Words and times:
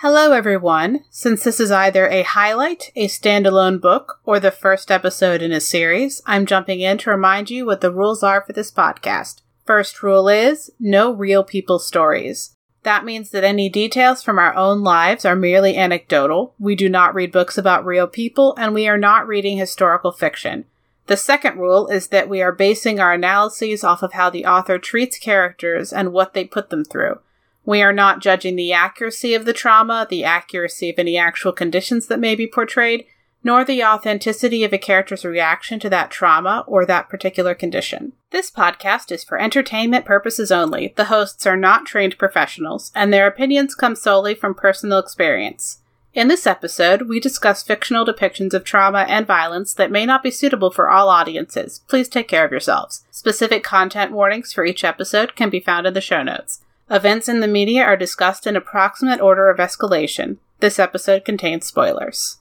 Hello, 0.00 0.32
everyone. 0.32 1.04
Since 1.08 1.42
this 1.42 1.58
is 1.58 1.70
either 1.70 2.06
a 2.08 2.22
highlight, 2.22 2.92
a 2.94 3.08
standalone 3.08 3.80
book, 3.80 4.20
or 4.26 4.38
the 4.38 4.50
first 4.50 4.90
episode 4.90 5.40
in 5.40 5.52
a 5.52 5.60
series, 5.60 6.20
I'm 6.26 6.44
jumping 6.44 6.80
in 6.80 6.98
to 6.98 7.10
remind 7.10 7.48
you 7.48 7.64
what 7.64 7.80
the 7.80 7.90
rules 7.90 8.22
are 8.22 8.42
for 8.42 8.52
this 8.52 8.70
podcast. 8.70 9.40
First 9.64 10.02
rule 10.02 10.28
is 10.28 10.70
no 10.78 11.10
real 11.12 11.42
people 11.42 11.78
stories. 11.78 12.52
That 12.82 13.06
means 13.06 13.30
that 13.30 13.42
any 13.42 13.70
details 13.70 14.22
from 14.22 14.38
our 14.38 14.54
own 14.54 14.82
lives 14.82 15.24
are 15.24 15.34
merely 15.34 15.78
anecdotal. 15.78 16.54
We 16.58 16.76
do 16.76 16.90
not 16.90 17.14
read 17.14 17.32
books 17.32 17.56
about 17.56 17.86
real 17.86 18.06
people, 18.06 18.54
and 18.58 18.74
we 18.74 18.86
are 18.88 18.98
not 18.98 19.26
reading 19.26 19.56
historical 19.56 20.12
fiction. 20.12 20.66
The 21.06 21.16
second 21.16 21.56
rule 21.56 21.88
is 21.88 22.08
that 22.08 22.28
we 22.28 22.42
are 22.42 22.52
basing 22.52 23.00
our 23.00 23.14
analyses 23.14 23.82
off 23.82 24.02
of 24.02 24.12
how 24.12 24.28
the 24.28 24.44
author 24.44 24.78
treats 24.78 25.18
characters 25.18 25.90
and 25.90 26.12
what 26.12 26.34
they 26.34 26.44
put 26.44 26.68
them 26.68 26.84
through. 26.84 27.20
We 27.66 27.82
are 27.82 27.92
not 27.92 28.20
judging 28.20 28.54
the 28.54 28.72
accuracy 28.72 29.34
of 29.34 29.44
the 29.44 29.52
trauma, 29.52 30.06
the 30.08 30.22
accuracy 30.22 30.88
of 30.88 30.98
any 30.98 31.18
actual 31.18 31.52
conditions 31.52 32.06
that 32.06 32.20
may 32.20 32.36
be 32.36 32.46
portrayed, 32.46 33.06
nor 33.42 33.64
the 33.64 33.82
authenticity 33.82 34.62
of 34.62 34.72
a 34.72 34.78
character's 34.78 35.24
reaction 35.24 35.80
to 35.80 35.90
that 35.90 36.12
trauma 36.12 36.64
or 36.68 36.86
that 36.86 37.08
particular 37.08 37.54
condition. 37.54 38.12
This 38.30 38.52
podcast 38.52 39.10
is 39.10 39.24
for 39.24 39.38
entertainment 39.38 40.04
purposes 40.04 40.52
only. 40.52 40.94
The 40.96 41.06
hosts 41.06 41.44
are 41.44 41.56
not 41.56 41.86
trained 41.86 42.18
professionals, 42.18 42.92
and 42.94 43.12
their 43.12 43.26
opinions 43.26 43.74
come 43.74 43.96
solely 43.96 44.36
from 44.36 44.54
personal 44.54 44.98
experience. 45.00 45.80
In 46.14 46.28
this 46.28 46.46
episode, 46.46 47.02
we 47.02 47.20
discuss 47.20 47.62
fictional 47.62 48.06
depictions 48.06 48.54
of 48.54 48.64
trauma 48.64 49.06
and 49.08 49.26
violence 49.26 49.74
that 49.74 49.90
may 49.90 50.06
not 50.06 50.22
be 50.22 50.30
suitable 50.30 50.70
for 50.70 50.88
all 50.88 51.08
audiences. 51.08 51.82
Please 51.88 52.08
take 52.08 52.28
care 52.28 52.44
of 52.44 52.52
yourselves. 52.52 53.04
Specific 53.10 53.62
content 53.62 54.12
warnings 54.12 54.52
for 54.52 54.64
each 54.64 54.82
episode 54.84 55.34
can 55.34 55.50
be 55.50 55.60
found 55.60 55.86
in 55.86 55.94
the 55.94 56.00
show 56.00 56.22
notes. 56.22 56.62
Events 56.88 57.28
in 57.28 57.40
the 57.40 57.48
media 57.48 57.82
are 57.82 57.96
discussed 57.96 58.46
in 58.46 58.54
approximate 58.54 59.20
order 59.20 59.50
of 59.50 59.58
escalation. 59.58 60.36
This 60.60 60.78
episode 60.78 61.24
contains 61.24 61.66
spoilers. 61.66 62.38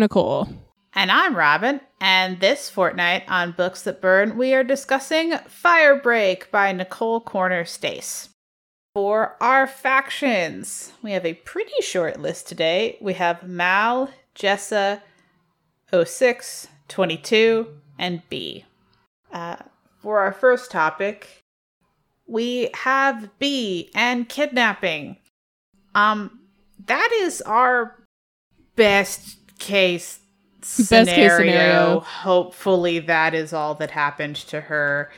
Nicole. 0.00 0.48
And 0.94 1.12
I'm 1.12 1.36
Robin, 1.36 1.80
and 2.00 2.40
this 2.40 2.68
fortnight 2.68 3.22
on 3.28 3.52
Books 3.52 3.82
That 3.82 4.00
Burn, 4.00 4.36
we 4.36 4.54
are 4.54 4.64
discussing 4.64 5.32
Firebreak 5.32 6.50
by 6.50 6.72
Nicole 6.72 7.20
Kornher-Stace. 7.20 8.30
For 8.92 9.36
our 9.40 9.68
factions, 9.68 10.92
we 11.00 11.12
have 11.12 11.24
a 11.24 11.34
pretty 11.34 11.80
short 11.80 12.18
list 12.18 12.48
today. 12.48 12.98
We 13.00 13.12
have 13.14 13.44
Mal, 13.46 14.10
Jessa, 14.34 15.02
06, 15.92 16.66
22, 16.88 17.68
and 17.98 18.22
B. 18.28 18.64
Uh, 19.32 19.56
for 19.98 20.18
our 20.18 20.32
first 20.32 20.72
topic, 20.72 21.44
we 22.26 22.70
have 22.74 23.30
B 23.38 23.90
and 23.94 24.28
kidnapping. 24.28 25.18
Um, 25.94 26.40
that 26.86 27.10
is 27.12 27.42
our 27.42 27.96
best 28.76 29.39
case 29.60 30.18
scenario. 30.62 31.04
Best 31.06 31.16
case 31.16 31.36
scenario. 31.36 32.00
Hopefully, 32.00 32.98
that 32.98 33.34
is 33.34 33.52
all 33.52 33.76
that 33.76 33.92
happened 33.92 34.36
to 34.36 34.60
her. 34.60 35.12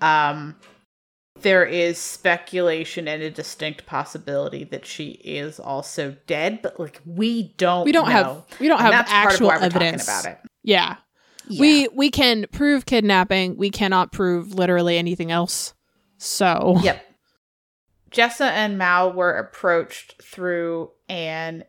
Um, 0.00 0.54
there 1.40 1.64
is 1.64 1.98
speculation 1.98 3.06
and 3.06 3.22
a 3.22 3.30
distinct 3.30 3.86
possibility 3.86 4.64
that 4.64 4.86
she 4.86 5.10
is 5.10 5.60
also 5.60 6.16
dead, 6.26 6.60
but 6.62 6.78
like 6.78 7.00
we 7.04 7.54
don't. 7.56 7.84
We 7.84 7.92
don't 7.92 8.06
know. 8.08 8.12
have 8.12 8.60
we 8.60 8.68
don't 8.68 8.80
And 8.80 8.92
have 8.92 9.06
that's 9.06 9.10
part 9.12 9.26
of 9.26 9.32
actual 9.32 9.46
why 9.48 9.54
we're 9.56 9.68
talking 9.68 9.76
evidence 9.82 10.04
about 10.04 10.24
it. 10.26 10.38
Yeah. 10.62 10.96
Yeah. 11.48 11.60
We 11.60 11.88
we 11.88 12.10
can 12.10 12.46
prove 12.52 12.86
kidnapping. 12.86 13.56
We 13.56 13.70
cannot 13.70 14.12
prove 14.12 14.54
literally 14.54 14.98
anything 14.98 15.30
else. 15.30 15.74
So 16.18 16.76
Yep. 16.82 17.04
Jessa 18.10 18.50
and 18.50 18.78
Mal 18.78 19.12
were 19.12 19.32
approached 19.32 20.22
through 20.22 20.90
an 21.08 21.64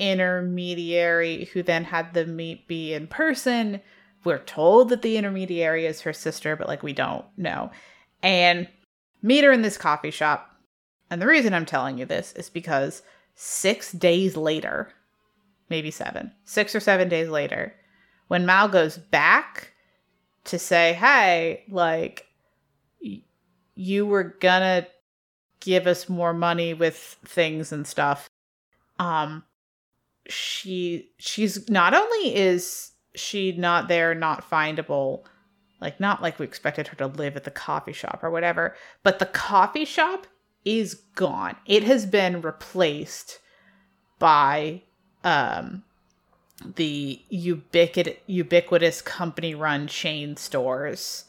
intermediary 0.00 1.50
who 1.52 1.62
then 1.62 1.84
had 1.84 2.14
them 2.14 2.34
meet 2.34 2.66
be 2.66 2.94
in 2.94 3.06
person. 3.06 3.80
We're 4.24 4.38
told 4.38 4.88
that 4.88 5.02
the 5.02 5.16
intermediary 5.16 5.86
is 5.86 6.00
her 6.00 6.12
sister, 6.12 6.56
but 6.56 6.66
like 6.68 6.82
we 6.82 6.92
don't 6.92 7.24
know. 7.36 7.70
And 8.22 8.66
meet 9.22 9.44
her 9.44 9.52
in 9.52 9.62
this 9.62 9.76
coffee 9.76 10.10
shop. 10.10 10.56
And 11.10 11.20
the 11.20 11.26
reason 11.26 11.52
I'm 11.52 11.66
telling 11.66 11.98
you 11.98 12.06
this 12.06 12.32
is 12.32 12.48
because 12.48 13.02
six 13.34 13.92
days 13.92 14.36
later, 14.36 14.92
maybe 15.68 15.90
seven, 15.90 16.32
six 16.44 16.74
or 16.74 16.80
seven 16.80 17.08
days 17.08 17.28
later, 17.28 17.74
when 18.28 18.46
Mal 18.46 18.68
goes 18.68 18.96
back 18.96 19.72
to 20.44 20.58
say, 20.58 20.94
hey, 20.94 21.64
like, 21.68 22.26
y- 23.02 23.22
you 23.74 24.06
were 24.06 24.36
gonna 24.40 24.86
give 25.60 25.86
us 25.86 26.08
more 26.08 26.32
money 26.32 26.72
with 26.72 27.18
things 27.24 27.70
and 27.70 27.86
stuff 27.86 28.30
um 28.98 29.42
she 30.28 31.10
she's 31.18 31.68
not 31.68 31.94
only 31.94 32.34
is 32.36 32.92
she 33.14 33.52
not 33.52 33.88
there 33.88 34.14
not 34.14 34.48
findable 34.48 35.24
like 35.80 35.98
not 35.98 36.22
like 36.22 36.38
we 36.38 36.44
expected 36.44 36.86
her 36.88 36.96
to 36.96 37.06
live 37.06 37.36
at 37.36 37.44
the 37.44 37.50
coffee 37.50 37.92
shop 37.92 38.20
or 38.22 38.30
whatever 38.30 38.74
but 39.02 39.18
the 39.18 39.26
coffee 39.26 39.84
shop 39.84 40.26
is 40.64 40.94
gone 41.14 41.56
it 41.66 41.82
has 41.82 42.06
been 42.06 42.40
replaced 42.42 43.38
by 44.18 44.82
um 45.24 45.82
the 46.76 47.20
ubiquitous 47.30 48.16
ubiquitous 48.26 49.00
company 49.00 49.54
run 49.54 49.86
chain 49.86 50.36
stores 50.36 51.24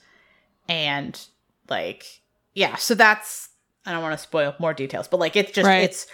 and 0.68 1.28
like 1.70 2.22
yeah 2.54 2.76
so 2.76 2.94
that's 2.94 3.50
i 3.86 3.92
don't 3.94 4.04
want 4.04 4.14
to 4.14 4.22
spoil 4.22 4.54
more 4.60 4.74
details 4.74 5.08
but 5.08 5.20
like 5.22 5.38
it's 5.38 5.52
just 5.54 5.66
Right. 5.66 5.84
it's 5.84 6.06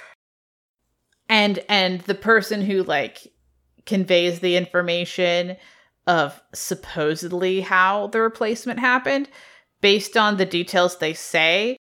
and 1.30 1.60
and 1.70 2.02
the 2.02 2.16
person 2.16 2.62
who 2.62 2.84
like 2.84 3.28
conveys 3.86 4.40
the 4.40 4.56
information 4.56 5.58
of 6.06 6.42
supposedly 6.54 7.62
how 7.62 8.08
the 8.08 8.22
replacement 8.22 8.80
happened 8.80 9.30
based 9.82 10.18
on 10.18 10.38
the 10.38 10.46
details 10.46 10.98
they 10.98 11.14
say 11.14 11.78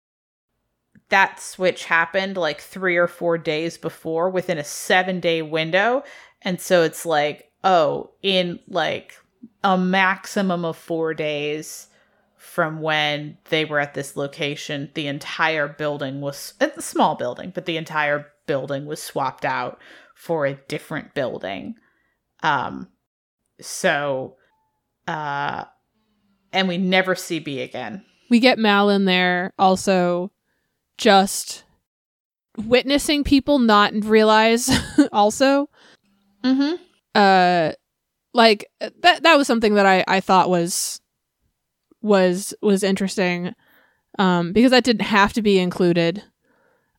that 1.10 1.40
switch 1.40 1.84
happened 1.84 2.36
like 2.36 2.60
3 2.60 2.96
or 2.96 3.06
4 3.06 3.38
days 3.38 3.78
before 3.78 4.30
within 4.30 4.58
a 4.58 4.64
7 4.64 5.20
day 5.20 5.42
window. 5.42 6.02
And 6.42 6.60
so 6.60 6.82
it's 6.82 7.06
like 7.06 7.50
oh 7.62 8.10
in 8.22 8.58
like 8.68 9.14
a 9.62 9.76
maximum 9.78 10.64
of 10.64 10.76
4 10.76 11.14
days 11.14 11.88
from 12.36 12.80
when 12.80 13.38
they 13.48 13.64
were 13.64 13.80
at 13.80 13.94
this 13.94 14.16
location 14.16 14.90
the 14.94 15.06
entire 15.06 15.66
building 15.66 16.20
was 16.20 16.54
a 16.60 16.80
small 16.80 17.14
building 17.14 17.50
but 17.54 17.64
the 17.64 17.76
entire 17.76 18.26
building 18.46 18.86
was 18.86 19.02
swapped 19.02 19.44
out 19.44 19.80
for 20.14 20.46
a 20.46 20.54
different 20.68 21.14
building. 21.14 21.74
Um 22.42 22.88
so 23.60 24.36
uh 25.06 25.64
and 26.52 26.68
we 26.68 26.78
never 26.78 27.14
see 27.14 27.38
b 27.38 27.60
again. 27.60 28.04
We 28.30 28.40
get 28.40 28.58
Mal 28.58 28.90
in 28.90 29.04
there 29.04 29.52
also 29.58 30.30
just 30.96 31.64
witnessing 32.56 33.24
people 33.24 33.58
not 33.58 33.92
realize 34.04 34.70
also. 35.12 35.68
Mm-hmm. 36.42 36.82
Uh 37.14 37.72
like 38.32 38.66
that 38.80 39.22
that 39.22 39.36
was 39.36 39.46
something 39.46 39.74
that 39.74 39.86
I 39.86 40.04
I 40.06 40.20
thought 40.20 40.50
was 40.50 41.00
was 42.02 42.54
was 42.60 42.82
interesting 42.82 43.54
um 44.18 44.52
because 44.52 44.70
that 44.70 44.84
didn't 44.84 45.06
have 45.06 45.32
to 45.34 45.42
be 45.42 45.58
included. 45.58 46.22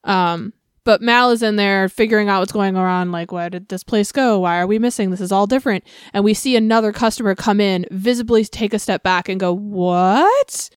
Um 0.03 0.53
but 0.85 1.01
Mal 1.01 1.31
is 1.31 1.43
in 1.43 1.55
there 1.57 1.89
figuring 1.89 2.29
out 2.29 2.39
what's 2.39 2.51
going 2.51 2.77
on 2.77 3.11
like 3.11 3.31
where 3.31 3.49
did 3.49 3.67
this 3.67 3.83
place 3.83 4.11
go? 4.11 4.39
Why 4.39 4.59
are 4.59 4.67
we 4.67 4.79
missing? 4.79 5.09
This 5.09 5.19
is 5.19 5.31
all 5.31 5.47
different. 5.47 5.83
And 6.13 6.23
we 6.23 6.33
see 6.33 6.55
another 6.55 6.93
customer 6.93 7.35
come 7.35 7.59
in 7.59 7.85
visibly 7.91 8.45
take 8.45 8.73
a 8.73 8.79
step 8.79 9.03
back 9.03 9.27
and 9.27 9.39
go 9.39 9.51
what? 9.53 10.69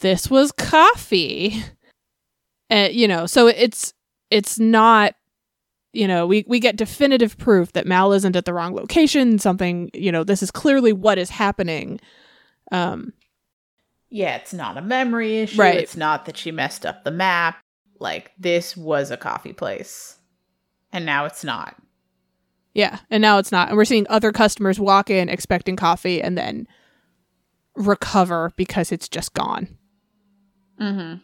This 0.00 0.28
was 0.28 0.52
coffee. 0.52 1.64
And 2.70 2.94
you 2.94 3.06
know 3.06 3.26
so 3.26 3.48
it's 3.48 3.92
it's 4.30 4.58
not 4.58 5.14
you 5.92 6.08
know 6.08 6.26
we 6.26 6.46
we 6.48 6.58
get 6.58 6.76
definitive 6.76 7.36
proof 7.36 7.72
that 7.72 7.86
mal 7.86 8.14
isn't 8.14 8.34
at 8.34 8.46
the 8.46 8.54
wrong 8.54 8.74
location. 8.74 9.38
Something 9.38 9.90
you 9.92 10.10
know 10.10 10.24
this 10.24 10.42
is 10.42 10.50
clearly 10.50 10.90
what 10.90 11.18
is 11.18 11.28
happening. 11.28 12.00
Um 12.70 13.12
yeah, 14.08 14.36
it's 14.36 14.54
not 14.54 14.78
a 14.78 14.80
memory 14.80 15.40
issue. 15.40 15.60
Right. 15.60 15.76
It's 15.76 15.98
not 15.98 16.24
that 16.24 16.38
she 16.38 16.50
messed 16.50 16.86
up 16.86 17.04
the 17.04 17.10
map. 17.10 17.61
Like 18.02 18.32
this 18.38 18.76
was 18.76 19.10
a 19.10 19.16
coffee 19.16 19.52
place. 19.52 20.18
And 20.92 21.06
now 21.06 21.24
it's 21.24 21.44
not. 21.44 21.76
Yeah, 22.74 22.98
and 23.10 23.22
now 23.22 23.38
it's 23.38 23.52
not. 23.52 23.68
And 23.68 23.76
we're 23.76 23.84
seeing 23.84 24.06
other 24.10 24.32
customers 24.32 24.80
walk 24.80 25.08
in 25.08 25.28
expecting 25.28 25.76
coffee 25.76 26.20
and 26.20 26.36
then 26.36 26.66
recover 27.76 28.52
because 28.56 28.92
it's 28.92 29.08
just 29.08 29.34
gone. 29.34 29.78
Mm-hmm. 30.80 31.22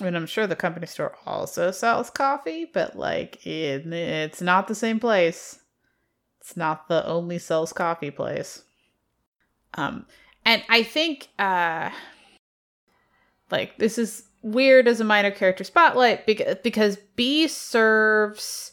I 0.00 0.04
mean, 0.04 0.16
I'm 0.16 0.26
sure 0.26 0.46
the 0.46 0.56
company 0.56 0.86
store 0.86 1.16
also 1.26 1.70
sells 1.70 2.10
coffee, 2.10 2.66
but 2.72 2.96
like 2.96 3.44
it, 3.46 3.86
it's 3.86 4.40
not 4.40 4.68
the 4.68 4.74
same 4.74 5.00
place. 5.00 5.58
It's 6.40 6.56
not 6.56 6.88
the 6.88 7.06
only 7.06 7.38
sells 7.38 7.72
coffee 7.72 8.10
place. 8.10 8.62
Um, 9.74 10.06
and 10.44 10.62
I 10.68 10.82
think 10.82 11.28
uh, 11.38 11.90
like 13.50 13.78
this 13.78 13.98
is 13.98 14.24
weird 14.44 14.86
as 14.86 15.00
a 15.00 15.04
minor 15.04 15.30
character 15.30 15.64
spotlight 15.64 16.26
because 16.26 16.56
because 16.62 16.98
B 17.16 17.48
serves 17.48 18.72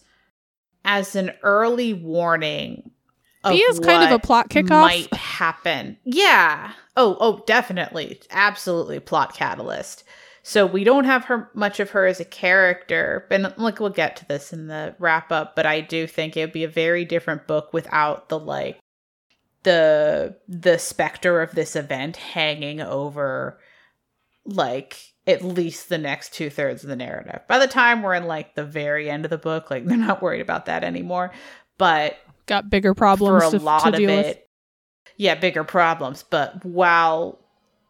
as 0.86 1.16
an 1.16 1.32
early 1.42 1.94
warning. 1.94 2.92
B 3.44 3.56
is 3.56 3.80
kind 3.80 4.04
of 4.04 4.12
a 4.12 4.20
plot 4.20 4.50
kickoff. 4.50 4.82
Might 4.82 5.12
happen. 5.14 5.98
Yeah. 6.04 6.74
Oh, 6.96 7.18
oh, 7.20 7.44
definitely, 7.48 8.22
absolutely, 8.30 9.00
plot 9.00 9.34
catalyst. 9.34 10.04
So 10.44 10.68
we 10.68 10.84
don't 10.84 11.06
have 11.06 11.26
her 11.26 11.50
much 11.56 11.80
of 11.80 11.92
her 11.92 12.06
as 12.06 12.20
a 12.20 12.26
character, 12.26 13.26
and 13.32 13.52
like 13.58 13.80
we'll 13.80 13.90
get 13.90 14.16
to 14.18 14.28
this 14.28 14.54
in 14.54 14.68
the 14.68 14.96
wrap 15.00 15.32
up. 15.32 15.56
But 15.56 15.66
I 15.66 15.82
do 15.82 16.06
think 16.06 16.38
it 16.38 16.42
would 16.42 16.54
be 16.54 16.64
a 16.64 16.70
very 16.70 17.06
different 17.06 17.48
book 17.48 17.74
without 17.74 18.30
the 18.30 18.38
like 18.38 18.80
the 19.64 20.36
the 20.48 20.78
specter 20.78 21.42
of 21.42 21.54
this 21.54 21.76
event 21.76 22.18
hanging 22.18 22.82
over 22.82 23.60
like 24.46 25.11
at 25.28 25.44
least 25.44 25.90
the 25.90 25.98
next 25.98 26.34
two 26.34 26.50
thirds 26.50 26.84
of 26.84 26.90
the 26.90 26.96
narrative. 26.96 27.42
By 27.48 27.60
the 27.60 27.68
time 27.68 28.02
we're 28.02 28.16
in 28.16 28.26
like 28.26 28.56
the 28.56 28.64
very 28.66 29.10
end 29.10 29.26
of 29.26 29.30
the 29.32 29.38
book, 29.38 29.70
like 29.70 29.86
they're 29.88 29.98
not 29.98 30.22
worried 30.22 30.42
about 30.42 30.66
that 30.66 30.84
anymore. 30.84 31.32
But 31.78 32.18
Got 32.48 32.70
bigger 32.70 32.94
problems 32.94 33.44
for 33.44 33.48
a 33.56 33.60
to, 33.60 33.64
lot 33.64 33.84
to 33.84 33.90
of 33.90 33.96
it, 34.00 34.08
with. 34.28 34.38
yeah, 35.18 35.36
bigger 35.36 35.64
problems. 35.64 36.24
But 36.30 36.66
while 36.66 37.40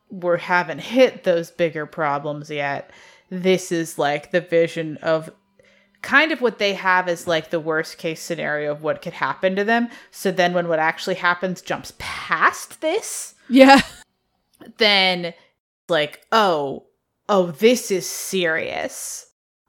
we 0.09 0.39
haven't 0.39 0.79
hit 0.79 1.23
those 1.23 1.51
bigger 1.51 1.85
problems 1.85 2.49
yet, 2.49 2.91
this 3.29 3.71
is 3.71 3.97
like 3.97 4.31
the 4.31 4.41
vision 4.41 4.97
of 4.97 5.29
kind 6.01 6.31
of 6.31 6.41
what 6.41 6.57
they 6.59 6.73
have 6.73 7.07
is 7.07 7.27
like 7.27 7.49
the 7.49 7.59
worst 7.59 7.97
case 7.97 8.21
scenario 8.21 8.71
of 8.71 8.81
what 8.83 9.01
could 9.01 9.13
happen 9.13 9.55
to 9.55 9.63
them. 9.63 9.87
So 10.11 10.31
then 10.31 10.53
when 10.53 10.67
what 10.67 10.79
actually 10.79 11.15
happens 11.15 11.61
jumps 11.61 11.93
past 11.97 12.81
this, 12.81 13.35
Yeah. 13.49 13.81
then 14.77 15.33
like, 15.89 16.21
oh, 16.31 16.85
oh, 17.29 17.51
this 17.51 17.91
is 17.91 18.05
serious. 18.05 19.27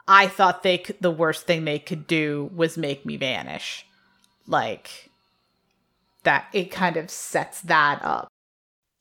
I 0.08 0.26
thought 0.26 0.62
they 0.62 0.78
could, 0.78 0.96
the 1.00 1.10
worst 1.10 1.46
thing 1.46 1.64
they 1.64 1.78
could 1.78 2.06
do 2.06 2.50
was 2.54 2.76
make 2.76 3.06
me 3.06 3.16
vanish. 3.16 3.87
Like 4.46 5.10
that 6.25 6.46
it 6.52 6.70
kind 6.70 6.96
of 6.96 7.10
sets 7.10 7.60
that 7.62 8.00
up. 8.02 8.28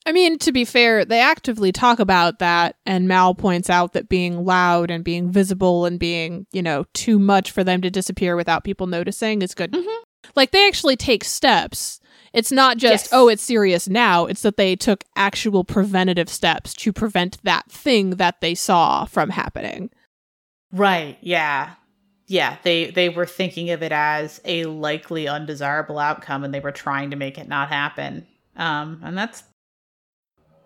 I 0.05 0.11
mean, 0.11 0.39
to 0.39 0.51
be 0.51 0.65
fair, 0.65 1.05
they 1.05 1.19
actively 1.19 1.71
talk 1.71 1.99
about 1.99 2.39
that, 2.39 2.75
and 2.87 3.07
Mal 3.07 3.35
points 3.35 3.69
out 3.69 3.93
that 3.93 4.09
being 4.09 4.45
loud 4.45 4.89
and 4.89 5.03
being 5.03 5.31
visible 5.31 5.85
and 5.85 5.99
being, 5.99 6.47
you 6.51 6.63
know, 6.63 6.85
too 6.93 7.19
much 7.19 7.51
for 7.51 7.63
them 7.63 7.81
to 7.81 7.91
disappear 7.91 8.35
without 8.35 8.63
people 8.63 8.87
noticing 8.87 9.43
is 9.43 9.53
good. 9.53 9.71
Mhm. 9.71 9.97
Like, 10.35 10.49
they 10.51 10.67
actually 10.67 10.95
take 10.95 11.23
steps. 11.23 12.00
It's 12.33 12.51
not 12.51 12.77
just, 12.77 13.05
Yes. 13.05 13.09
oh, 13.13 13.27
it's 13.27 13.43
serious 13.43 13.89
now. 13.89 14.25
It's 14.25 14.41
that 14.43 14.55
they 14.57 14.75
took 14.75 15.03
actual 15.15 15.63
preventative 15.63 16.29
steps 16.29 16.73
to 16.75 16.93
prevent 16.93 17.43
that 17.43 17.69
thing 17.69 18.11
that 18.11 18.39
they 18.41 18.55
saw 18.55 19.05
from 19.05 19.29
happening. 19.31 19.89
Right. 20.71 21.17
Yeah. 21.21 21.71
Yeah, 22.27 22.55
they 22.63 22.91
they 22.91 23.09
were 23.09 23.25
thinking 23.25 23.71
of 23.71 23.83
it 23.83 23.91
as 23.91 24.39
a 24.45 24.63
likely 24.63 25.27
undesirable 25.27 25.99
outcome 25.99 26.45
and 26.45 26.53
they 26.53 26.61
were 26.61 26.71
trying 26.71 27.09
to 27.09 27.17
make 27.17 27.37
it 27.37 27.49
not 27.49 27.67
happen. 27.67 28.25
Um 28.55 29.01
and 29.03 29.17
that's 29.17 29.43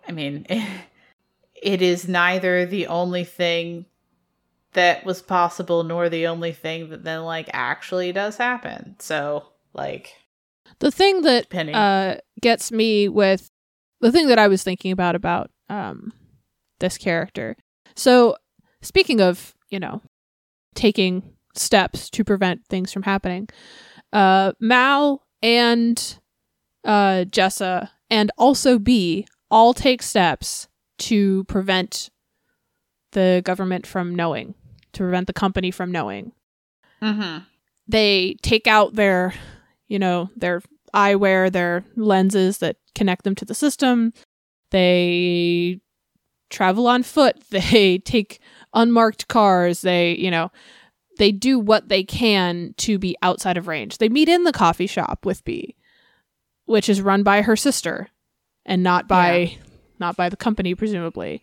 I 0.08 0.12
mean, 0.12 0.46
it 1.60 1.82
is 1.82 2.06
neither 2.06 2.66
the 2.66 2.86
only 2.86 3.24
thing 3.24 3.86
that 4.74 5.04
was 5.04 5.22
possible 5.22 5.82
nor 5.82 6.08
the 6.08 6.28
only 6.28 6.52
thing 6.52 6.90
that 6.90 7.02
then 7.02 7.24
like 7.24 7.50
actually 7.52 8.12
does 8.12 8.36
happen. 8.36 8.94
So, 9.00 9.46
like 9.72 10.14
The 10.78 10.90
thing 10.90 11.22
that 11.22 11.48
Penny. 11.48 11.72
uh, 11.72 12.16
gets 12.40 12.70
me 12.70 13.08
with 13.08 13.50
the 14.00 14.12
thing 14.12 14.28
that 14.28 14.38
I 14.38 14.48
was 14.48 14.62
thinking 14.62 14.92
about 14.92 15.14
about 15.14 15.50
um, 15.68 16.12
this 16.80 16.98
character. 16.98 17.56
So, 17.94 18.36
speaking 18.82 19.20
of, 19.20 19.54
you 19.70 19.80
know, 19.80 20.02
taking 20.74 21.22
steps 21.54 22.10
to 22.10 22.24
prevent 22.24 22.66
things 22.66 22.92
from 22.92 23.02
happening, 23.02 23.48
uh, 24.12 24.52
Mal 24.60 25.26
and 25.42 26.18
uh, 26.84 27.24
Jessa 27.28 27.90
and 28.10 28.30
also 28.36 28.78
B 28.78 29.26
all 29.50 29.72
take 29.72 30.02
steps 30.02 30.68
to 30.98 31.44
prevent 31.44 32.10
the 33.12 33.40
government 33.44 33.86
from 33.86 34.14
knowing, 34.14 34.54
to 34.92 34.98
prevent 34.98 35.26
the 35.26 35.32
company 35.32 35.70
from 35.70 35.90
knowing 35.90 36.32
mhm. 37.02 37.44
they 37.88 38.36
take 38.42 38.66
out 38.66 38.94
their 38.94 39.34
you 39.88 39.98
know 39.98 40.30
their 40.36 40.62
eyewear 40.94 41.50
their 41.52 41.84
lenses 41.96 42.58
that 42.58 42.76
connect 42.94 43.24
them 43.24 43.34
to 43.36 43.44
the 43.44 43.54
system. 43.54 44.12
They 44.70 45.80
travel 46.50 46.86
on 46.86 47.02
foot. 47.02 47.36
They 47.50 47.98
take 47.98 48.40
unmarked 48.74 49.28
cars. 49.28 49.82
They 49.82 50.16
you 50.16 50.30
know 50.30 50.50
they 51.18 51.32
do 51.32 51.58
what 51.58 51.88
they 51.88 52.04
can 52.04 52.74
to 52.78 52.98
be 52.98 53.16
outside 53.22 53.56
of 53.56 53.68
range. 53.68 53.98
They 53.98 54.08
meet 54.08 54.28
in 54.28 54.44
the 54.44 54.52
coffee 54.52 54.86
shop 54.86 55.24
with 55.24 55.44
b 55.44 55.76
which 56.66 56.88
is 56.88 57.00
run 57.00 57.22
by 57.22 57.42
her 57.42 57.56
sister 57.56 58.08
and 58.64 58.82
not 58.82 59.08
by 59.08 59.56
not 59.98 60.16
by 60.16 60.28
the 60.28 60.36
company 60.36 60.74
presumably. 60.74 61.42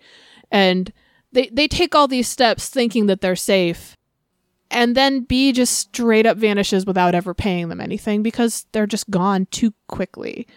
And 0.51 0.93
they 1.31 1.49
they 1.51 1.67
take 1.67 1.95
all 1.95 2.07
these 2.07 2.27
steps 2.27 2.69
thinking 2.69 3.07
that 3.07 3.21
they're 3.21 3.35
safe 3.35 3.97
and 4.73 4.95
then 4.95 5.21
B 5.21 5.51
just 5.53 5.77
straight 5.79 6.25
up 6.25 6.37
vanishes 6.37 6.85
without 6.85 7.15
ever 7.15 7.33
paying 7.33 7.69
them 7.69 7.79
anything 7.79 8.21
because 8.23 8.65
they're 8.73 8.87
just 8.87 9.09
gone 9.09 9.45
too 9.51 9.73
quickly. 9.87 10.47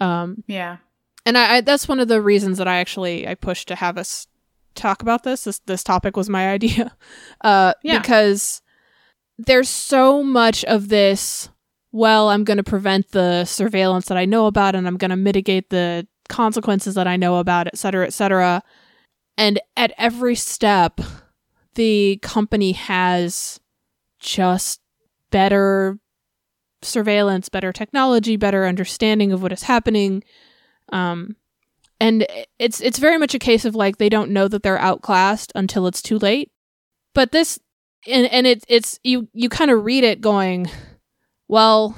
Um, 0.00 0.42
Yeah. 0.46 0.78
and 1.24 1.38
I, 1.38 1.56
I 1.56 1.60
that's 1.62 1.88
one 1.88 2.00
of 2.00 2.08
the 2.08 2.20
reasons 2.20 2.58
that 2.58 2.68
I 2.68 2.78
actually 2.78 3.26
I 3.26 3.34
pushed 3.34 3.68
to 3.68 3.74
have 3.76 3.96
us 3.96 4.26
talk 4.74 5.02
about 5.02 5.22
this. 5.22 5.44
This 5.44 5.58
this 5.60 5.82
topic 5.84 6.16
was 6.16 6.28
my 6.28 6.48
idea, 6.56 6.96
uh, 7.42 7.74
Yeah. 7.82 7.98
because 8.00 8.60
there's 9.38 9.68
so 9.68 10.22
much 10.22 10.64
of 10.64 10.88
this. 10.88 11.48
Well, 11.94 12.30
I'm 12.30 12.44
going 12.44 12.56
to 12.56 12.62
prevent 12.64 13.10
the 13.10 13.44
surveillance 13.44 14.06
that 14.06 14.16
I 14.16 14.24
know 14.24 14.46
about, 14.46 14.74
and 14.74 14.86
I'm 14.86 14.96
going 14.96 15.10
to 15.10 15.16
mitigate 15.16 15.68
the 15.70 16.06
consequences 16.30 16.94
that 16.94 17.06
I 17.06 17.16
know 17.16 17.36
about, 17.36 17.66
et 17.66 17.76
cetera, 17.76 18.06
et 18.06 18.14
cetera. 18.14 18.62
And 19.36 19.60
at 19.76 19.92
every 19.98 20.34
step, 20.34 21.00
the 21.74 22.18
company 22.22 22.72
has 22.72 23.60
just 24.18 24.80
better 25.30 25.98
surveillance, 26.82 27.48
better 27.48 27.72
technology, 27.72 28.36
better 28.36 28.66
understanding 28.66 29.32
of 29.32 29.42
what 29.42 29.52
is 29.52 29.62
happening. 29.64 30.22
Um, 30.92 31.36
and 32.00 32.26
it's 32.58 32.80
it's 32.80 32.98
very 32.98 33.16
much 33.18 33.34
a 33.34 33.38
case 33.38 33.64
of 33.64 33.74
like 33.74 33.98
they 33.98 34.08
don't 34.08 34.30
know 34.30 34.48
that 34.48 34.62
they're 34.62 34.78
outclassed 34.78 35.52
until 35.54 35.86
it's 35.86 36.02
too 36.02 36.18
late. 36.18 36.50
But 37.14 37.32
this 37.32 37.58
and 38.08 38.26
and 38.26 38.46
it's 38.46 38.64
it's 38.68 38.98
you 39.04 39.28
you 39.32 39.48
kind 39.48 39.70
of 39.70 39.84
read 39.84 40.04
it 40.04 40.20
going, 40.20 40.68
well, 41.48 41.96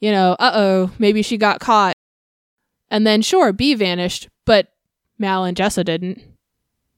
you 0.00 0.10
know, 0.10 0.36
uh 0.38 0.52
oh, 0.54 0.90
maybe 0.98 1.22
she 1.22 1.36
got 1.36 1.60
caught. 1.60 1.94
And 2.90 3.06
then 3.06 3.22
sure, 3.22 3.52
B 3.52 3.74
vanished, 3.74 4.28
but 4.44 4.68
Mal 5.18 5.44
and 5.44 5.56
Jessa 5.56 5.84
didn't. 5.84 6.20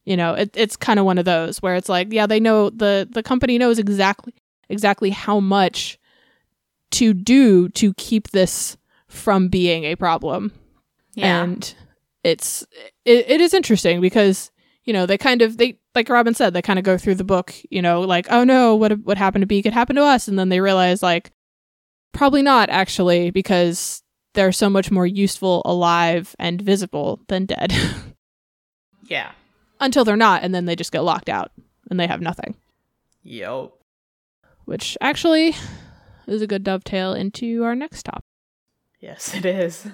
You 0.04 0.16
know, 0.16 0.34
it, 0.34 0.50
it's 0.54 0.76
kind 0.76 0.98
of 0.98 1.06
one 1.06 1.18
of 1.18 1.24
those 1.24 1.62
where 1.62 1.76
it's 1.76 1.88
like, 1.88 2.12
yeah, 2.12 2.26
they 2.26 2.40
know 2.40 2.70
the 2.70 3.08
the 3.10 3.22
company 3.22 3.58
knows 3.58 3.78
exactly 3.78 4.34
exactly 4.68 5.10
how 5.10 5.40
much 5.40 5.98
to 6.92 7.14
do 7.14 7.68
to 7.70 7.92
keep 7.94 8.30
this 8.30 8.76
from 9.08 9.48
being 9.48 9.84
a 9.84 9.96
problem. 9.96 10.52
Yeah. 11.14 11.42
And 11.42 11.74
it's 12.22 12.62
it, 13.04 13.28
it 13.28 13.40
is 13.40 13.54
interesting 13.54 14.00
because 14.00 14.50
you 14.84 14.92
know 14.92 15.06
they 15.06 15.18
kind 15.18 15.42
of 15.42 15.56
they 15.56 15.78
like 15.94 16.08
Robin 16.08 16.34
said 16.34 16.52
they 16.52 16.62
kind 16.62 16.78
of 16.78 16.84
go 16.84 16.98
through 16.98 17.14
the 17.14 17.24
book 17.24 17.54
you 17.70 17.80
know 17.80 18.00
like 18.00 18.26
oh 18.30 18.44
no 18.44 18.74
what 18.74 18.98
what 19.00 19.18
happened 19.18 19.42
to 19.42 19.46
B 19.46 19.62
could 19.62 19.72
happen 19.72 19.96
to 19.96 20.02
us 20.02 20.26
and 20.26 20.38
then 20.38 20.48
they 20.48 20.60
realize 20.60 21.02
like 21.02 21.30
probably 22.12 22.42
not 22.42 22.70
actually 22.70 23.30
because 23.30 24.02
they're 24.32 24.52
so 24.52 24.68
much 24.68 24.90
more 24.90 25.06
useful 25.06 25.62
alive 25.64 26.34
and 26.38 26.60
visible 26.60 27.20
than 27.28 27.46
dead 27.46 27.72
yeah 29.06 29.32
until 29.80 30.04
they're 30.04 30.16
not, 30.16 30.42
and 30.42 30.54
then 30.54 30.64
they 30.64 30.76
just 30.76 30.92
get 30.92 31.04
locked 31.04 31.28
out 31.28 31.52
and 31.90 31.98
they 31.98 32.06
have 32.06 32.20
nothing. 32.20 32.56
Yep. 33.22 33.72
Which 34.64 34.96
actually 35.00 35.54
is 36.26 36.42
a 36.42 36.46
good 36.46 36.64
dovetail 36.64 37.12
into 37.12 37.62
our 37.64 37.74
next 37.74 38.04
topic. 38.04 38.22
Yes, 39.00 39.34
it 39.34 39.44
is. 39.44 39.86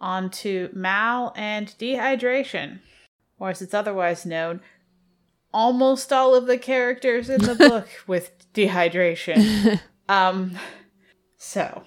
On 0.00 0.30
to 0.30 0.70
mal 0.72 1.32
and 1.36 1.68
dehydration, 1.78 2.80
or 3.38 3.50
as 3.50 3.62
it's 3.62 3.72
otherwise 3.74 4.26
known, 4.26 4.60
almost 5.52 6.12
all 6.12 6.34
of 6.34 6.46
the 6.46 6.58
characters 6.58 7.30
in 7.30 7.40
the 7.42 7.54
book 7.68 7.88
with 8.06 8.32
dehydration. 8.52 9.80
Um, 10.10 10.58
so, 11.38 11.84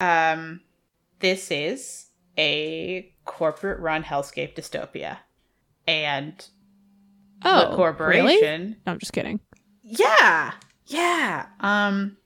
um, 0.00 0.60
this 1.20 1.50
is 1.50 2.08
a 2.36 3.12
corporate 3.24 3.80
run 3.80 4.02
hellscape 4.02 4.54
dystopia. 4.54 5.18
And 5.86 6.44
Oh, 7.44 7.70
the 7.70 7.76
corporation. 7.76 8.24
Really? 8.26 8.76
No, 8.86 8.92
I'm 8.92 8.98
just 8.98 9.12
kidding. 9.12 9.40
Yeah. 9.82 10.52
Yeah. 10.86 11.46
Um 11.60 12.16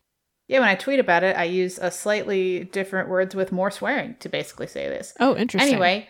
yeah, 0.47 0.61
when 0.61 0.68
I 0.68 0.75
tweet 0.75 1.00
about 1.00 1.25
it, 1.25 1.37
I 1.37 1.44
use 1.44 1.78
a 1.78 1.90
slightly 1.90 2.64
different 2.64 3.09
words 3.09 3.35
with 3.35 3.50
more 3.50 3.71
swearing 3.71 4.16
to 4.21 4.28
basically 4.28 4.66
say 4.66 4.88
this. 4.88 5.14
Oh, 5.18 5.35
interesting. 5.37 5.73
Anyway, 5.73 6.09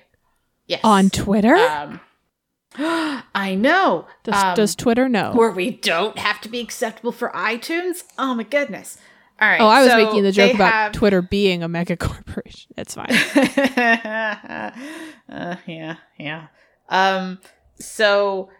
yes. 0.66 0.80
on 0.82 1.10
Twitter, 1.10 1.54
um 1.56 2.00
I 2.76 3.54
know. 3.56 4.06
does, 4.24 4.34
um, 4.42 4.54
does 4.56 4.74
Twitter 4.74 5.08
know? 5.08 5.32
where 5.32 5.50
we 5.50 5.70
don't 5.70 6.18
have 6.18 6.40
to 6.40 6.48
be 6.48 6.60
acceptable 6.60 7.12
for 7.12 7.30
iTunes? 7.30 8.02
Oh 8.18 8.34
my 8.34 8.42
goodness. 8.42 8.98
All 9.40 9.48
right. 9.48 9.60
oh, 9.60 9.66
I 9.66 9.82
was 9.82 9.90
so 9.90 9.96
making 9.96 10.22
the 10.22 10.32
joke 10.32 10.54
about 10.54 10.72
have- 10.72 10.92
Twitter 10.92 11.20
being 11.20 11.62
a 11.62 11.68
mega 11.68 11.96
corporation. 11.98 12.72
It's 12.76 12.94
fine. 12.94 13.10
uh, 15.28 15.56
yeah, 15.66 15.96
yeah. 16.18 16.46
Um, 16.88 17.40
so 17.78 18.50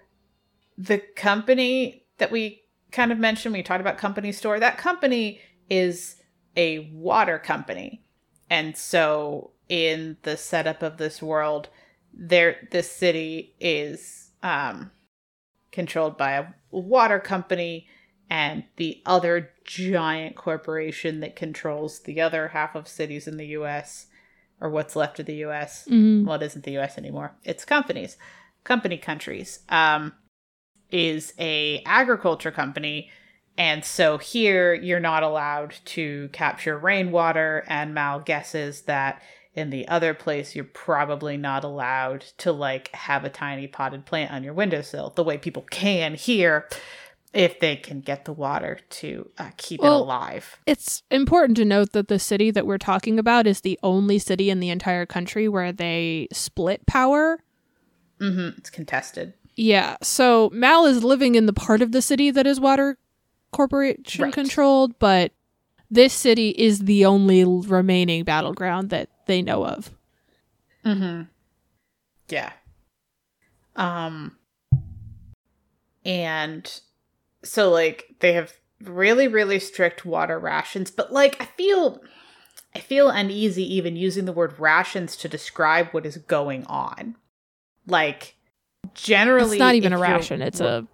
the 0.77 0.99
company 1.17 2.05
that 2.19 2.31
we 2.33 2.63
kind 2.91 3.13
of 3.13 3.19
mentioned, 3.19 3.55
we 3.55 3.63
talked 3.63 3.81
about 3.81 3.99
company 3.99 4.33
store. 4.33 4.59
That 4.59 4.79
company 4.79 5.41
is 5.71 6.17
a 6.57 6.91
water 6.93 7.39
company, 7.39 8.03
and 8.51 8.77
so 8.77 9.53
in 9.69 10.17
the 10.23 10.37
setup 10.37 10.83
of 10.83 10.97
this 10.97 11.23
world, 11.23 11.69
there 12.13 12.69
this 12.71 12.91
city 12.91 13.55
is 13.61 14.31
um 14.43 14.91
controlled 15.73 16.17
by 16.17 16.33
a 16.33 16.47
water 16.71 17.19
company 17.19 17.89
and 18.31 18.65
the 18.77 19.03
other 19.07 19.51
giant 19.65 20.37
corporation 20.37 21.21
that 21.21 21.37
controls 21.37 22.01
the 22.01 22.21
other 22.21 22.49
half 22.49 22.75
of 22.75 22.89
cities 22.89 23.27
in 23.27 23.37
the 23.37 23.47
US 23.49 24.07
or 24.61 24.71
what's 24.71 24.97
left 24.97 25.19
of 25.19 25.27
the 25.27 25.45
US. 25.45 25.87
Mhm. 25.91 26.25
Well, 26.25 26.41
it 26.41 26.47
isn't 26.47 26.65
the 26.65 26.79
US 26.79 26.97
anymore. 26.99 27.35
It's 27.45 27.65
companies, 27.65 28.17
company 28.65 28.97
countries. 28.99 29.61
Um, 29.69 30.15
is 30.91 31.33
a 31.39 31.83
agriculture 31.87 32.53
company, 32.53 33.11
and 33.59 33.85
so 33.85 34.17
here 34.19 34.75
you're 34.75 35.01
not 35.01 35.23
allowed 35.23 35.75
to 35.85 36.29
capture 36.33 36.79
rainwater. 36.79 37.65
And 37.67 37.95
Mal 37.95 38.21
guesses 38.21 38.83
that 38.83 39.21
in 39.55 39.71
the 39.71 39.87
other 39.89 40.15
place 40.15 40.55
you're 40.55 40.65
probably 40.65 41.37
not 41.37 41.65
allowed 41.65 42.21
to 42.39 42.53
like 42.53 42.89
have 42.95 43.25
a 43.25 43.29
tiny 43.31 43.67
potted 43.67 44.05
plant 44.05 44.33
on 44.33 44.43
your 44.43 44.53
windowsill 44.53 45.11
the 45.15 45.23
way 45.23 45.39
people 45.39 45.65
can 45.71 46.15
here 46.15 46.69
if 47.35 47.59
they 47.61 47.77
can 47.77 48.01
get 48.01 48.25
the 48.25 48.33
water 48.33 48.79
to 48.89 49.31
uh, 49.39 49.51
keep 49.57 49.81
Well, 49.81 49.99
it 49.99 50.03
alive. 50.03 50.61
It's 50.67 51.03
important 51.11 51.57
to 51.59 51.65
note 51.65 51.93
that 51.93 52.09
the 52.09 52.19
city 52.19 52.51
that 52.53 52.67
we're 52.67 52.79
talking 52.79 53.19
about 53.19 53.47
is 53.47 53.61
the 53.63 53.79
only 53.83 54.19
city 54.19 54.51
in 54.51 54.61
the 54.61 54.71
entire 54.71 55.05
country 55.07 55.49
where 55.49 55.73
they 55.73 56.29
split 56.33 56.87
power. 56.87 57.41
Mm-hmm. 58.21 58.57
It's 58.59 58.71
contested. 58.71 59.35
Yeah, 59.57 59.97
so 60.03 60.51
Mal 60.53 60.87
is 60.87 61.05
living 61.05 61.35
in 61.35 61.47
the 61.47 61.53
part 61.53 61.83
of 61.83 61.93
the 61.93 62.03
city 62.03 62.31
that 62.31 62.47
is 62.47 62.59
water 62.61 62.99
corporation 63.53 64.25
Right. 64.25 64.33
controlled, 64.33 64.99
but 64.99 65.33
this 65.91 66.13
city 66.13 66.51
is 66.51 66.81
the 66.81 67.05
only 67.05 67.45
remaining 67.45 68.25
battleground 68.25 68.91
that 68.91 69.11
they 69.27 69.43
know 69.43 69.65
of. 69.65 69.91
Mm-hmm. 70.85 71.23
Yeah. 72.29 72.53
Um 73.77 74.37
and 76.05 76.81
so 77.45 77.71
like 77.71 78.07
they 78.21 78.33
have 78.33 78.53
really, 78.83 79.29
really 79.29 79.59
strict 79.59 80.05
water 80.05 80.39
rations, 80.39 80.91
but 80.91 81.13
like 81.13 81.41
I 81.41 81.45
feel 81.45 82.01
I 82.75 82.81
feel 82.81 83.09
uneasy 83.09 83.75
even 83.75 83.97
using 83.97 84.25
the 84.25 84.33
word 84.33 84.59
rations 84.59 85.17
to 85.19 85.29
describe 85.29 85.89
what 85.91 86.07
is 86.07 86.17
going 86.17 86.65
on. 86.67 87.17
Like 87.87 88.37
generally 88.95 89.57
It's 89.57 89.61
not 89.61 89.75
even 89.75 89.93
a 89.93 89.99
ration, 89.99 90.43
it's 90.43 90.61
a 90.61 90.87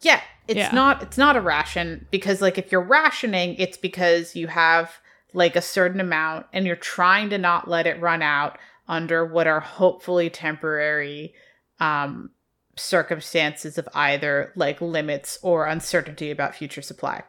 yeah, 0.00 0.20
it's 0.48 0.58
Yeah. 0.58 0.70
not 0.72 1.02
it's 1.02 1.18
not 1.18 1.36
a 1.36 1.40
ration 1.40 2.06
because 2.10 2.42
like 2.42 2.58
if 2.58 2.70
you're 2.72 2.80
rationing, 2.80 3.54
it's 3.56 3.76
because 3.76 4.36
you 4.36 4.48
have 4.48 4.92
like 5.32 5.56
a 5.56 5.62
certain 5.62 6.00
amount 6.00 6.46
and 6.52 6.66
you're 6.66 6.76
trying 6.76 7.30
to 7.30 7.38
not 7.38 7.68
let 7.68 7.86
it 7.86 8.00
run 8.00 8.20
out 8.22 8.58
under 8.88 9.24
what 9.24 9.46
are 9.46 9.60
hopefully 9.60 10.28
temporary 10.28 11.32
um 11.80 12.30
circumstances 12.76 13.78
of 13.78 13.88
either 13.94 14.52
like 14.56 14.80
limits 14.80 15.38
or 15.42 15.66
uncertainty 15.66 16.30
about 16.30 16.54
future 16.54 16.82
supply. 16.82 17.22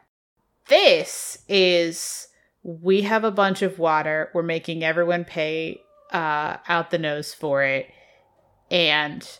This 0.68 1.38
is 1.48 2.28
we 2.62 3.02
have 3.02 3.24
a 3.24 3.30
bunch 3.30 3.60
of 3.60 3.78
water, 3.78 4.30
we're 4.32 4.42
making 4.42 4.82
everyone 4.82 5.24
pay 5.24 5.80
uh 6.12 6.56
out 6.68 6.90
the 6.90 6.98
nose 6.98 7.34
for 7.34 7.62
it 7.62 7.90
and 8.70 9.38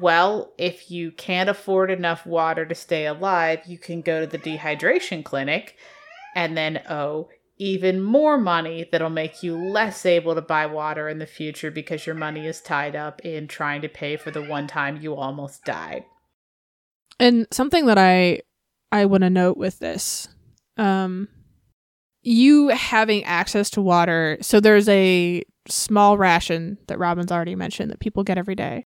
well, 0.00 0.52
if 0.58 0.90
you 0.90 1.12
can't 1.12 1.50
afford 1.50 1.90
enough 1.90 2.26
water 2.26 2.64
to 2.64 2.74
stay 2.74 3.06
alive, 3.06 3.60
you 3.66 3.78
can 3.78 4.00
go 4.00 4.20
to 4.20 4.26
the 4.26 4.38
dehydration 4.38 5.24
clinic 5.24 5.76
and 6.34 6.56
then 6.56 6.82
owe 6.88 7.28
even 7.56 8.02
more 8.02 8.36
money 8.36 8.88
that'll 8.90 9.10
make 9.10 9.42
you 9.42 9.56
less 9.56 10.04
able 10.04 10.34
to 10.34 10.42
buy 10.42 10.66
water 10.66 11.08
in 11.08 11.18
the 11.18 11.26
future 11.26 11.70
because 11.70 12.06
your 12.06 12.14
money 12.14 12.46
is 12.46 12.60
tied 12.60 12.96
up 12.96 13.20
in 13.24 13.46
trying 13.46 13.80
to 13.82 13.88
pay 13.88 14.16
for 14.16 14.30
the 14.30 14.42
one 14.42 14.66
time 14.66 15.00
you 15.00 15.14
almost 15.14 15.64
died. 15.64 16.04
And 17.20 17.46
something 17.52 17.86
that 17.86 17.98
I 17.98 18.40
I 18.90 19.06
want 19.06 19.22
to 19.22 19.30
note 19.30 19.56
with 19.56 19.78
this, 19.78 20.28
um, 20.76 21.28
you 22.22 22.68
having 22.68 23.22
access 23.24 23.70
to 23.70 23.82
water. 23.82 24.38
So 24.40 24.58
there's 24.60 24.88
a 24.88 25.44
small 25.68 26.18
ration 26.18 26.78
that 26.88 26.98
Robin's 26.98 27.32
already 27.32 27.54
mentioned 27.54 27.90
that 27.90 28.00
people 28.00 28.24
get 28.24 28.38
every 28.38 28.54
day, 28.54 28.86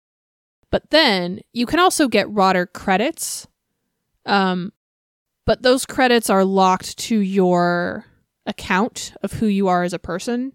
but 0.71 0.90
then 0.90 1.40
you 1.52 1.66
can 1.66 1.81
also 1.81 2.07
get 2.07 2.31
water 2.31 2.66
credits. 2.66 3.49
Um, 4.25 4.73
but 5.47 5.62
those 5.62 5.85
credits 5.85 6.31
are 6.31 6.45
locked 6.45 6.97
to 6.99 7.19
your 7.19 8.07
account 8.47 9.15
of 9.23 9.35
who 9.35 9.47
you 9.47 9.69
are 9.69 9.83
as 9.83 9.93
a 9.93 9.99
person. 9.99 10.53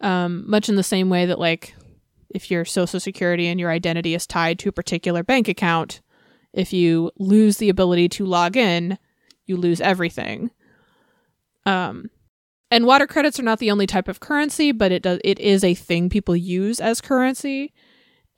Um, 0.00 0.44
much 0.48 0.68
in 0.68 0.76
the 0.76 0.82
same 0.82 1.08
way 1.08 1.26
that 1.26 1.38
like 1.38 1.74
if 2.30 2.50
your 2.50 2.64
social 2.64 3.00
security 3.00 3.46
and 3.46 3.58
your 3.58 3.70
identity 3.70 4.14
is 4.14 4.26
tied 4.26 4.58
to 4.58 4.68
a 4.68 4.72
particular 4.72 5.22
bank 5.22 5.48
account, 5.48 6.00
if 6.52 6.72
you 6.72 7.10
lose 7.18 7.58
the 7.58 7.68
ability 7.68 8.08
to 8.10 8.26
log 8.26 8.56
in, 8.56 8.98
you 9.46 9.56
lose 9.56 9.80
everything. 9.80 10.50
Um, 11.64 12.10
and 12.70 12.86
water 12.86 13.06
credits 13.06 13.38
are 13.38 13.44
not 13.44 13.58
the 13.58 13.70
only 13.70 13.86
type 13.86 14.08
of 14.08 14.20
currency, 14.20 14.72
but 14.72 14.92
it 14.92 15.02
does 15.02 15.20
it 15.24 15.38
is 15.38 15.62
a 15.62 15.74
thing 15.74 16.08
people 16.08 16.34
use 16.34 16.80
as 16.80 17.00
currency. 17.00 17.72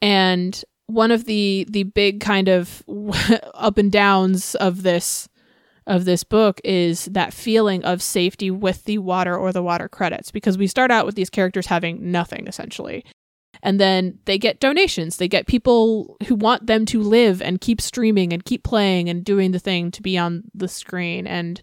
And 0.02 0.62
one 0.86 1.10
of 1.10 1.24
the 1.24 1.66
the 1.70 1.84
big 1.84 2.20
kind 2.20 2.48
of 2.48 2.82
up 3.54 3.78
and 3.78 3.90
downs 3.90 4.54
of 4.56 4.82
this 4.82 5.28
of 5.88 6.04
this 6.04 6.22
book 6.22 6.60
is 6.62 7.06
that 7.06 7.32
feeling 7.34 7.84
of 7.84 8.02
safety 8.02 8.50
with 8.50 8.84
the 8.84 8.98
water 8.98 9.36
or 9.36 9.52
the 9.52 9.62
water 9.62 9.88
credits 9.88 10.30
because 10.30 10.58
we 10.58 10.66
start 10.66 10.90
out 10.90 11.06
with 11.06 11.14
these 11.14 11.30
characters 11.30 11.66
having 11.66 12.12
nothing 12.12 12.46
essentially. 12.46 13.04
And 13.62 13.80
then 13.80 14.18
they 14.26 14.38
get 14.38 14.60
donations. 14.60 15.16
They 15.16 15.26
get 15.26 15.48
people 15.48 16.16
who 16.26 16.36
want 16.36 16.66
them 16.66 16.86
to 16.86 17.02
live 17.02 17.42
and 17.42 17.60
keep 17.60 17.80
streaming 17.80 18.32
and 18.32 18.44
keep 18.44 18.62
playing 18.62 19.08
and 19.08 19.24
doing 19.24 19.50
the 19.50 19.58
thing 19.58 19.90
to 19.92 20.02
be 20.02 20.16
on 20.16 20.44
the 20.54 20.68
screen 20.68 21.26
and 21.26 21.60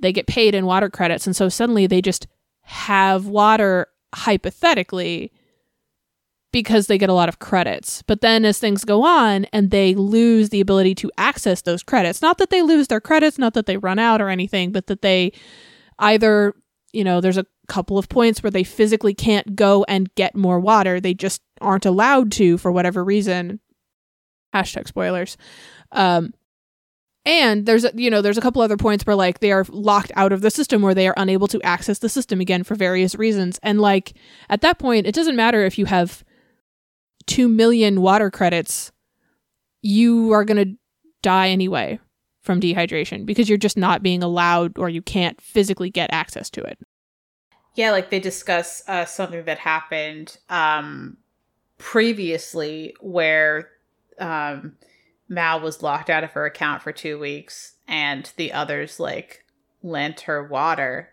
they 0.00 0.12
get 0.12 0.26
paid 0.26 0.54
in 0.54 0.66
water 0.66 0.88
credits. 0.88 1.26
And 1.26 1.34
so 1.34 1.48
suddenly 1.48 1.86
they 1.86 2.00
just 2.00 2.26
have 2.62 3.26
water 3.26 3.88
hypothetically 4.14 5.32
because 6.52 6.86
they 6.86 6.98
get 6.98 7.08
a 7.08 7.14
lot 7.14 7.28
of 7.28 7.38
credits. 7.38 8.02
But 8.02 8.20
then 8.20 8.44
as 8.44 8.58
things 8.58 8.84
go 8.84 9.02
on 9.02 9.44
and 9.46 9.70
they 9.70 9.94
lose 9.94 10.48
the 10.48 10.60
ability 10.60 10.94
to 10.96 11.10
access 11.16 11.62
those 11.62 11.82
credits 11.82 12.22
not 12.22 12.38
that 12.38 12.50
they 12.50 12.62
lose 12.62 12.88
their 12.88 13.00
credits 13.00 13.38
not 13.38 13.54
that 13.54 13.66
they 13.66 13.76
run 13.76 13.98
out 13.98 14.20
or 14.20 14.28
anything 14.28 14.72
but 14.72 14.86
that 14.86 15.02
they 15.02 15.32
either 15.98 16.54
you 16.92 17.04
know 17.04 17.20
there's 17.20 17.38
a 17.38 17.46
couple 17.68 17.98
of 17.98 18.08
points 18.08 18.42
where 18.42 18.50
they 18.50 18.64
physically 18.64 19.14
can't 19.14 19.54
go 19.54 19.84
and 19.88 20.12
get 20.16 20.34
more 20.34 20.58
water. 20.58 21.00
They 21.00 21.14
just 21.14 21.40
aren't 21.60 21.86
allowed 21.86 22.32
to 22.32 22.58
for 22.58 22.72
whatever 22.72 23.04
reason. 23.04 23.60
Hashtag 24.54 24.88
spoilers. 24.88 25.36
Um 25.92 26.34
and 27.24 27.66
there's 27.66 27.86
you 27.94 28.10
know 28.10 28.22
there's 28.22 28.38
a 28.38 28.40
couple 28.40 28.62
other 28.62 28.76
points 28.76 29.06
where 29.06 29.14
like 29.14 29.40
they 29.40 29.52
are 29.52 29.64
locked 29.68 30.10
out 30.16 30.32
of 30.32 30.40
the 30.40 30.50
system 30.50 30.82
where 30.82 30.94
they 30.94 31.06
are 31.06 31.14
unable 31.16 31.46
to 31.48 31.62
access 31.62 31.98
the 31.98 32.08
system 32.08 32.40
again 32.40 32.64
for 32.64 32.74
various 32.74 33.14
reasons. 33.14 33.60
And 33.62 33.80
like 33.80 34.14
at 34.48 34.62
that 34.62 34.78
point 34.78 35.06
it 35.06 35.14
doesn't 35.14 35.36
matter 35.36 35.64
if 35.64 35.78
you 35.78 35.84
have 35.84 36.24
2 37.26 37.48
million 37.48 38.00
water 38.00 38.30
credits 38.30 38.92
you 39.82 40.32
are 40.32 40.44
going 40.44 40.64
to 40.64 40.76
die 41.22 41.48
anyway 41.48 41.98
from 42.42 42.60
dehydration 42.60 43.26
because 43.26 43.48
you're 43.48 43.58
just 43.58 43.76
not 43.76 44.02
being 44.02 44.22
allowed 44.22 44.78
or 44.78 44.88
you 44.88 45.02
can't 45.02 45.40
physically 45.40 45.90
get 45.90 46.10
access 46.12 46.50
to 46.50 46.62
it. 46.62 46.78
Yeah, 47.74 47.92
like 47.92 48.10
they 48.10 48.20
discuss 48.20 48.82
uh, 48.88 49.04
something 49.04 49.44
that 49.44 49.58
happened 49.58 50.36
um, 50.48 51.18
previously 51.78 52.94
where 53.00 53.70
um, 54.18 54.76
Mal 55.28 55.60
was 55.60 55.82
locked 55.82 56.10
out 56.10 56.24
of 56.24 56.32
her 56.32 56.44
account 56.46 56.82
for 56.82 56.92
two 56.92 57.18
weeks 57.18 57.74
and 57.86 58.32
the 58.36 58.52
others 58.52 58.98
like 58.98 59.44
lent 59.82 60.22
her 60.22 60.44
water, 60.44 61.10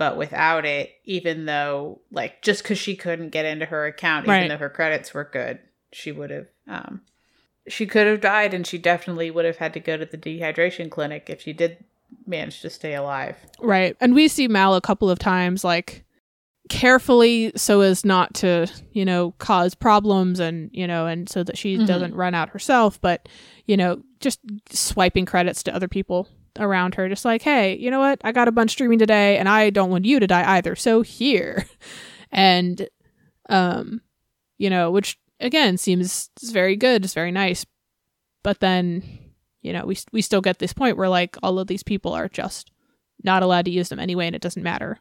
but 0.00 0.16
without 0.16 0.64
it, 0.64 0.92
even 1.04 1.44
though 1.44 2.00
like 2.10 2.40
just 2.40 2.62
because 2.62 2.78
she 2.78 2.96
couldn't 2.96 3.28
get 3.28 3.44
into 3.44 3.66
her 3.66 3.84
account, 3.84 4.26
Right. 4.26 4.38
even 4.38 4.48
though 4.48 4.56
her 4.56 4.70
credits 4.70 5.12
were 5.12 5.28
good, 5.30 5.58
she 5.92 6.10
would 6.10 6.30
have 6.30 6.46
um, 6.66 7.02
she 7.68 7.86
could 7.86 8.06
have 8.06 8.22
died, 8.22 8.54
and 8.54 8.66
she 8.66 8.78
definitely 8.78 9.30
would 9.30 9.44
have 9.44 9.58
had 9.58 9.74
to 9.74 9.80
go 9.80 9.98
to 9.98 10.06
the 10.06 10.16
dehydration 10.16 10.90
clinic 10.90 11.28
if 11.28 11.42
she 11.42 11.52
did 11.52 11.84
manage 12.26 12.62
to 12.62 12.70
stay 12.70 12.94
alive. 12.94 13.36
Right. 13.60 13.94
And 14.00 14.14
we 14.14 14.26
see 14.28 14.48
Mal 14.48 14.74
a 14.74 14.80
couple 14.80 15.10
of 15.10 15.18
times, 15.18 15.64
like 15.64 16.04
carefully 16.70 17.52
so 17.56 17.80
as 17.82 18.02
not 18.04 18.32
to, 18.34 18.66
you 18.92 19.04
know, 19.04 19.32
cause 19.38 19.74
problems 19.74 20.40
and, 20.40 20.70
you 20.72 20.86
know, 20.86 21.06
and 21.06 21.28
so 21.28 21.42
that 21.42 21.58
she 21.58 21.76
Mhm. 21.76 21.86
doesn't 21.86 22.14
run 22.14 22.34
out 22.34 22.48
herself, 22.48 22.98
but, 23.00 23.28
you 23.66 23.76
know, 23.76 24.02
just 24.20 24.40
swiping 24.70 25.26
credits 25.26 25.62
to 25.64 25.74
other 25.74 25.88
people 25.88 26.26
around 26.58 26.94
her, 26.94 27.08
just 27.08 27.24
like, 27.24 27.42
hey, 27.42 27.76
you 27.76 27.90
know 27.90 28.00
what? 28.00 28.20
I 28.24 28.32
got 28.32 28.48
a 28.48 28.52
bunch 28.52 28.72
streaming 28.72 28.98
today 28.98 29.38
and 29.38 29.48
I 29.48 29.70
don't 29.70 29.90
want 29.90 30.04
you 30.04 30.20
to 30.20 30.26
die 30.26 30.56
either. 30.56 30.76
So 30.76 31.02
here. 31.02 31.66
And, 32.32 32.88
um, 33.48 34.02
you 34.58 34.70
know, 34.70 34.90
which 34.90 35.18
again 35.40 35.76
seems 35.76 36.30
is 36.40 36.50
very 36.50 36.76
good, 36.76 37.04
it's 37.04 37.14
very 37.14 37.32
nice. 37.32 37.66
But 38.42 38.60
then, 38.60 39.02
you 39.62 39.72
know, 39.72 39.84
we 39.84 39.96
we 40.12 40.22
still 40.22 40.40
get 40.40 40.58
this 40.58 40.72
point 40.72 40.96
where 40.96 41.08
like 41.08 41.36
all 41.42 41.58
of 41.58 41.66
these 41.66 41.82
people 41.82 42.12
are 42.12 42.28
just 42.28 42.70
not 43.22 43.42
allowed 43.42 43.64
to 43.66 43.70
use 43.70 43.88
them 43.88 43.98
anyway 43.98 44.26
and 44.26 44.36
it 44.36 44.42
doesn't 44.42 44.62
matter. 44.62 44.98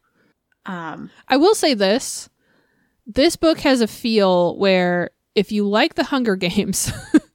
Um, 0.66 1.10
I 1.28 1.38
will 1.38 1.56
say 1.56 1.74
this. 1.74 2.30
This 3.06 3.36
book 3.36 3.60
has 3.62 3.82
a 3.82 3.88
feel 3.88 4.58
where 4.58 5.12
if 5.36 5.52
you 5.52 5.68
like 5.68 5.96
the 5.96 6.04
Hunger 6.04 6.36
Games, 6.36 6.92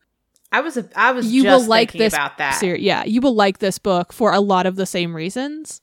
I 0.56 0.61
was 0.61 0.76
a, 0.76 0.88
I 0.96 1.12
was 1.12 1.32
You 1.32 1.42
just 1.42 1.62
will 1.62 1.68
like 1.68 1.92
this 1.92 2.12
about 2.14 2.38
that. 2.38 2.52
ser- 2.52 2.76
yeah, 2.76 3.04
you 3.04 3.20
will 3.20 3.34
like 3.34 3.58
this 3.58 3.78
book 3.78 4.12
for 4.12 4.32
a 4.32 4.40
lot 4.40 4.66
of 4.66 4.76
the 4.76 4.87
same 4.87 5.14
reasons. 5.14 5.80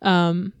Um 0.00 0.52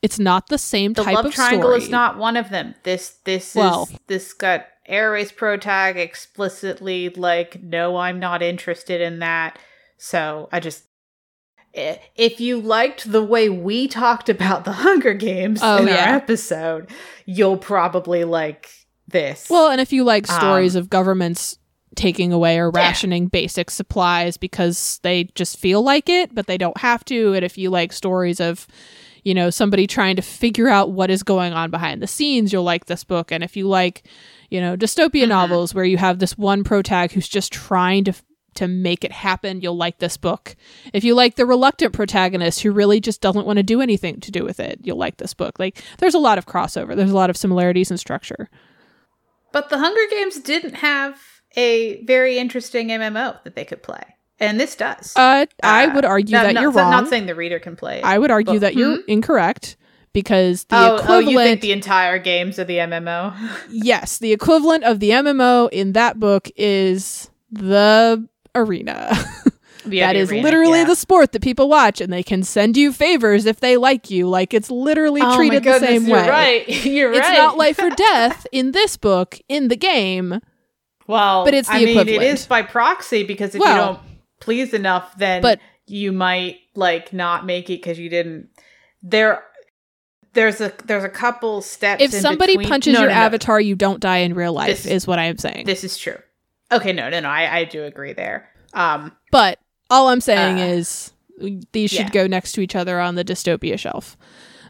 it's 0.00 0.18
not 0.18 0.48
the 0.48 0.58
same 0.58 0.92
the 0.92 1.02
type 1.02 1.14
love 1.16 1.26
of 1.26 1.32
triangle 1.34 1.70
story. 1.70 1.78
is 1.82 1.88
not 1.90 2.18
one 2.18 2.36
of 2.36 2.50
them. 2.50 2.74
This 2.84 3.16
this 3.24 3.54
Well- 3.54 3.88
is 3.90 3.98
this 4.06 4.32
got 4.32 4.66
aroace 4.88 5.32
Pro 5.32 5.56
Tag 5.56 5.96
explicitly 5.98 7.08
like, 7.10 7.62
no, 7.62 7.96
I'm 7.96 8.18
not 8.18 8.42
interested 8.42 9.00
in 9.00 9.18
that. 9.18 9.58
So 9.96 10.48
I 10.52 10.60
just 10.60 10.84
if 11.74 12.40
you 12.40 12.60
liked 12.60 13.10
the 13.12 13.22
way 13.22 13.48
we 13.48 13.86
talked 13.88 14.28
about 14.28 14.64
the 14.64 14.72
Hunger 14.72 15.14
Games 15.14 15.60
Oh, 15.62 15.78
in 15.78 15.88
yeah. 15.88 16.10
our 16.10 16.16
episode, 16.16 16.90
you'll 17.26 17.58
probably 17.58 18.24
like 18.24 18.68
this. 19.06 19.48
Well, 19.50 19.70
and 19.70 19.80
if 19.80 19.92
you 19.92 20.02
like 20.04 20.26
stories 20.26 20.74
Um, 20.74 20.80
of 20.80 20.90
governments 20.90 21.58
taking 21.96 22.32
away 22.32 22.58
or 22.58 22.70
Yeah. 22.74 22.80
rationing 22.82 23.26
basic 23.28 23.70
supplies 23.70 24.36
because 24.36 25.00
they 25.02 25.24
just 25.34 25.58
feel 25.58 25.82
like 25.82 26.08
it, 26.08 26.34
but 26.34 26.46
they 26.46 26.58
don't 26.58 26.78
have 26.78 27.04
to, 27.06 27.34
and 27.34 27.44
if 27.44 27.56
you 27.58 27.70
like 27.70 27.92
stories 27.92 28.40
of, 28.40 28.66
you 29.24 29.34
know, 29.34 29.50
somebody 29.50 29.86
trying 29.86 30.16
to 30.16 30.22
figure 30.22 30.68
out 30.68 30.92
what 30.92 31.10
is 31.10 31.22
going 31.22 31.52
on 31.52 31.70
behind 31.70 32.00
the 32.02 32.06
scenes, 32.06 32.52
you'll 32.52 32.62
like 32.62 32.86
this 32.86 33.04
book. 33.04 33.32
And 33.32 33.42
if 33.42 33.56
you 33.56 33.66
like, 33.68 34.04
you 34.50 34.60
know, 34.60 34.76
dystopia 34.76 35.24
Mhm. 35.24 35.28
novels 35.28 35.74
where 35.74 35.84
you 35.84 35.96
have 35.98 36.18
this 36.18 36.38
one 36.38 36.62
protag 36.64 37.12
who's 37.12 37.28
just 37.28 37.52
trying 37.52 38.04
to 38.04 38.14
to 38.54 38.66
make 38.66 39.04
it 39.04 39.12
happen, 39.12 39.60
you'll 39.60 39.76
like 39.76 39.98
this 39.98 40.16
book. 40.16 40.56
If 40.92 41.04
you 41.04 41.14
like 41.14 41.36
the 41.36 41.46
reluctant 41.46 41.92
protagonist 41.92 42.60
who 42.62 42.72
really 42.72 42.98
just 42.98 43.20
doesn't 43.20 43.46
want 43.46 43.58
to 43.58 43.62
do 43.62 43.80
anything 43.80 44.18
to 44.20 44.32
do 44.32 44.42
with 44.42 44.58
it, 44.58 44.80
you'll 44.82 44.96
like 44.98 45.18
this 45.18 45.32
book. 45.32 45.60
Like 45.60 45.80
there's 45.98 46.14
a 46.14 46.18
lot 46.18 46.38
of 46.38 46.46
crossover. 46.46 46.96
There's 46.96 47.10
a 47.12 47.14
lot 47.14 47.30
of 47.30 47.36
similarities 47.36 47.90
in 47.92 47.98
structure. 47.98 48.48
but 49.52 49.68
the 49.70 49.78
Hunger 49.78 50.00
Games 50.10 50.40
didn't 50.40 50.74
have 50.76 51.20
a 51.56 52.02
very 52.04 52.38
interesting 52.38 52.88
MMO 52.88 53.42
that 53.44 53.54
they 53.54 53.64
could 53.64 53.82
play. 53.82 54.02
And 54.40 54.60
this 54.60 54.76
does. 54.76 55.12
Uh, 55.16 55.46
I 55.62 55.86
Uh, 55.86 55.94
would 55.94 56.04
argue 56.04 56.34
no, 56.36 56.42
that 56.44 56.54
you're 56.60 56.70
wrong. 56.70 56.90
Not 56.92 57.08
saying 57.08 57.26
the 57.26 57.34
reader 57.34 57.58
can 57.58 57.74
play 57.76 57.98
it. 57.98 58.04
I 58.04 58.18
would 58.18 58.30
argue 58.30 58.54
but- 58.54 58.60
that 58.60 58.74
you're 58.76 58.96
Hmm? 58.96 59.00
incorrect 59.08 59.76
because 60.12 60.64
the 60.64 60.76
oh, 60.76 60.92
oh, 60.92 60.96
equivalent, 60.96 61.30
you 61.30 61.38
think 61.40 61.60
the 61.60 61.72
entire 61.72 62.18
games 62.18 62.58
of 62.58 62.66
the 62.68 62.78
MMO? 62.78 63.34
yes, 63.70 64.18
the 64.18 64.32
equivalent 64.32 64.84
of 64.84 65.00
the 65.00 65.10
MMO 65.10 65.68
in 65.72 65.92
that 65.92 66.20
book 66.20 66.48
is 66.56 67.30
the 67.50 68.26
arena. 68.54 69.16
Yeah, 69.88 70.08
that 70.08 70.14
the 70.14 70.18
is 70.18 70.30
arena, 70.30 70.42
literally 70.42 70.78
yeah. 70.80 70.84
the 70.84 70.96
sport 70.96 71.32
that 71.32 71.40
people 71.40 71.66
watch, 71.68 72.02
and 72.02 72.12
they 72.12 72.22
can 72.22 72.42
send 72.42 72.76
you 72.76 72.92
favors 72.92 73.46
if 73.46 73.60
they 73.60 73.78
like 73.78 74.10
you. 74.10 74.28
Like 74.28 74.52
it's 74.52 74.70
literally 74.70 75.22
Oh 75.24 75.34
treated 75.34 75.62
the 75.62 75.70
goodness, 75.70 75.88
same 75.88 76.06
you're 76.06 76.16
way. 76.18 76.28
Right. 76.28 76.68
You're 76.84 77.12
It's 77.12 77.20
right. 77.26 77.38
not 77.38 77.56
life 77.56 77.78
or 77.78 77.88
death 77.88 78.46
in 78.52 78.72
this 78.72 78.98
book 78.98 79.38
in 79.48 79.68
the 79.68 79.76
game. 79.76 80.40
Well, 81.08 81.44
but 81.44 81.54
it's 81.54 81.66
the 81.68 81.74
I 81.74 81.78
mean, 81.80 81.88
equivalent. 81.98 82.22
it 82.22 82.26
is 82.26 82.46
by 82.46 82.62
proxy 82.62 83.24
because 83.24 83.54
if 83.56 83.60
you 83.60 83.66
don't 83.66 83.98
please 84.40 84.72
enough, 84.72 85.16
then 85.18 85.42
But- 85.42 85.58
you 85.86 86.12
might 86.12 86.58
like 86.76 87.12
not 87.12 87.44
make 87.46 87.68
it 87.70 87.80
because 87.82 87.98
you 87.98 88.08
didn't. 88.08 88.50
There, 89.02 89.42
there's 90.34 90.60
a 90.60 90.72
there's 90.84 91.02
a 91.04 91.08
couple 91.08 91.62
steps. 91.62 92.02
If 92.02 92.12
somebody 92.12 92.52
between- 92.52 92.68
punches 92.68 92.92
No, 92.94 93.00
your 93.00 93.08
no, 93.08 93.14
no. 93.14 93.20
avatar, 93.22 93.60
you 93.60 93.74
don't 93.74 93.98
die 94.00 94.18
in 94.18 94.34
real 94.34 94.52
life. 94.52 94.68
This- 94.68 94.86
is 94.86 95.06
what 95.06 95.18
I 95.18 95.24
am 95.24 95.38
saying. 95.38 95.66
this 95.66 95.82
is 95.82 95.96
true. 95.98 96.18
Okay, 96.70 96.92
no, 96.92 97.08
no, 97.08 97.18
no. 97.20 97.28
I 97.28 97.58
I 97.60 97.64
do 97.64 97.82
agree 97.84 98.12
there. 98.12 98.48
Um, 98.74 99.16
But 99.32 99.58
all 99.90 100.08
I'm 100.10 100.20
saying 100.20 100.60
Uh, 100.60 100.64
is 100.76 101.12
these 101.72 101.90
should 101.90 102.00
yeah. 102.06 102.10
go 102.10 102.26
next 102.26 102.52
to 102.52 102.60
each 102.60 102.76
other 102.76 103.00
on 103.00 103.14
the 103.14 103.24
dystopia 103.24 103.78
shelf. 103.78 104.16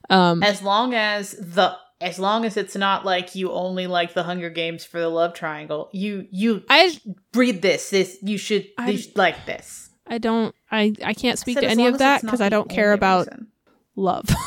Um, 0.09 0.42
as 0.44 0.62
long 0.62 0.94
as 0.94 1.33
the 1.33 1.77
as 2.00 2.18
long 2.18 2.44
as 2.44 2.56
it's 2.56 2.76
not 2.76 3.04
like 3.04 3.34
you 3.34 3.50
only 3.52 3.87
like 3.87 4.14
the 4.14 4.22
Hunger 4.22 4.50
Games 4.50 4.84
for 4.84 5.00
the 5.00 5.08
love 5.08 5.34
triangle, 5.34 5.88
you 5.92 6.26
you 6.30 6.62
I 6.68 6.96
read 7.34 7.62
this. 7.62 7.90
This 7.90 8.18
you 8.22 8.38
should 8.38 8.66
I- 8.78 8.90
you 8.90 8.98
should 8.98 9.16
like 9.16 9.46
this. 9.46 9.90
I 10.06 10.18
don't 10.18 10.54
I 10.70 10.94
I 11.04 11.12
can't 11.14 11.38
speak 11.38 11.56
said 11.56 11.62
to 11.62 11.68
any 11.68 11.87
of 11.87 11.98
that 11.98 12.22
because 12.22 12.40
I 12.40 12.48
don't 12.48 12.70
care 12.70 12.92
about 12.92 13.26
reason. 13.26 13.48
love. 13.96 14.26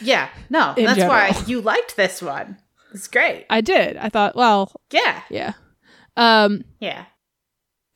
Yeah, 0.00 0.28
no, 0.50 0.74
in 0.76 0.84
that's 0.86 1.00
why 1.00 1.32
you 1.46 1.60
liked 1.60 1.96
this 1.96 2.20
one. 2.20 2.58
It's 2.92 3.06
great. 3.06 3.46
I 3.48 3.60
did. 3.60 3.96
I 3.96 4.08
thought, 4.08 4.34
well, 4.36 4.72
Yeah, 4.90 5.22
yeah. 5.30 5.52
Um 6.16 6.64
yeah. 6.80 7.04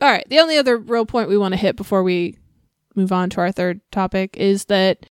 all 0.00 0.10
right, 0.10 0.26
the 0.28 0.38
only 0.38 0.56
other 0.56 0.76
real 0.76 1.06
point 1.06 1.28
we 1.28 1.36
want 1.38 1.52
to 1.52 1.58
hit 1.60 1.76
before 1.76 2.02
we 2.02 2.38
move 2.94 3.12
on 3.12 3.30
to 3.30 3.40
our 3.40 3.52
third 3.52 3.80
topic 3.90 4.36
is 4.36 4.66
that 4.66 5.06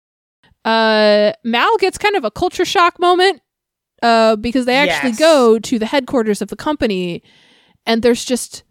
uh 0.67 1.33
Mal 1.45 1.77
gets 1.79 1.97
kind 1.97 2.17
of 2.17 2.25
a 2.25 2.31
culture 2.31 2.65
shock 2.67 2.99
moment 2.99 3.41
uh 4.03 4.37
because 4.37 4.67
they 4.67 4.77
actually 4.77 5.11
Yes. 5.11 5.19
go 5.21 5.59
to 5.59 5.79
the 5.79 5.87
headquarters 5.87 6.43
of 6.43 6.49
the 6.49 6.57
company 6.57 7.23
and 7.87 8.03
there's 8.03 8.25
just 8.25 8.63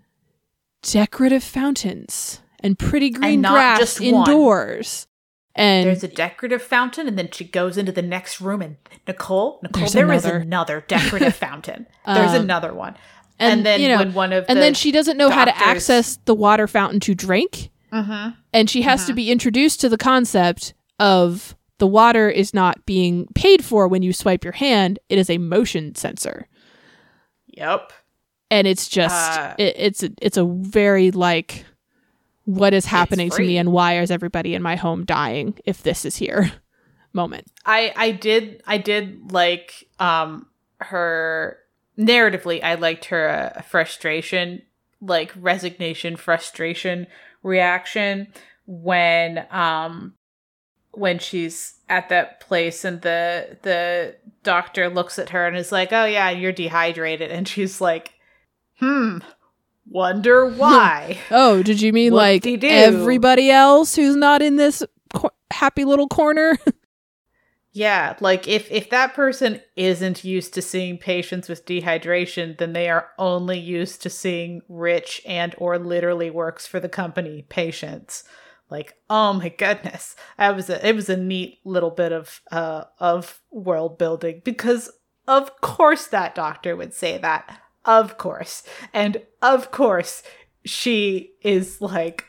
decorative 0.84 1.44
fountains 1.44 2.42
and 2.60 2.78
pretty 2.78 3.10
green 3.10 3.42
not 3.42 3.54
grass 3.54 3.80
just 3.80 4.00
one. 4.02 4.08
indoors. 4.30 5.08
And 5.58 5.88
There's 5.88 6.04
a 6.04 6.10
decorative 6.10 6.62
fountain, 6.62 7.08
and 7.08 7.18
then 7.18 7.30
she 7.32 7.46
goes 7.46 7.78
into 7.78 7.94
the 7.94 8.02
next 8.02 8.42
room, 8.42 8.62
and 8.62 8.76
Nicole, 9.08 9.62
Nicole, 9.64 9.80
There's 9.84 9.94
there 9.94 10.12
is 10.12 10.26
another. 10.26 10.40
another 10.42 10.84
decorative 10.86 11.34
fountain. 11.34 11.88
There's 12.06 12.32
Um, 12.32 12.42
another 12.42 12.74
one, 12.74 12.96
and, 13.40 13.60
and, 13.60 13.66
then 13.66 13.80
you 13.80 13.88
know, 13.88 14.00
when 14.00 14.14
one 14.14 14.34
of 14.34 14.44
and 14.50 14.58
the, 14.58 14.62
then 14.62 14.74
she 14.74 14.92
doesn't 14.92 15.16
know 15.16 15.30
how 15.30 15.46
to 15.46 15.58
access 15.58 16.20
the 16.26 16.36
water 16.36 16.68
fountain 16.68 17.00
to 17.02 17.16
drink. 17.16 17.70
Mhm. 17.94 18.36
and 18.52 18.70
she 18.70 18.82
has 18.82 19.06
to 19.06 19.14
Mhm. 19.14 19.16
be 19.16 19.32
introduced 19.32 19.80
to 19.80 19.88
the 19.88 19.98
concept 19.98 20.74
of 21.00 21.56
the 21.78 21.88
water 21.88 22.30
is 22.30 22.54
not 22.54 22.86
being 22.86 23.28
paid 23.36 23.64
for 23.64 23.88
when 23.88 24.02
you 24.02 24.14
swipe 24.14 24.44
your 24.44 24.54
hand. 24.54 25.00
It 25.10 25.18
is 25.18 25.30
a 25.30 25.38
motion 25.38 25.96
sensor. 25.96 26.48
Yep. 27.48 27.94
and 28.52 28.68
it's 28.68 28.88
just 28.90 29.40
Uh, 29.40 29.56
it, 29.58 29.76
it's 29.78 30.04
a, 30.04 30.10
it's 30.22 30.38
a 30.38 30.46
very 30.46 31.12
like 31.12 31.66
what 32.44 32.74
is 32.74 32.86
happening 32.86 33.30
to 33.32 33.42
me 33.42 33.58
and 33.58 33.72
why 33.72 34.00
is 34.00 34.12
everybody 34.12 34.54
in 34.54 34.62
my 34.62 34.76
home 34.76 35.04
dying 35.06 35.58
if 35.66 35.82
this 35.82 36.06
is 36.06 36.18
here 36.18 36.52
moment? 37.14 37.48
I 37.66 37.92
I 37.96 38.12
did 38.12 38.62
I 38.68 38.78
did 38.78 39.32
like 39.32 39.88
um 40.00 40.48
her 40.80 41.58
narratively 41.98 42.62
I 42.62 42.76
liked 42.76 43.06
her 43.06 43.54
uh, 43.56 43.62
frustration 43.62 44.62
like 45.02 45.32
resignation 45.40 46.18
frustration 46.18 47.08
reaction 47.42 48.28
when 48.68 49.46
um 49.50 50.14
when 50.98 51.20
she's 51.20 51.76
at 51.90 52.10
that 52.10 52.40
place 52.40 52.84
and 52.84 53.02
the 53.02 53.58
the 53.62 54.16
doctor 54.44 54.90
looks 54.90 55.20
at 55.20 55.30
her 55.30 55.46
and 55.48 55.56
is 55.56 55.72
like 55.72 55.92
oh 55.92 56.06
yeah 56.06 56.30
you're 56.30 56.52
dehydrated. 56.52 57.32
And 57.32 57.48
she's 57.48 57.80
like 57.82 58.14
hmm 58.80 59.20
wonder 59.88 60.46
why. 60.50 61.18
Oh 61.32 61.64
did 61.64 61.82
you 61.82 61.94
mean 61.94 62.14
like 62.14 62.46
everybody 62.64 63.52
else 63.52 63.96
who's 63.96 64.16
not 64.16 64.42
in 64.42 64.56
this 64.56 64.84
co- 65.14 65.32
happy 65.52 65.86
little 65.86 66.08
corner? 66.08 66.58
Yeah, 67.76 68.16
like 68.22 68.48
if 68.48 68.72
if 68.72 68.90
that 68.92 69.16
person 69.16 69.60
isn't 69.76 70.24
used 70.24 70.54
to 70.54 70.62
seeing 70.62 70.98
patients 70.98 71.50
with 71.50 71.66
dehydration, 71.66 72.58
then 72.58 72.72
they 72.72 72.88
are 72.88 73.10
only 73.20 73.60
used 73.60 74.02
to 74.04 74.10
seeing 74.10 74.62
rich 74.70 75.22
and 75.26 75.54
or 75.58 75.78
literally 75.78 76.30
works 76.30 76.66
for 76.66 76.80
the 76.80 76.88
company 76.88 77.46
patients. 77.50 78.24
Like, 78.69 78.95
oh 79.10 79.34
my 79.34 79.49
goodness. 79.49 80.15
That 80.38 80.56
was 80.56 80.69
a 80.69 80.88
it 80.88 80.95
was 80.95 81.10
a 81.10 81.17
neat 81.17 81.60
little 81.63 81.91
bit 81.91 82.12
of 82.12 82.41
uh 82.51 82.86
of 82.99 83.41
world 83.51 83.97
building 83.97 84.41
because 84.43 84.91
of 85.28 85.60
course 85.62 86.08
that 86.08 86.36
doctor 86.36 86.75
would 86.75 86.93
say 86.93 87.17
that. 87.17 87.62
Of 87.86 88.17
course. 88.17 88.63
And 88.93 89.21
of 89.41 89.71
course 89.71 90.23
she 90.63 91.34
is 91.41 91.80
like 91.80 92.25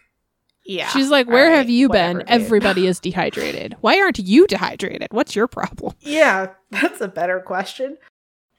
yeah. 0.68 0.88
She's 0.88 1.10
like, 1.10 1.28
Where 1.28 1.50
all 1.50 1.56
have 1.56 1.70
you 1.70 1.88
been? 1.88 2.18
dude." 2.18 2.28
Everybody 2.28 2.86
is 2.88 2.98
dehydrated. 2.98 3.76
Why 3.82 4.00
aren't 4.00 4.18
you 4.18 4.46
dehydrated? 4.48 5.08
What's 5.12 5.36
your 5.36 5.46
problem? 5.46 5.94
Yeah, 6.00 6.50
that's 6.70 7.00
a 7.00 7.08
better 7.08 7.40
question. 7.40 7.96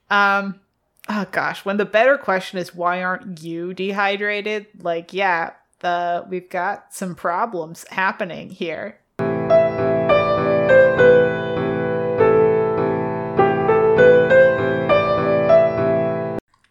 Um 0.09 0.61
oh 1.09 1.25
gosh, 1.31 1.63
when 1.63 1.77
the 1.77 1.85
better 1.85 2.17
question 2.17 2.57
is 2.59 2.73
why 2.73 3.03
aren't 3.03 3.41
you 3.43 3.73
dehydrated? 3.73 4.67
Like, 4.81 5.13
yeah, 5.13 5.51
the 5.79 6.25
we've 6.29 6.49
got 6.49 6.93
some 6.93 7.15
problems 7.15 7.85
happening 7.89 8.49
here. 8.49 8.99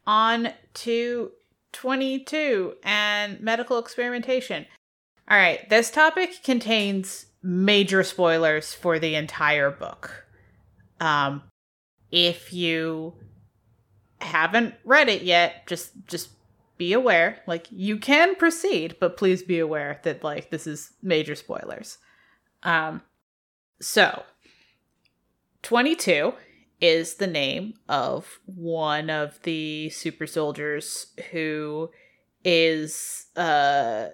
On 0.06 0.48
to 0.74 1.32
22 1.72 2.74
and 2.82 3.40
medical 3.40 3.78
experimentation. 3.78 4.66
All 5.28 5.36
right, 5.36 5.68
this 5.68 5.90
topic 5.90 6.42
contains 6.44 7.26
major 7.42 8.04
spoilers 8.04 8.72
for 8.72 8.98
the 8.98 9.14
entire 9.14 9.70
book. 9.70 10.26
Um, 11.00 11.42
if 12.10 12.52
you 12.52 13.14
haven't 14.20 14.74
read 14.84 15.08
it 15.08 15.22
yet, 15.22 15.66
just 15.66 15.92
just 16.06 16.30
be 16.76 16.92
aware. 16.92 17.42
Like 17.46 17.66
you 17.70 17.98
can 17.98 18.34
proceed, 18.36 18.96
but 19.00 19.16
please 19.16 19.42
be 19.42 19.58
aware 19.58 20.00
that 20.04 20.22
like 20.22 20.50
this 20.50 20.66
is 20.66 20.92
major 21.02 21.34
spoilers. 21.34 21.98
Um, 22.62 23.02
so 23.80 24.22
22 25.62 26.32
is 26.80 27.14
the 27.14 27.26
name 27.26 27.74
of 27.88 28.40
one 28.44 29.10
of 29.10 29.40
the 29.42 29.90
super 29.90 30.26
soldiers 30.26 31.08
who 31.30 31.90
is 32.44 33.26
uh 33.34 34.08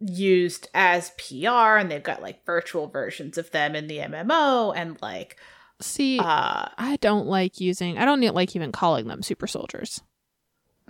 used 0.00 0.68
as 0.74 1.12
PR 1.16 1.78
and 1.78 1.90
they've 1.90 2.02
got 2.02 2.20
like 2.20 2.44
virtual 2.44 2.88
versions 2.88 3.38
of 3.38 3.50
them 3.52 3.74
in 3.74 3.86
the 3.86 3.98
MMO 3.98 4.74
and 4.76 5.00
like 5.00 5.36
See, 5.80 6.18
uh 6.18 6.68
I 6.76 6.98
don't 7.00 7.26
like 7.26 7.60
using, 7.60 7.98
I 7.98 8.04
don't 8.04 8.22
like 8.34 8.54
even 8.54 8.72
calling 8.72 9.06
them 9.06 9.22
super 9.22 9.46
soldiers. 9.46 10.02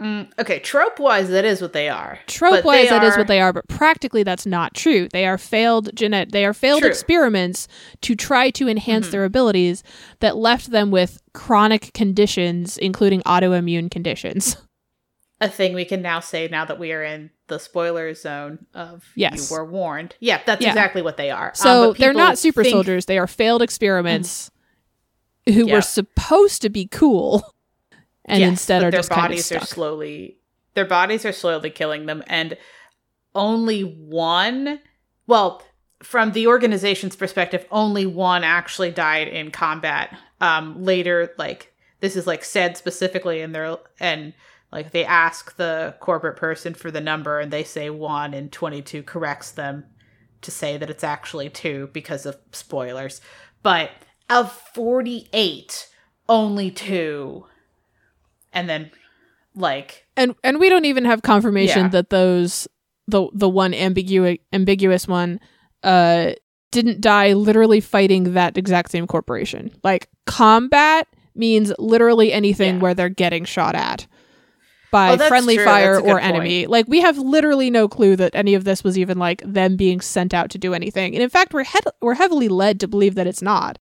Mm, 0.01 0.29
okay 0.39 0.59
trope 0.59 0.99
wise 0.99 1.29
that 1.29 1.45
is 1.45 1.61
what 1.63 1.73
they 1.73 1.89
are 1.89 2.19
Trope 2.27 2.65
wise, 2.65 2.89
that 2.89 3.05
is 3.05 3.15
are- 3.15 3.19
what 3.19 3.27
they 3.29 3.41
are, 3.41 3.53
but 3.53 3.67
practically 3.69 4.23
that's 4.23 4.47
not 4.47 4.75
true. 4.75 5.09
They 5.13 5.27
are 5.27 5.39
failed 5.39 5.95
genet 5.95 6.33
they 6.33 6.45
are 6.45 6.53
failed 6.55 6.81
True. 6.81 6.89
experiments 6.91 7.69
to 8.03 8.15
try 8.15 8.51
to 8.51 8.69
enhance 8.69 9.09
Mhm. 9.09 9.11
their 9.13 9.25
abilities 9.25 9.83
that 10.21 10.37
left 10.37 10.71
them 10.71 10.91
with 10.91 11.21
chronic 11.33 11.93
conditions, 11.95 12.77
including 12.79 13.21
autoimmune 13.23 13.91
conditions. 13.91 14.57
a 15.41 15.49
thing 15.49 15.75
we 15.75 15.85
can 15.85 16.01
now 16.01 16.21
say 16.21 16.49
now 16.51 16.65
that 16.65 16.79
we 16.79 16.93
are 16.93 17.03
in 17.03 17.31
the 17.49 17.59
spoiler 17.59 18.15
zone 18.15 18.59
of 18.75 19.05
Yes. 19.17 19.51
you 19.51 19.57
were 19.57 19.65
warned 19.65 20.15
yeah 20.21 20.41
that's 20.47 20.63
Yeah. 20.63 20.69
exactly 20.71 21.03
what 21.03 21.17
they 21.19 21.31
are 21.31 21.49
Um, 21.49 21.55
So 21.55 21.91
but 21.93 21.99
they're 21.99 22.15
not 22.15 22.39
super 22.39 22.63
think- 22.63 22.73
soldiers. 22.73 23.07
They 23.07 23.19
are 23.19 23.27
failed 23.27 23.61
experiments 23.61 24.51
who 25.47 25.67
Yeah. 25.67 25.75
were 25.75 25.83
supposed 25.83 26.63
to 26.63 26.71
be 26.71 26.87
cool 26.87 27.43
and 28.25 28.41
Yes, 28.41 28.51
instead 28.51 28.83
are 28.83 28.91
their 28.91 29.01
just 29.01 29.11
kind 29.11 29.25
of 29.25 29.31
bodies 29.31 29.53
are 29.53 29.61
slowly 29.61 30.39
their 30.75 30.85
bodies 30.85 31.25
are 31.25 31.33
slowly 31.33 31.71
killing 31.71 32.07
them 32.07 32.23
and 32.27 32.57
only 33.35 33.83
one 33.83 34.81
well 35.27 35.63
from 36.03 36.33
the 36.33 36.47
organization's 36.47 37.17
perspective 37.17 37.67
only 37.71 38.07
one 38.07 38.45
actually 38.45 38.91
died 38.91 39.29
in 39.29 39.51
combat 39.51 40.17
um 40.41 40.83
later 40.83 41.33
like 41.39 41.73
this 42.01 42.17
is 42.17 42.27
like 42.27 42.45
said 42.45 42.77
specifically 42.77 43.41
in 43.41 43.53
their 43.53 43.79
and 44.01 44.35
like 44.75 44.91
they 44.91 45.05
ask 45.05 45.57
the 45.57 45.95
corporate 46.01 46.37
person 46.37 46.75
for 46.75 46.91
the 46.91 47.01
number 47.01 47.39
and 47.39 47.53
they 47.53 47.63
say 47.63 47.89
one 47.91 48.35
and 48.35 48.51
22 48.51 49.05
corrects 49.05 49.53
them 49.53 49.85
to 50.43 50.51
say 50.51 50.77
that 50.77 50.91
it's 50.91 51.05
actually 51.05 51.49
two 51.49 51.89
because 51.93 52.27
of 52.27 52.37
spoilers. 52.53 53.21
But 53.63 53.91
of 54.29 54.53
48 54.53 55.89
only 56.29 56.71
two 56.71 57.47
and 58.55 58.69
then 58.69 58.91
like 59.55 60.07
and 60.17 60.35
and 60.43 60.59
we 60.59 60.69
don't 60.69 60.85
even 60.85 61.05
have 61.05 61.23
confirmation 61.23 61.83
Yeah. 61.85 61.89
that 61.89 62.11
those 62.11 62.67
the 63.07 63.29
the 63.33 63.49
one 63.49 63.75
ambiguous 63.75 64.39
ambiguous 64.53 65.07
one 65.07 65.39
uh 65.83 66.33
didn't 66.73 67.01
die 67.01 67.35
literally 67.35 67.81
fighting 67.81 68.33
that 68.35 68.57
exact 68.59 68.91
same 68.91 69.07
corporation. 69.07 69.71
Like 69.85 70.09
combat 70.27 71.07
means 71.37 71.73
literally 71.79 72.33
anything 72.33 72.77
Yeah. 72.77 72.81
where 72.81 72.95
they're 72.95 73.09
getting 73.09 73.45
shot 73.45 73.75
at 73.77 74.07
by 74.91 75.11
Oh, 75.13 75.17
friendly 75.29 75.57
true. 75.57 75.65
fire 75.65 75.99
or 76.01 76.15
point. 76.19 76.25
enemy. 76.25 76.67
Like 76.67 76.87
we 76.89 77.01
have 77.01 77.17
literally 77.19 77.71
no 77.71 77.87
clue 77.87 78.17
that 78.17 78.35
any 78.35 78.55
of 78.55 78.65
this 78.65 78.83
was 78.83 78.99
even 78.99 79.19
like 79.19 79.43
them 79.45 79.77
being 79.77 80.01
sent 80.01 80.33
out 80.35 80.51
to 80.51 80.59
do 80.59 80.75
anything. 80.75 81.15
And 81.15 81.23
in 81.23 81.31
fact, 81.31 81.53
we're 81.53 81.65
head 81.65 81.85
we're 82.01 82.15
heavily 82.15 82.49
led 82.49 82.81
to 82.81 82.89
believe 82.89 83.15
that 83.17 83.27
it's 83.29 83.43
not 83.43 83.79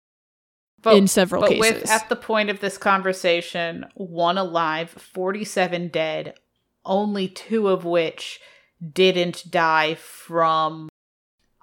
but, 0.81 0.95
in 0.95 1.07
several 1.07 1.41
but 1.41 1.51
cases. 1.51 1.81
with 1.81 1.89
at 1.89 2.07
the 2.09 2.15
point 2.15 2.49
of 2.49 2.59
this 2.59 2.77
conversation 2.77 3.85
one 3.95 4.37
alive 4.37 4.89
47 4.89 5.87
dead 5.89 6.35
only 6.85 7.27
two 7.27 7.67
of 7.67 7.83
which 7.85 8.39
didn't 8.93 9.49
die 9.49 9.95
from 9.95 10.87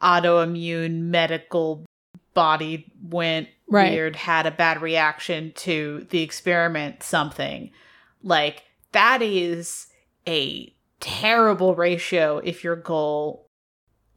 autoimmune 0.02 1.02
medical 1.02 1.84
body 2.34 2.92
went 3.02 3.48
Right. 3.66 3.92
weird 3.92 4.14
had 4.16 4.46
a 4.46 4.50
bad 4.50 4.82
reaction 4.82 5.52
to 5.56 6.06
the 6.10 6.20
experiment 6.22 7.02
something 7.02 7.70
like 8.22 8.62
that 8.92 9.22
is 9.22 9.86
a 10.28 10.72
terrible 11.00 11.74
ratio 11.74 12.38
if 12.44 12.62
your 12.62 12.76
goal 12.76 13.43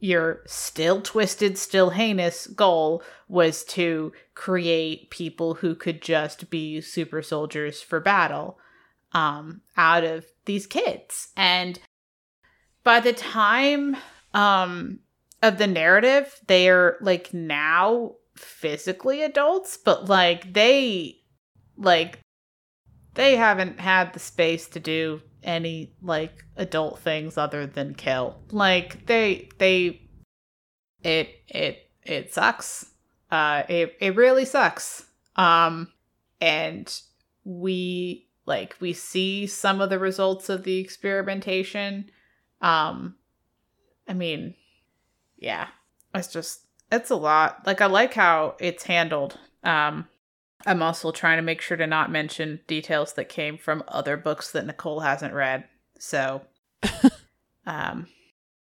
your 0.00 0.42
still 0.46 1.00
twisted 1.00 1.58
still 1.58 1.90
heinous 1.90 2.46
goal 2.46 3.02
was 3.28 3.64
to 3.64 4.12
create 4.34 5.10
people 5.10 5.54
who 5.54 5.74
could 5.74 6.00
just 6.00 6.50
be 6.50 6.80
super 6.80 7.22
soldiers 7.22 7.82
for 7.82 8.00
battle 8.00 8.58
um 9.12 9.60
out 9.76 10.04
of 10.04 10.24
these 10.44 10.66
kids. 10.66 11.28
And 11.36 11.78
by 12.84 13.00
the 13.00 13.12
time 13.12 13.96
um 14.34 15.00
of 15.42 15.58
the 15.58 15.66
narrative 15.66 16.40
they're 16.46 16.96
like 17.00 17.32
now 17.32 18.12
physically 18.34 19.22
adults 19.22 19.76
but 19.76 20.08
like 20.08 20.52
they 20.52 21.16
like 21.76 22.20
they 23.14 23.36
haven't 23.36 23.80
had 23.80 24.12
the 24.12 24.18
space 24.20 24.68
to 24.68 24.80
do 24.80 25.20
any 25.42 25.92
like 26.02 26.44
adult 26.56 26.98
things 27.00 27.36
other 27.38 27.66
than 27.66 27.94
kill. 27.94 28.38
Like 28.50 29.06
they 29.06 29.48
they 29.58 30.02
it 31.02 31.30
it 31.48 31.90
it 32.02 32.34
sucks. 32.34 32.86
Uh 33.30 33.62
it 33.68 33.96
it 34.00 34.16
really 34.16 34.44
sucks. 34.44 35.06
Um 35.36 35.92
and 36.40 37.00
we 37.44 38.28
like 38.46 38.76
we 38.80 38.92
see 38.92 39.46
some 39.46 39.80
of 39.80 39.90
the 39.90 39.98
results 39.98 40.48
of 40.48 40.64
the 40.64 40.78
experimentation. 40.78 42.10
Um 42.60 43.16
i 44.06 44.14
mean 44.14 44.54
yeah 45.36 45.68
it's 46.14 46.32
just 46.32 46.62
it's 46.90 47.10
a 47.10 47.16
lot. 47.16 47.66
Like 47.66 47.80
i 47.80 47.86
like 47.86 48.14
how 48.14 48.56
it's 48.58 48.84
handled. 48.84 49.38
Um 49.62 50.08
i'm 50.68 50.82
also 50.82 51.10
trying 51.10 51.38
to 51.38 51.42
make 51.42 51.60
sure 51.60 51.76
to 51.76 51.86
not 51.86 52.12
mention 52.12 52.60
details 52.66 53.14
that 53.14 53.28
came 53.28 53.56
from 53.56 53.82
other 53.88 54.16
books 54.16 54.52
that 54.52 54.66
nicole 54.66 55.00
hasn't 55.00 55.34
read. 55.34 55.64
So 55.98 56.42
um 57.66 58.06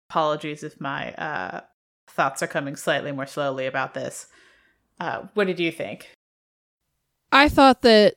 apologies 0.08 0.62
if 0.62 0.80
my 0.80 1.12
uh 1.14 1.60
thoughts 2.08 2.42
are 2.42 2.46
coming 2.46 2.76
slightly 2.76 3.12
more 3.12 3.26
slowly 3.26 3.66
about 3.66 3.94
this. 3.94 4.28
Uh 5.00 5.26
what 5.34 5.46
did 5.46 5.58
you 5.58 5.72
think? 5.72 6.10
I 7.32 7.48
thought 7.48 7.82
that 7.82 8.14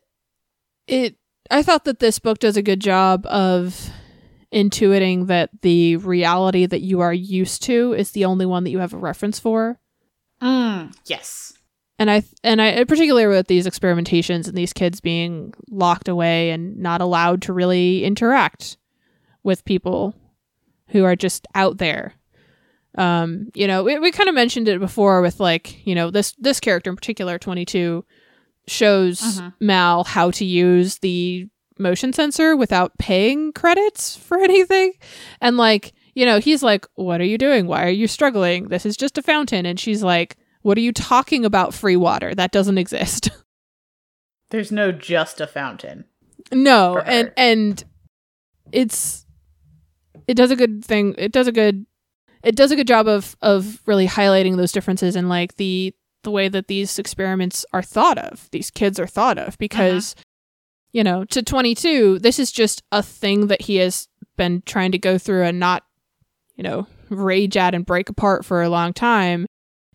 it 0.88 1.16
I 1.50 1.64
thought 1.64 1.86
that 1.86 2.00
this 2.00 2.20
book 2.20 2.38
does 2.40 2.58
a 2.58 2.62
good 2.62 2.80
job 2.80 3.26
of 3.26 3.90
intuiting 4.54 5.28
that 5.28 5.50
the 5.62 5.98
reality 5.98 6.66
that 6.66 6.82
you 6.82 7.02
are 7.02 7.14
used 7.14 7.64
to 7.64 7.94
is 7.94 8.12
the 8.12 8.26
only 8.26 8.46
one 8.46 8.64
that 8.64 8.72
you 8.72 8.80
have 8.80 8.94
a 8.94 8.98
reference 8.98 9.40
for. 9.40 9.80
mm, 10.42 10.96
yes 11.06 11.59
And 12.00 12.10
I 12.10 12.24
and 12.44 12.62
I 12.62 12.84
particularly 12.86 13.28
with 13.28 13.48
these 13.48 13.68
experimentations 13.68 14.48
and 14.48 14.58
these 14.58 14.74
kids 14.74 15.02
being 15.02 15.54
locked 15.70 16.08
away 16.08 16.50
and 16.52 16.78
not 16.78 17.02
allowed 17.02 17.42
to 17.44 17.54
really 17.54 18.04
interact 18.06 18.78
with 19.44 19.66
people 19.66 20.16
who 20.88 21.04
are 21.04 21.16
just 21.16 21.46
out 21.54 21.78
there. 21.78 22.14
Um, 22.98 23.50
you 23.54 23.68
know, 23.68 23.84
we, 23.84 24.00
we 24.00 24.12
kind 24.12 24.30
of 24.30 24.36
mentioned 24.36 24.68
it 24.68 24.80
before 24.80 25.22
with 25.22 25.40
like, 25.40 25.86
you 25.86 25.94
know, 25.94 26.10
this 26.10 26.34
this 26.40 26.60
character 26.60 26.90
in 26.90 26.96
particular, 26.96 27.38
22 27.38 28.04
shows 28.68 29.20
Mhm. 29.22 29.54
Mal 29.60 30.04
how 30.06 30.32
to 30.32 30.46
use 30.46 31.00
the 31.00 31.48
motion 31.78 32.14
sensor 32.14 32.56
without 32.56 32.98
paying 32.98 33.52
credits 33.52 34.16
for 34.16 34.38
anything. 34.44 34.94
And 35.42 35.58
like, 35.58 35.94
you 36.16 36.26
know, 36.26 36.40
he's 36.40 36.64
like, 36.64 36.88
What 36.96 37.20
are 37.22 37.26
you 37.26 37.38
doing? 37.38 37.68
Why 37.68 37.84
are 37.86 37.90
you 37.90 38.08
struggling? 38.08 38.70
This 38.70 38.86
is 38.86 38.96
just 38.98 39.18
a 39.18 39.22
fountain. 39.22 39.66
And 39.66 39.80
she's 39.80 40.02
like, 40.02 40.38
What 40.62 40.78
are 40.78 40.82
you 40.82 40.92
talking 40.92 41.46
about, 41.46 41.74
free 41.74 41.96
water? 41.96 42.36
That 42.36 42.52
doesn't 42.52 42.78
exist. 42.78 43.30
There's 44.50 44.72
no 44.72 44.92
just 44.92 45.40
a 45.40 45.48
fountain. 45.48 46.06
no, 46.52 46.98
and 47.00 47.32
and 47.38 47.84
it's 48.72 49.26
it 50.28 50.36
does 50.36 50.52
a 50.52 50.56
good 50.56 50.84
thing. 50.84 51.16
It 51.18 51.32
does 51.32 51.48
a 51.48 51.52
good 51.52 51.86
it 52.44 52.56
does 52.56 52.72
a 52.72 52.76
good 52.76 52.88
job 52.88 53.08
of 53.08 53.36
of 53.42 53.82
really 53.86 54.08
highlighting 54.08 54.58
those 54.58 54.72
differences 54.72 55.16
and 55.16 55.30
like 55.30 55.56
the 55.56 55.94
the 56.24 56.32
way 56.32 56.50
that 56.50 56.68
these 56.68 57.00
experiments 57.00 57.66
are 57.74 57.84
thought 57.84 58.18
of. 58.18 58.50
These 58.52 58.72
kids 58.72 59.00
are 59.00 59.08
thought 59.08 59.38
of 59.38 59.50
uh-huh. 59.50 59.58
because 59.60 60.16
you 60.92 61.04
know, 61.04 61.24
to 61.26 61.44
22, 61.44 62.20
this 62.20 62.40
is 62.40 62.52
just 62.52 62.82
a 62.92 63.04
thing 63.04 63.48
that 63.48 63.64
he 63.64 63.76
has 63.78 64.08
been 64.38 64.64
trying 64.66 64.92
to 64.92 64.98
go 64.98 65.18
through 65.18 65.44
and 65.44 65.60
not, 65.60 65.84
you 66.56 66.64
know, 66.64 66.88
rage 67.10 67.58
at 67.58 67.76
and 67.76 67.86
break 67.86 68.10
apart 68.10 68.44
for 68.44 68.62
a 68.62 68.70
long 68.70 68.94
time. 68.94 69.46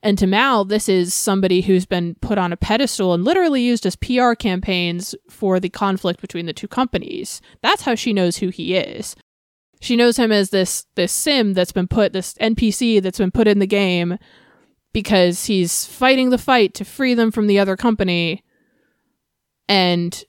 And 0.04 0.18
to 0.18 0.26
Mal, 0.26 0.66
this 0.66 0.86
is 0.86 1.14
somebody 1.14 1.62
who's 1.62 1.86
been 1.86 2.14
put 2.16 2.36
on 2.36 2.52
a 2.52 2.58
pedestal 2.58 3.14
and 3.14 3.24
literally 3.24 3.62
used 3.62 3.86
as 3.86 3.96
PR 3.96 4.34
campaigns 4.34 5.14
for 5.30 5.58
the 5.58 5.70
conflict 5.70 6.20
between 6.20 6.44
the 6.44 6.52
two 6.52 6.68
companies. 6.68 7.40
That's 7.62 7.82
how 7.82 7.94
she 7.94 8.12
knows 8.12 8.36
who 8.36 8.50
he 8.50 8.76
is. 8.76 9.16
She 9.80 9.96
knows 9.96 10.18
him 10.18 10.30
as 10.30 10.50
this 10.50 10.86
this 10.94 11.10
sim 11.10 11.54
that's 11.54 11.72
been 11.72 11.88
put 11.88 12.12
this 12.12 12.34
NPC 12.34 13.00
that's 13.00 13.18
been 13.18 13.30
put 13.30 13.48
in 13.48 13.60
the 13.60 13.66
game 13.66 14.18
because 14.92 15.46
he's 15.46 15.86
fighting 15.86 16.28
the 16.28 16.38
fight 16.38 16.74
to 16.74 16.84
free 16.84 17.14
them 17.14 17.30
from 17.30 17.46
the 17.46 17.58
other 17.58 17.76
company. 17.76 18.44
And 19.70 20.22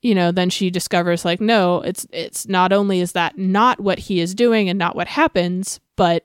you 0.00 0.14
know, 0.14 0.32
then 0.32 0.48
she 0.48 0.70
discovers 0.70 1.22
like 1.22 1.40
no, 1.40 1.82
it's 1.82 2.06
it's 2.12 2.48
not 2.48 2.72
only 2.72 3.00
is 3.00 3.12
that 3.12 3.36
not 3.36 3.78
what 3.78 3.98
he 3.98 4.20
is 4.20 4.34
doing 4.34 4.70
and 4.70 4.78
not 4.78 4.96
what 4.96 5.08
happens, 5.08 5.80
but 5.96 6.24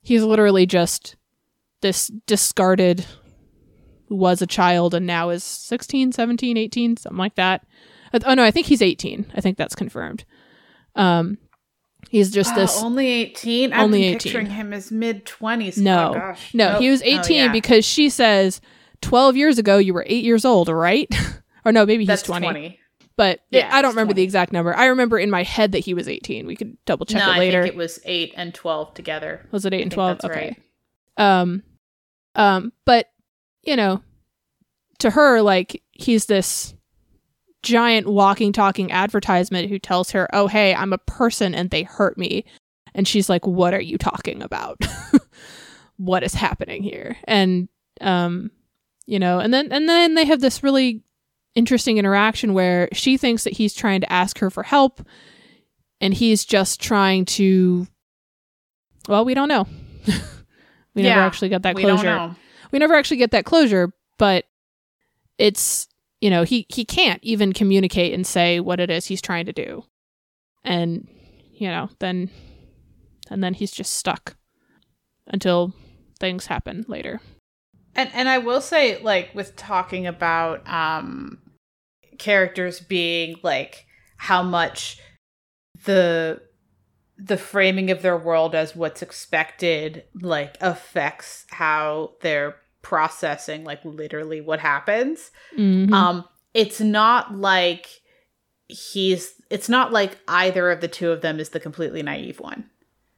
he's 0.00 0.22
literally 0.22 0.64
just 0.64 1.16
this 1.80 2.08
discarded 2.26 3.06
who 4.08 4.16
was 4.16 4.40
a 4.42 4.46
child 4.46 4.94
and 4.94 5.06
now 5.06 5.28
is 5.30 5.44
16, 5.44 6.12
17, 6.12 6.56
18, 6.56 6.96
something 6.96 7.18
like 7.18 7.34
that. 7.34 7.66
Oh 8.24 8.34
no, 8.34 8.42
I 8.42 8.50
think 8.50 8.66
he's 8.66 8.80
18. 8.82 9.32
I 9.36 9.40
think 9.40 9.58
that's 9.58 9.74
confirmed. 9.74 10.24
Um 10.96 11.38
he's 12.10 12.30
just 12.30 12.50
Wow, 12.52 12.56
this 12.56 12.82
only 12.82 13.06
18? 13.06 13.72
I've 13.72 13.80
Only 13.82 13.98
been 14.00 14.14
18. 14.14 14.18
picturing 14.18 14.46
him 14.46 14.72
as 14.72 14.90
mid 14.90 15.26
20s. 15.26 15.76
No. 15.78 16.10
Oh, 16.10 16.14
gosh. 16.14 16.54
No, 16.54 16.72
Nope. 16.72 16.80
he 16.82 16.90
was 16.90 17.02
Oh, 17.02 17.06
18 17.06 17.36
yeah. 17.36 17.52
because 17.52 17.84
she 17.84 18.08
says 18.08 18.60
12 19.02 19.36
years 19.36 19.58
ago 19.58 19.76
you 19.78 19.92
were 19.92 20.04
8 20.08 20.24
years 20.24 20.44
old, 20.44 20.68
right? 20.68 21.08
or 21.66 21.72
no, 21.72 21.84
maybe 21.84 22.02
he's 22.04 22.08
That's 22.08 22.22
20. 22.22 22.46
20. 22.46 22.80
But 23.16 23.40
Yeah, 23.50 23.68
I 23.70 23.82
don't 23.82 23.90
remember 23.90 24.12
20. 24.12 24.16
the 24.16 24.22
exact 24.22 24.52
number. 24.52 24.74
I 24.74 24.86
remember 24.86 25.18
in 25.18 25.28
my 25.30 25.42
head 25.42 25.72
that 25.72 25.80
he 25.80 25.92
was 25.92 26.08
18. 26.08 26.46
We 26.46 26.56
could 26.56 26.76
double 26.86 27.04
check 27.04 27.20
no, 27.20 27.32
it 27.34 27.38
later. 27.38 27.58
I 27.58 27.62
think 27.64 27.74
it 27.74 27.78
was 27.78 27.98
8 28.04 28.32
and 28.36 28.54
12 28.54 28.94
together. 28.94 29.46
was 29.50 29.66
it 29.66 29.74
8 29.74 29.82
and 29.82 29.92
12? 29.92 30.20
Okay. 30.24 30.56
right. 31.18 31.40
Um 31.42 31.62
um 32.38 32.72
but 32.86 33.10
you 33.62 33.76
know, 33.76 34.00
to 35.00 35.10
her 35.10 35.42
like 35.42 35.82
he's 35.92 36.24
this 36.26 36.74
giant 37.62 38.06
walking 38.06 38.52
talking 38.52 38.90
advertisement 38.90 39.68
who 39.68 39.78
tells 39.78 40.12
her, 40.12 40.28
"Oh, 40.32 40.46
hey, 40.46 40.74
I'm 40.74 40.92
a 40.94 40.98
person 40.98 41.54
and 41.54 41.68
they 41.68 41.82
hurt 41.82 42.16
me." 42.16 42.44
And 42.94 43.06
she's 43.06 43.28
like, 43.28 43.46
"What 43.46 43.74
are 43.74 43.80
you 43.80 43.98
talking 43.98 44.40
about? 44.42 44.80
what 45.98 46.22
is 46.22 46.32
happening 46.34 46.82
here?" 46.82 47.18
And 47.24 47.68
um 48.00 48.50
you 49.06 49.18
know, 49.18 49.38
and 49.38 49.52
then 49.52 49.70
and 49.72 49.88
then 49.88 50.14
they 50.14 50.24
have 50.24 50.40
this 50.40 50.62
really 50.62 51.02
interesting 51.54 51.98
interaction 51.98 52.54
where 52.54 52.88
she 52.92 53.16
thinks 53.16 53.44
that 53.44 53.54
he's 53.54 53.74
trying 53.74 54.00
to 54.00 54.12
ask 54.12 54.38
her 54.38 54.50
for 54.50 54.62
help 54.62 55.04
and 56.00 56.14
he's 56.14 56.44
just 56.44 56.80
trying 56.80 57.24
to 57.24 57.86
well, 59.08 59.24
we 59.24 59.34
don't 59.34 59.48
know. 59.48 59.66
we 60.98 61.08
never 61.08 61.20
actually 61.20 61.48
got 61.48 61.62
that 61.62 61.74
we 61.74 61.82
closure. 61.82 62.04
don't 62.04 62.30
know. 62.30 62.36
we 62.72 62.78
never 62.78 62.94
actually 62.94 63.16
get 63.16 63.30
that 63.30 63.44
closure 63.44 63.92
but 64.18 64.44
it's 65.38 65.88
you 66.20 66.28
know 66.28 66.42
he 66.42 66.66
he 66.68 66.84
can't 66.84 67.22
even 67.22 67.52
communicate 67.52 68.12
and 68.12 68.26
say 68.26 68.60
what 68.60 68.80
it 68.80 68.90
is 68.90 69.06
he's 69.06 69.22
trying 69.22 69.46
to 69.46 69.52
do. 69.52 69.84
And 70.64 71.08
you 71.54 71.68
know 71.68 71.88
then 72.00 72.30
and 73.30 73.42
then 73.42 73.54
he's 73.54 73.70
just 73.70 73.94
stuck 73.94 74.36
until 75.26 75.72
things 76.18 76.46
happen 76.46 76.84
later. 76.88 77.20
And 77.94 78.10
and 78.12 78.28
I 78.28 78.38
will 78.38 78.60
say, 78.60 79.00
like, 79.00 79.30
with 79.34 79.56
talking 79.56 80.06
about 80.06 80.68
um 80.68 81.38
characters 82.18 82.80
being 82.80 83.36
like 83.42 83.86
how 84.16 84.42
much 84.42 84.98
the 85.84 86.42
the 87.18 87.36
framing 87.36 87.90
of 87.90 88.02
their 88.02 88.16
world 88.16 88.54
as 88.54 88.76
what's 88.76 89.02
expected 89.02 90.04
like 90.20 90.56
affects 90.60 91.44
how 91.50 92.12
they're 92.20 92.54
processing 92.82 93.64
like 93.64 93.84
literally 93.84 94.40
what 94.40 94.60
happens. 94.60 95.30
Mhm. 95.56 95.92
Um 95.92 96.24
it's 96.54 96.80
not 96.80 97.34
like 97.34 97.86
he's 98.68 99.34
it's 99.50 99.68
not 99.68 99.92
like 99.92 100.18
either 100.28 100.70
of 100.70 100.80
the 100.80 100.88
two 100.88 101.10
of 101.10 101.20
them 101.20 101.40
is 101.40 101.48
the 101.50 101.60
completely 101.60 102.02
naive 102.02 102.38
one. 102.40 102.68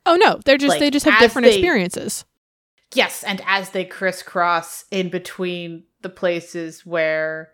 oh 0.06 0.16
no 0.16 0.40
they're 0.44 0.56
just 0.56 0.70
like, 0.70 0.80
they 0.80 0.90
just 0.90 1.04
have 1.06 1.20
different 1.20 1.46
they- 1.46 1.54
experiences 1.56 2.24
Yes, 2.92 3.22
and 3.22 3.40
as 3.46 3.70
they 3.70 3.84
crisscross 3.84 4.84
in 4.90 5.10
between 5.10 5.84
the 6.02 6.08
places 6.08 6.84
where 6.84 7.52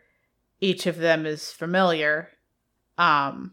each 0.63 0.87
of 0.87 0.97
them 0.97 1.27
is 1.27 1.53
familiar, 1.53 2.31
um, 2.97 3.53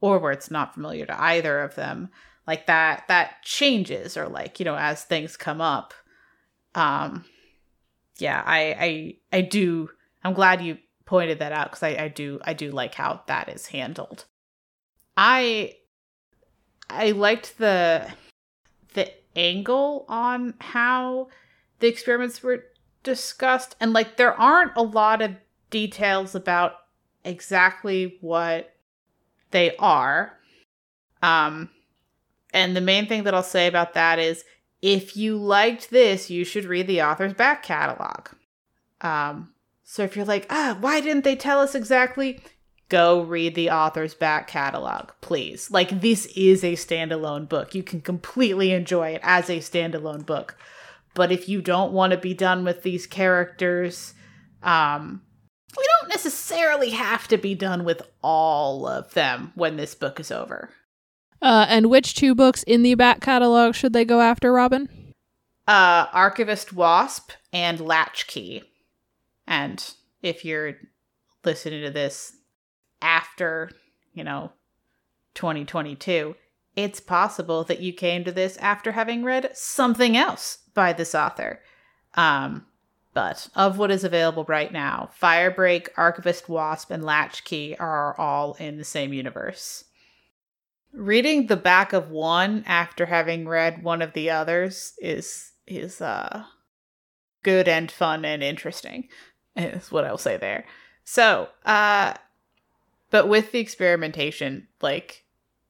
or 0.00 0.18
where 0.18 0.32
it's 0.32 0.50
not 0.50 0.74
familiar 0.74 1.06
to 1.06 1.20
either 1.20 1.60
of 1.60 1.74
them, 1.74 2.10
like 2.46 2.66
that 2.66 3.04
that 3.08 3.42
changes, 3.42 4.16
or 4.16 4.28
like 4.28 4.58
you 4.58 4.64
know 4.64 4.76
as 4.76 5.04
things 5.04 5.36
come 5.36 5.60
up. 5.60 5.94
Um, 6.74 7.24
yeah, 8.18 8.42
I 8.44 8.76
I 9.32 9.38
I 9.38 9.40
do. 9.42 9.90
I'm 10.24 10.34
glad 10.34 10.62
you 10.62 10.78
pointed 11.04 11.38
that 11.38 11.52
out 11.52 11.70
because 11.70 11.82
I 11.82 12.04
I 12.04 12.08
do 12.08 12.40
I 12.44 12.52
do 12.52 12.70
like 12.70 12.94
how 12.94 13.22
that 13.26 13.48
is 13.48 13.66
handled. 13.66 14.24
I 15.16 15.74
I 16.90 17.10
liked 17.12 17.58
the 17.58 18.08
the 18.94 19.12
angle 19.36 20.04
on 20.08 20.54
how 20.60 21.28
the 21.80 21.88
experiments 21.88 22.42
were 22.42 22.64
discussed 23.02 23.76
and 23.80 23.92
like 23.92 24.16
there 24.16 24.38
aren't 24.38 24.76
a 24.76 24.82
lot 24.82 25.22
of 25.22 25.32
details 25.70 26.34
about 26.34 26.74
exactly 27.24 28.18
what 28.20 28.74
they 29.50 29.76
are 29.76 30.38
um 31.22 31.68
and 32.52 32.74
the 32.74 32.80
main 32.80 33.06
thing 33.06 33.24
that 33.24 33.34
I'll 33.34 33.42
say 33.42 33.66
about 33.66 33.94
that 33.94 34.18
is 34.18 34.44
if 34.80 35.16
you 35.16 35.36
liked 35.36 35.90
this 35.90 36.30
you 36.30 36.44
should 36.44 36.64
read 36.64 36.86
the 36.86 37.02
author's 37.02 37.34
back 37.34 37.62
catalog 37.62 38.28
um 39.00 39.50
so 39.84 40.02
if 40.02 40.16
you're 40.16 40.24
like 40.24 40.46
ah 40.50 40.76
why 40.80 41.00
didn't 41.00 41.24
they 41.24 41.36
tell 41.36 41.60
us 41.60 41.74
exactly 41.74 42.40
go 42.88 43.22
read 43.22 43.54
the 43.54 43.70
author's 43.70 44.14
back 44.14 44.48
catalog, 44.48 45.10
please. 45.20 45.70
Like, 45.70 46.00
this 46.00 46.26
is 46.36 46.64
a 46.64 46.72
standalone 46.72 47.48
book. 47.48 47.74
You 47.74 47.82
can 47.82 48.00
completely 48.00 48.72
enjoy 48.72 49.10
it 49.10 49.20
as 49.22 49.50
a 49.50 49.58
standalone 49.58 50.24
book. 50.24 50.56
But 51.14 51.32
if 51.32 51.48
you 51.48 51.60
don't 51.60 51.92
want 51.92 52.12
to 52.12 52.18
be 52.18 52.34
done 52.34 52.64
with 52.64 52.82
these 52.82 53.06
characters, 53.06 54.14
um, 54.62 55.22
we 55.76 55.84
don't 56.00 56.08
necessarily 56.08 56.90
have 56.90 57.28
to 57.28 57.36
be 57.38 57.54
done 57.54 57.84
with 57.84 58.02
all 58.22 58.86
of 58.86 59.12
them 59.14 59.52
when 59.54 59.76
this 59.76 59.94
book 59.94 60.18
is 60.20 60.30
over. 60.30 60.70
uh 61.42 61.66
and 61.68 61.86
which 61.90 62.14
two 62.14 62.34
books 62.34 62.62
in 62.64 62.82
the 62.82 62.94
back 62.94 63.20
catalog 63.20 63.74
should 63.74 63.92
they 63.92 64.04
go 64.04 64.20
after 64.20 64.52
robin 64.52 64.88
Uh, 65.66 66.06
Archivist 66.14 66.72
Wasp 66.72 67.32
and 67.52 67.78
Latchkey. 67.78 68.62
And 69.46 69.78
if 70.22 70.42
you're 70.44 70.76
listening 71.44 71.82
to 71.84 71.90
this 71.90 72.32
after, 73.02 73.70
you 74.14 74.24
know, 74.24 74.52
2022, 75.34 76.34
it's 76.74 77.00
possible 77.00 77.64
that 77.64 77.80
you 77.80 77.92
came 77.92 78.24
to 78.24 78.32
this 78.32 78.56
after 78.58 78.92
having 78.92 79.24
read 79.24 79.50
something 79.54 80.16
else 80.16 80.58
by 80.74 80.92
this 80.94 81.14
author. 81.14 81.60
Um, 82.14 82.64
but 83.18 83.48
of 83.56 83.78
what 83.78 83.90
is 83.90 84.04
available 84.04 84.44
right 84.44 84.72
now, 84.72 85.10
Firebreak, 85.20 85.88
Archivist 85.96 86.48
Wasp, 86.48 86.92
and 86.92 87.04
Latchkey 87.04 87.76
are 87.76 88.16
all 88.16 88.54
in 88.60 88.78
the 88.78 88.84
same 88.84 89.12
universe. 89.12 89.82
Reading 90.92 91.48
the 91.48 91.56
back 91.56 91.92
of 91.92 92.10
one 92.12 92.62
after 92.64 93.06
having 93.06 93.48
read 93.48 93.82
one 93.82 94.02
of 94.02 94.12
the 94.12 94.30
others 94.30 94.92
is 95.02 95.50
is 95.66 96.00
uh 96.00 96.44
good 97.42 97.66
and 97.66 97.90
fun 97.90 98.24
and 98.24 98.40
interesting. 98.40 99.08
Is 99.56 99.90
what 99.90 100.04
I'll 100.04 100.16
say 100.16 100.36
there. 100.36 100.64
So, 101.02 101.48
uh 101.66 102.14
but 103.10 103.28
with 103.28 103.50
the 103.50 103.58
experimentation, 103.58 104.68
like 104.80 105.24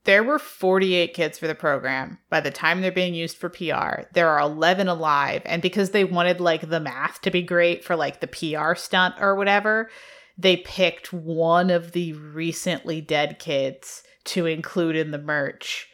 there 0.04 0.24
were 0.24 0.38
48 0.38 1.12
kids 1.12 1.38
for 1.38 1.46
the 1.46 1.54
program. 1.54 2.18
By 2.30 2.40
the 2.40 2.50
time 2.50 2.80
they're 2.80 2.92
being 2.92 3.14
used 3.14 3.36
for 3.36 3.48
PR, 3.48 4.02
there 4.14 4.28
are 4.28 4.40
11 4.40 4.88
alive. 4.88 5.42
And 5.44 5.60
because 5.60 5.90
they 5.90 6.04
wanted 6.04 6.40
like 6.40 6.68
the 6.68 6.80
math 6.80 7.20
to 7.22 7.30
be 7.30 7.42
great 7.42 7.84
for 7.84 7.96
like 7.96 8.20
the 8.20 8.26
PR 8.26 8.74
stunt 8.74 9.16
or 9.20 9.34
whatever, 9.34 9.90
they 10.38 10.58
picked 10.58 11.12
one 11.12 11.68
of 11.68 11.92
the 11.92 12.12
recently 12.12 13.00
dead 13.00 13.38
kids 13.38 14.02
to 14.24 14.46
include 14.46 14.96
in 14.96 15.10
the 15.10 15.18
merch, 15.18 15.88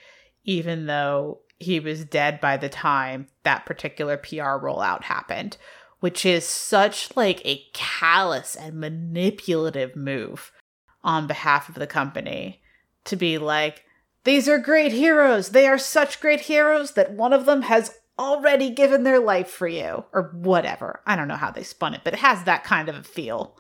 even 0.45 0.87
though 0.87 1.41
he 1.59 1.81
was 1.81 2.05
dead 2.05 2.41
by 2.41 2.57
the 2.57 2.69
time 2.69 3.29
that 3.43 3.65
particular 3.65 4.17
PR 4.17 4.61
rollout 4.61 5.03
happened, 5.03 5.57
which 6.01 6.27
is 6.27 6.47
such 6.47 7.17
like 7.17 7.41
a 7.45 7.63
callous 7.73 8.55
and 8.55 8.79
manipulative 8.79 9.97
move 9.97 10.53
on 11.03 11.27
behalf 11.27 11.69
of 11.69 11.77
the 11.77 11.87
company 11.87 12.61
to 13.05 13.17
be 13.17 13.39
like, 13.39 13.85
these 14.25 14.49
are 14.49 14.59
great 14.59 14.93
heroes. 14.93 15.51
They 15.51 15.67
are 15.67 15.79
such 15.79 16.21
great 16.21 16.43
heroes 16.43 16.93
that 16.93 17.13
one 17.13 17.33
of 17.33 17.47
them 17.47 17.63
has 17.63 17.95
already 18.19 18.71
given 18.71 19.03
their 19.03 19.19
life 19.19 19.49
for 19.51 19.67
you, 19.67 20.05
or 20.13 20.31
whatever. 20.35 21.01
I 21.07 21.17
don't 21.17 21.29
know 21.29 21.37
how 21.37 21.51
they 21.51 21.63
spun 21.65 21.95
it, 21.95 22.03
but 22.05 22.15
it 22.15 22.21
has 22.21 22.45
that 22.45 22.65
kind 22.65 22.89
of 22.89 22.95
a 22.97 23.03
feel. 23.03 23.57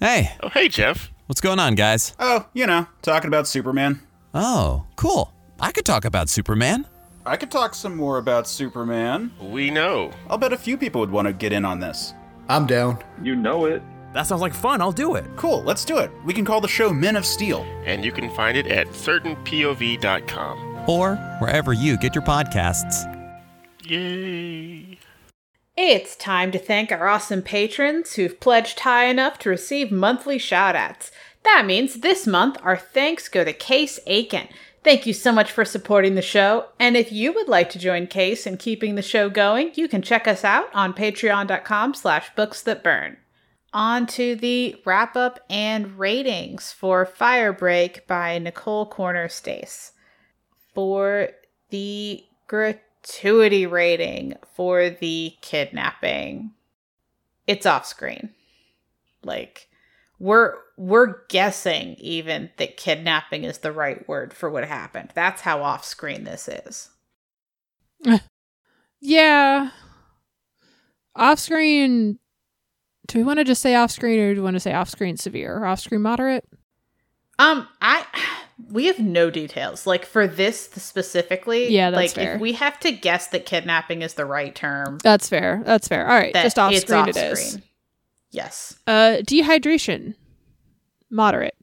Hey, 0.00 0.32
Oh, 0.42 0.48
hey, 0.50 0.68
Jeff. 0.68 1.10
what's 1.26 1.40
going 1.40 1.58
on, 1.58 1.74
guys? 1.76 2.14
Oh, 2.18 2.46
you 2.52 2.66
know, 2.66 2.86
talking 3.02 3.28
about 3.28 3.46
Superman. 3.46 4.00
Oh, 4.34 4.84
cool. 4.96 5.32
I 5.60 5.72
could 5.72 5.86
talk 5.86 6.04
about 6.04 6.28
Superman. 6.28 6.86
I 7.26 7.38
could 7.38 7.50
talk 7.50 7.74
some 7.74 7.96
more 7.96 8.18
about 8.18 8.46
Superman. 8.46 9.32
We 9.40 9.70
know. 9.70 10.10
I'll 10.28 10.36
bet 10.36 10.52
a 10.52 10.58
few 10.58 10.76
people 10.76 11.00
would 11.00 11.10
want 11.10 11.26
to 11.26 11.32
get 11.32 11.54
in 11.54 11.64
on 11.64 11.80
this. 11.80 12.12
I'm 12.50 12.66
down. 12.66 13.02
You 13.22 13.34
know 13.34 13.64
it. 13.64 13.82
That 14.12 14.26
sounds 14.26 14.42
like 14.42 14.52
fun. 14.52 14.82
I'll 14.82 14.92
do 14.92 15.14
it. 15.14 15.24
Cool, 15.34 15.62
let's 15.62 15.86
do 15.86 15.96
it. 15.98 16.10
We 16.26 16.34
can 16.34 16.44
call 16.44 16.60
the 16.60 16.68
show 16.68 16.92
Men 16.92 17.16
of 17.16 17.24
Steel. 17.24 17.62
And 17.86 18.04
you 18.04 18.12
can 18.12 18.28
find 18.34 18.58
it 18.58 18.66
at 18.66 18.88
certainpov.com. 18.88 20.84
Or 20.86 21.16
wherever 21.40 21.72
you 21.72 21.96
get 21.96 22.14
your 22.14 22.24
podcasts. 22.24 23.10
Yay. 23.84 24.98
It's 25.78 26.16
time 26.16 26.52
to 26.52 26.58
thank 26.58 26.92
our 26.92 27.08
awesome 27.08 27.40
patrons 27.40 28.12
who've 28.14 28.38
pledged 28.38 28.80
high 28.80 29.06
enough 29.06 29.38
to 29.40 29.48
receive 29.48 29.90
monthly 29.90 30.38
shoutouts. 30.38 31.10
That 31.42 31.64
means 31.64 31.94
this 32.00 32.26
month 32.26 32.58
our 32.62 32.76
thanks 32.76 33.28
go 33.28 33.44
to 33.44 33.52
Case 33.54 33.98
Aiken. 34.06 34.48
Thank 34.84 35.06
you 35.06 35.14
so 35.14 35.32
much 35.32 35.50
for 35.50 35.64
supporting 35.64 36.14
the 36.14 36.20
show. 36.20 36.66
And 36.78 36.94
if 36.94 37.10
you 37.10 37.32
would 37.32 37.48
like 37.48 37.70
to 37.70 37.78
join 37.78 38.06
Case 38.06 38.46
in 38.46 38.58
keeping 38.58 38.94
the 38.94 39.02
show 39.02 39.30
going, 39.30 39.72
you 39.74 39.88
can 39.88 40.02
check 40.02 40.28
us 40.28 40.44
out 40.44 40.68
on 40.74 40.92
patreon.com 40.92 41.94
slash 41.94 42.34
books 42.36 42.60
that 42.62 42.84
burn. 42.84 43.16
On 43.72 44.06
to 44.08 44.36
the 44.36 44.76
wrap 44.84 45.16
up 45.16 45.40
and 45.48 45.98
ratings 45.98 46.70
for 46.70 47.06
Firebreak 47.06 48.06
by 48.06 48.38
Nicole 48.38 48.88
Kornher-Stace. 48.88 49.92
For 50.74 51.30
the 51.70 52.22
gratuity 52.46 53.64
rating 53.64 54.34
for 54.54 54.90
the 54.90 55.34
kidnapping, 55.40 56.52
it's 57.46 57.64
off 57.64 57.86
screen. 57.86 58.34
Like 59.22 59.66
we're 60.24 60.54
we're 60.78 61.16
guessing 61.28 61.94
even 61.98 62.48
that 62.56 62.78
kidnapping 62.78 63.44
is 63.44 63.58
the 63.58 63.70
right 63.70 64.08
word 64.08 64.32
for 64.32 64.48
what 64.48 64.64
happened. 64.64 65.10
That's 65.14 65.42
how 65.42 65.62
off 65.62 65.84
screen 65.84 66.24
this 66.24 66.48
is. 66.48 66.88
Yeah. 69.06 69.68
Off 71.14 71.38
screen. 71.38 72.18
Do 73.06 73.18
we 73.18 73.22
want 73.24 73.38
to 73.38 73.44
just 73.44 73.60
say 73.60 73.74
off 73.74 73.90
screen 73.90 74.18
or 74.18 74.34
do 74.34 74.40
we 74.40 74.44
want 74.44 74.54
to 74.56 74.60
say 74.60 74.72
off 74.72 74.88
screen 74.88 75.18
severe 75.18 75.58
or 75.58 75.66
off 75.66 75.80
screen 75.80 76.00
moderate? 76.00 76.48
Um, 77.38 77.68
I 77.82 78.06
we 78.70 78.86
have 78.86 78.98
no 78.98 79.28
details. 79.28 79.86
Like 79.86 80.06
for 80.06 80.26
this 80.26 80.70
specifically, 80.70 81.68
Yeah, 81.68 81.90
that's 81.90 81.96
like 82.00 82.10
fair. 82.12 82.34
if 82.36 82.40
we 82.40 82.52
have 82.54 82.80
to 82.80 82.92
guess 82.92 83.26
that 83.28 83.44
kidnapping 83.44 84.00
is 84.00 84.14
the 84.14 84.24
right 84.24 84.54
term, 84.54 84.96
That's 85.02 85.28
fair. 85.28 85.62
That's 85.66 85.86
fair. 85.86 86.08
All 86.08 86.16
right. 86.16 86.32
just 86.32 86.58
off 86.58 86.74
screen 86.74 87.08
it 87.10 87.16
is. 87.18 87.58
Yes. 88.34 88.76
Uh, 88.86 89.18
dehydration. 89.22 90.14
Moderate. 91.08 91.54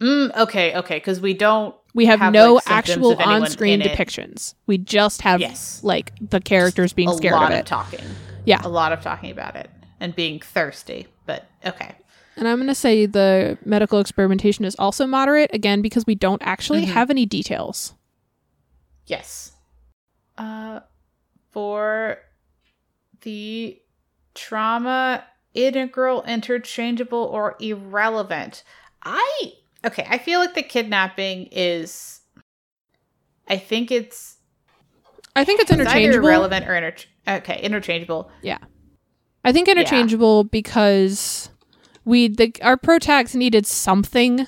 Mm, 0.00 0.34
okay, 0.36 0.76
okay, 0.76 0.96
because 0.96 1.20
we 1.20 1.34
don't. 1.34 1.74
We 1.92 2.06
have, 2.06 2.20
Have, 2.20 2.32
no 2.32 2.54
like, 2.54 2.62
actual 2.70 3.20
on 3.20 3.50
screen 3.50 3.82
in 3.82 3.88
it. 3.88 3.98
depictions. 3.98 4.54
We 4.68 4.78
just 4.78 5.22
have 5.22 5.40
Yes. 5.40 5.82
like 5.82 6.12
the 6.20 6.40
characters 6.40 6.92
being 6.92 7.08
a 7.08 7.14
scared 7.14 7.34
lot 7.34 7.50
of 7.50 7.54
of 7.54 7.58
it. 7.60 7.66
talking. 7.66 8.00
Yeah. 8.46 8.60
a 8.64 8.68
lot 8.68 8.92
of 8.92 9.02
talking 9.02 9.32
about 9.32 9.56
it 9.56 9.68
and 9.98 10.14
being 10.14 10.38
thirsty. 10.38 11.08
But 11.26 11.46
okay, 11.66 11.92
And 12.36 12.46
I'm 12.48 12.56
going 12.58 12.68
to 12.68 12.74
say 12.76 13.04
the 13.06 13.58
medical 13.64 13.98
experimentation 13.98 14.64
is 14.64 14.76
also 14.78 15.04
moderate, 15.06 15.50
again, 15.52 15.82
because 15.82 16.06
we 16.06 16.14
don't 16.14 16.40
actually 16.42 16.86
Mhm. 16.86 16.92
have 16.92 17.10
any 17.10 17.26
details. 17.26 17.94
yes. 19.06 19.52
Uh, 20.38 20.80
for 21.50 22.18
the 23.22 23.82
trauma, 24.34 25.24
integral, 25.54 26.22
interchangeable, 26.24 27.18
or 27.32 27.56
irrelevant. 27.60 28.62
I 29.02 29.52
okay. 29.84 30.06
I 30.08 30.18
feel 30.18 30.40
like 30.40 30.54
the 30.54 30.62
kidnapping 30.62 31.48
is. 31.52 32.20
I 33.48 33.56
think 33.56 33.90
it's 33.90 34.36
I 35.34 35.44
think 35.44 35.60
it's 35.60 35.70
interchangeable. 35.70 36.26
irrelevant 36.28 36.68
or 36.68 36.74
inter- 36.76 37.08
okay 37.28 37.60
interchangeable. 37.62 38.30
Yeah. 38.42 38.58
I 39.44 39.52
think 39.52 39.68
interchangeable 39.68 40.44
because 40.44 41.50
we 42.04 42.28
the 42.28 42.52
our 42.62 42.76
pro 42.76 42.98
tags 42.98 43.34
needed 43.34 43.66
something. 43.66 44.46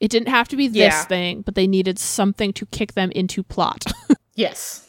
It 0.00 0.10
didn't 0.10 0.28
have 0.28 0.48
to 0.48 0.56
be 0.56 0.66
this 0.66 0.76
Yeah. 0.76 1.04
thing, 1.04 1.42
but 1.42 1.54
they 1.54 1.68
needed 1.68 1.96
something 1.98 2.52
to 2.54 2.66
kick 2.66 2.94
them 2.94 3.10
into 3.12 3.42
plot. 3.42 3.84
Yes, 4.34 4.88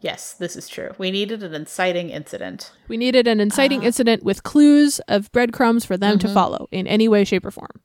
yes, 0.00 0.32
this 0.34 0.56
is 0.56 0.68
true. 0.68 0.90
We 0.98 1.10
needed 1.10 1.42
an 1.42 1.54
inciting 1.54 2.10
incident. 2.10 2.72
we 2.88 2.96
needed 2.96 3.26
an 3.26 3.40
inciting 3.40 3.80
Uh. 3.82 3.84
incident 3.86 4.22
with 4.22 4.42
clues 4.42 4.98
of 5.08 5.30
breadcrumbs 5.32 5.84
for 5.84 5.96
them 5.96 6.18
to 6.20 6.26
Mhm. 6.28 6.34
follow 6.34 6.68
in 6.72 6.86
any 6.86 7.08
way, 7.08 7.24
shape, 7.24 7.44
or 7.44 7.50
form. 7.50 7.80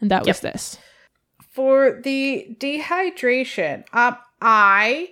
And 0.00 0.10
that 0.10 0.20
was 0.26 0.42
Yep. 0.42 0.52
this. 0.52 0.78
For 1.50 2.00
the 2.02 2.56
dehydration, 2.60 3.84
um, 3.92 4.16
I 4.42 5.10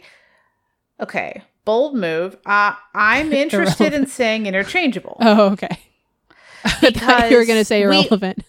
okay, 1.00 1.42
bold 1.64 1.94
move. 1.96 2.36
Uh, 2.44 2.74
I'm 2.94 3.32
interested 3.44 3.92
in 3.94 4.06
saying 4.06 4.46
interchangeable. 4.46 5.16
Oh, 5.20 5.50
okay. 5.52 5.68
I 6.64 6.90
thought 6.90 7.30
you 7.30 7.36
were 7.38 7.44
going 7.44 7.58
to 7.58 7.60
Because 7.60 7.68
say 7.68 7.78
we- 7.86 7.96
irrelevant. 7.96 8.44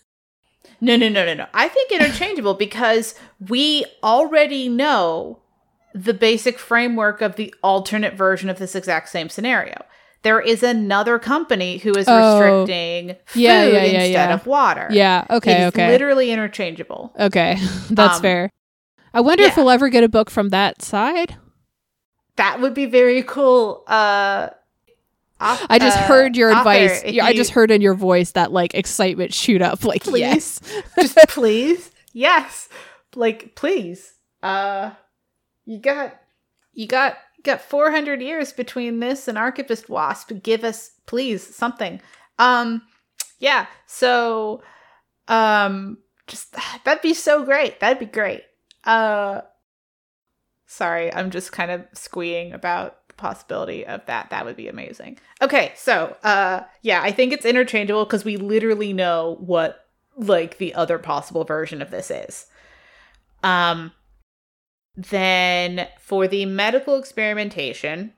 No, 0.82 0.97
no, 0.97 1.08
no, 1.08 1.25
no, 1.25 1.34
no. 1.34 1.45
I 1.53 1.69
think 1.69 1.91
interchangeable 1.93 2.56
because 2.56 3.15
we 3.47 3.86
already 4.03 4.67
know 4.67 5.39
the 5.93 6.13
basic 6.13 6.58
framework 6.60 7.21
of 7.21 7.36
the 7.36 7.53
alternate 7.63 8.15
version 8.15 8.49
of 8.49 8.58
this 8.60 8.75
exact 8.75 9.10
same 9.10 9.29
scenario. 9.29 9.84
There 10.23 10.39
is 10.39 10.63
another 10.63 11.19
company 11.19 11.77
who 11.77 11.91
is 11.91 12.06
Oh. 12.08 12.39
restricting 12.39 13.15
food 13.25 13.41
Yeah, 13.41 13.63
yeah, 13.65 13.71
yeah, 13.71 13.79
instead 13.84 14.29
yeah. 14.29 14.34
of 14.34 14.45
water. 14.47 14.88
yeah. 14.91 15.25
Okay. 15.29 15.62
is 15.63 15.67
Okay. 15.67 15.88
literally 15.89 16.32
interchangeable. 16.32 17.13
okay. 17.19 17.58
That's 17.89 18.15
Um, 18.17 18.21
fair. 18.21 18.49
I 19.13 19.21
wonder 19.21 19.43
if 19.43 19.56
we'll 19.58 19.69
ever 19.69 19.89
get 19.89 20.03
a 20.03 20.10
book 20.10 20.29
from 20.32 20.49
that 20.49 20.82
side. 20.82 21.36
That 22.38 22.62
would 22.62 22.73
be 22.73 22.86
very 22.88 23.21
cool. 23.21 23.84
Uh, 23.86 24.49
off- 25.39 25.65
I 25.69 25.77
just 25.77 25.97
uh, 25.99 26.03
heard 26.08 26.36
your 26.36 26.49
advice. 26.51 27.03
Yeah, 27.06 27.25
I 27.25 27.34
just 27.34 27.51
heard 27.51 27.69
in 27.69 27.82
your 27.82 27.93
voice 27.93 28.32
that 28.32 28.51
like 28.51 28.73
excitement 28.73 29.34
shoot 29.34 29.62
up. 29.62 29.84
Like 29.84 30.01
Please. 30.03 30.19
yes, 30.21 30.60
just 30.99 31.17
please 31.27 31.91
yes 32.13 32.69
like 33.15 33.53
please 33.56 34.13
uh 34.41 34.91
you 35.65 35.80
got 35.80 36.19
you 36.73 36.88
got 36.88 37.17
got 37.43 37.62
400 37.62 38.21
years 38.21 38.54
between 38.54 38.99
this 38.99 39.28
and 39.28 39.38
archivist 39.38 39.89
wasp. 39.89 40.32
Give 40.41 40.63
us 40.63 40.91
please 41.06 41.56
something. 41.56 42.02
Um 42.39 42.82
yeah 43.39 43.67
so 43.86 44.63
um 45.28 45.97
just 46.28 46.56
that'd 46.84 47.02
be 47.02 47.13
so 47.13 47.43
great. 47.43 47.80
That'd 47.80 47.99
be 47.99 48.06
great. 48.06 48.43
Uh 48.84 49.41
sorry 50.65 51.13
i'm 51.13 51.30
just 51.30 51.52
kind 51.52 51.69
of 51.69 51.86
squeeing 51.93 52.52
about 52.52 53.08
the 53.08 53.13
possibility 53.13 53.86
of 53.86 54.04
that. 54.08 54.30
That 54.32 54.45
would 54.45 54.56
be 54.56 54.67
amazing. 54.67 55.19
Okay 55.41 55.73
so 55.76 56.15
uh 56.23 56.62
yeah 56.82 57.02
i 57.04 57.12
think 57.12 57.34
it's 57.34 57.45
interchangeable 57.45 58.06
because 58.06 58.26
we 58.26 58.38
literally 58.38 58.93
know 58.93 59.38
what 59.40 59.88
like 60.15 60.58
the 60.58 60.73
other 60.75 60.98
possible 60.98 61.44
version 61.44 61.81
of 61.81 61.92
this 61.92 62.10
is. 62.10 62.48
Um 63.44 63.92
then 64.96 65.87
for 66.00 66.27
the 66.27 66.46
medical 66.46 66.98
experimentation 66.98 68.13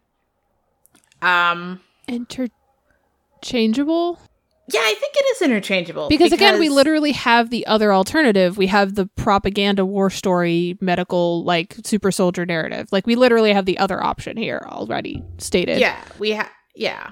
um 1.21 1.79
interchangeable. 2.07 4.19
yeah, 4.67 4.81
I 4.81 4.93
think 4.93 5.13
it 5.15 5.25
is 5.35 5.41
interchangeable 5.41 6.09
Because, 6.09 6.31
again, 6.31 6.59
we 6.59 6.69
literally 6.69 7.13
have 7.13 7.49
the 7.49 7.65
other 7.67 7.93
alternative. 7.93 8.57
We 8.57 8.67
have 8.67 8.95
the 8.95 9.07
propaganda 9.15 9.85
war 9.85 10.09
story 10.09 10.77
medical 10.81 11.43
like 11.43 11.75
super 11.83 12.11
soldier 12.11 12.45
narrative. 12.45 12.87
Like 12.91 13.07
we 13.07 13.15
literally 13.15 13.53
have 13.53 13.65
the 13.65 13.77
other 13.77 14.03
option 14.03 14.37
here 14.37 14.61
already 14.65 15.23
stated. 15.37 15.79
Yeah, 15.79 15.99
we 16.19 16.31
have 16.31 16.49
yeah. 16.75 17.11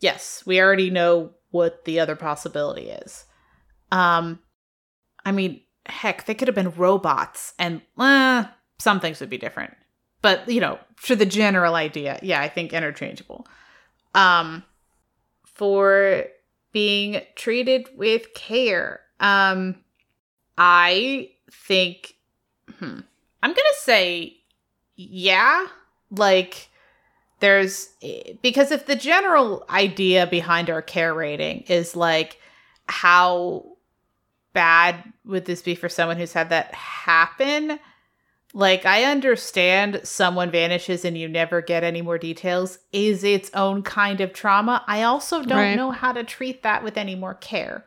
Yes, 0.00 0.42
we 0.46 0.60
already 0.60 0.90
know 0.90 1.32
what 1.50 1.84
the 1.84 2.00
other 2.00 2.16
possibility 2.16 2.88
is. 2.88 3.24
Um 3.92 4.40
I 5.24 5.32
mean, 5.32 5.62
heck, 5.86 6.26
they 6.26 6.34
could 6.34 6.48
have 6.48 6.54
been 6.54 6.70
robots 6.70 7.52
and 7.58 7.82
uh, 7.98 8.44
some 8.78 9.00
things 9.00 9.20
would 9.20 9.30
be 9.30 9.38
different. 9.38 9.74
But, 10.22 10.48
you 10.48 10.60
know, 10.60 10.78
for 10.96 11.14
the 11.14 11.26
general 11.26 11.74
idea, 11.74 12.18
yeah, 12.22 12.40
I 12.40 12.48
think 12.48 12.72
interchangeable. 12.72 13.46
Um 14.14 14.64
for 15.44 16.24
being 16.72 17.22
treated 17.36 17.88
with 17.96 18.34
care. 18.34 19.00
Um, 19.18 19.76
I 20.58 21.30
think, 21.50 22.16
hmm, 22.78 23.00
I'm 23.42 23.50
gonna 23.50 23.78
say, 23.78 24.36
yeah, 24.94 25.66
like 26.10 26.68
there's 27.40 27.88
because 28.42 28.72
if 28.72 28.84
the 28.84 28.94
general 28.94 29.64
idea 29.70 30.26
behind 30.26 30.68
our 30.68 30.82
care 30.82 31.14
rating 31.14 31.62
is 31.62 31.96
like 31.96 32.38
how 32.88 33.64
bad 34.52 35.02
would 35.24 35.46
this 35.46 35.62
be 35.62 35.74
for 35.74 35.88
someone 35.88 36.18
who's 36.18 36.32
had 36.34 36.50
that 36.50 36.74
happen 36.74 37.78
like 38.58 38.86
i 38.86 39.04
understand 39.04 40.00
someone 40.02 40.50
vanishes 40.50 41.04
and 41.04 41.18
you 41.18 41.28
never 41.28 41.60
get 41.60 41.84
any 41.84 42.00
more 42.00 42.16
details 42.16 42.78
is 42.90 43.22
its 43.22 43.50
own 43.52 43.82
kind 43.82 44.22
of 44.22 44.32
trauma. 44.32 44.82
I 44.86 45.02
also 45.02 45.42
don't 45.42 45.58
Right. 45.58 45.76
know 45.76 45.90
how 45.90 46.12
to 46.12 46.24
treat 46.24 46.62
that 46.62 46.82
with 46.82 46.96
any 46.96 47.14
more 47.16 47.34
care. 47.34 47.84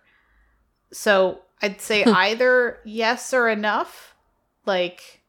So 0.93 1.39
i'd 1.63 1.82
say 1.82 2.03
either 2.03 2.78
yes 2.86 3.34
or 3.34 3.49
enough. 3.49 4.13
Like 4.65 5.22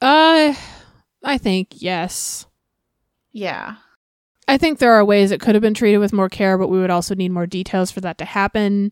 Uh, 0.00 0.54
I 1.22 1.38
think 1.38 1.68
yes. 1.80 2.46
yeah. 3.32 3.76
I 4.48 4.58
think 4.58 4.78
there 4.80 4.92
are 4.92 5.04
ways 5.04 5.30
it 5.30 5.40
could 5.40 5.54
have 5.54 5.62
been 5.62 5.74
treated 5.74 5.98
with 5.98 6.12
more 6.12 6.28
care, 6.28 6.56
but 6.58 6.68
we 6.68 6.78
would 6.80 6.90
also 6.90 7.14
need 7.14 7.30
more 7.32 7.46
details 7.46 7.90
for 7.92 8.00
that 8.02 8.18
to 8.18 8.24
happen. 8.24 8.90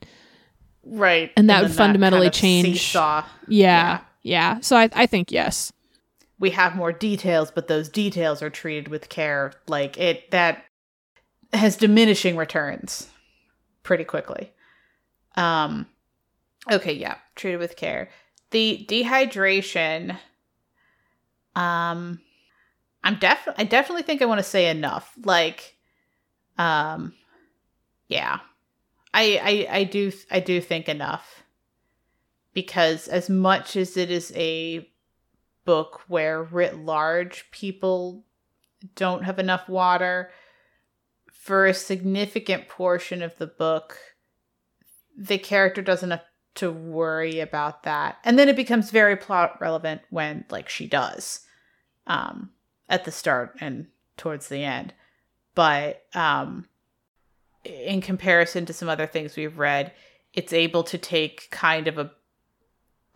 right. 0.84 1.32
And 1.36 1.48
that 1.50 1.62
would 1.62 1.70
then 1.72 1.76
fundamentally 1.76 2.26
kind 2.26 2.34
of 2.34 2.40
change- 2.40 2.66
seesaw. 2.80 3.24
Yeah, 3.48 4.00
yeah. 4.24 4.58
So 4.60 4.74
I, 4.76 4.88
I 4.94 5.06
think 5.06 5.30
yes. 5.30 5.72
we 6.38 6.50
have 6.50 6.74
more 6.74 6.92
details, 6.92 7.52
but 7.52 7.68
those 7.68 7.88
details 7.88 8.42
are 8.42 8.50
treated 8.50 8.88
with 8.88 9.08
care. 9.08 9.52
Like 9.68 9.98
it 9.98 10.30
that 10.32 10.64
has 11.52 11.76
diminishing 11.76 12.36
returns 12.36 13.08
pretty 13.84 14.02
quickly. 14.04 14.52
Um 15.36 15.86
okay, 16.70 16.92
yeah, 16.92 17.18
treated 17.36 17.60
with 17.60 17.76
care. 17.76 18.08
The 18.50 18.84
dehydration 18.88 20.18
um 21.54 22.20
I'm 23.04 23.18
def 23.20 23.46
I 23.58 23.64
definitely 23.64 24.02
think 24.02 24.22
I 24.22 24.26
want 24.26 24.38
to 24.38 24.44
say 24.44 24.68
enough. 24.70 25.12
Like 25.22 25.76
um 26.58 27.12
yeah. 28.08 28.40
I 29.12 29.66
I 29.70 29.78
I 29.78 29.84
do 29.84 30.12
I 30.30 30.40
do 30.40 30.60
think 30.60 30.88
enough. 30.88 31.43
Because 32.54 33.08
as 33.08 33.28
much 33.28 33.76
as 33.76 33.96
it 33.96 34.10
is 34.10 34.32
a 34.34 34.88
book 35.64 36.02
where 36.08 36.42
writ 36.42 36.76
large 36.76 37.50
people 37.50 38.24
don't 38.94 39.24
have 39.24 39.38
enough 39.38 39.68
water 39.68 40.30
for 41.32 41.66
a 41.66 41.74
significant 41.74 42.68
portion 42.68 43.22
of 43.22 43.36
the 43.38 43.46
book 43.46 43.98
the 45.16 45.38
character 45.38 45.80
doesn't 45.80 46.10
have 46.10 46.24
to 46.56 46.70
worry 46.70 47.40
about 47.40 47.82
that. 47.82 48.18
And 48.24 48.38
then 48.38 48.48
it 48.48 48.56
becomes 48.56 48.90
very 48.90 49.16
plot 49.16 49.60
relevant 49.60 50.02
when 50.10 50.44
like 50.50 50.68
she 50.68 50.86
does 50.86 51.40
um 52.06 52.50
at 52.88 53.04
the 53.04 53.10
start 53.10 53.56
and 53.60 53.86
towards 54.16 54.48
the 54.48 54.64
end. 54.64 54.92
But 55.54 56.04
um 56.14 56.66
in 57.64 58.00
comparison 58.00 58.66
to 58.66 58.72
some 58.72 58.88
other 58.88 59.06
things 59.06 59.36
we've 59.36 59.58
read 59.58 59.92
it's 60.34 60.52
able 60.52 60.82
to 60.82 60.98
take 60.98 61.48
kind 61.50 61.88
of 61.88 61.96
a 61.96 62.10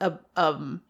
a 0.00 0.18
um 0.36 0.82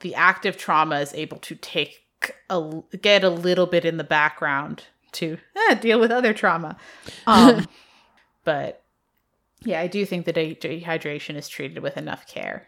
the 0.00 0.14
active 0.14 0.56
trauma 0.56 1.00
is 1.00 1.12
able 1.14 1.38
to 1.38 1.54
take 1.56 2.04
a 2.50 2.82
get 3.00 3.24
a 3.24 3.28
little 3.30 3.66
bit 3.66 3.84
in 3.84 3.96
the 3.96 4.04
background 4.04 4.84
to 5.12 5.38
eh, 5.70 5.74
deal 5.74 5.98
with 6.00 6.10
other 6.10 6.32
trauma. 6.32 6.76
Um, 7.26 7.66
but 8.44 8.82
yeah, 9.64 9.80
I 9.80 9.86
do 9.86 10.04
think 10.04 10.26
that 10.26 10.34
de- 10.34 10.54
dehydration 10.54 11.36
is 11.36 11.48
treated 11.48 11.82
with 11.82 11.96
enough 11.96 12.26
care. 12.26 12.66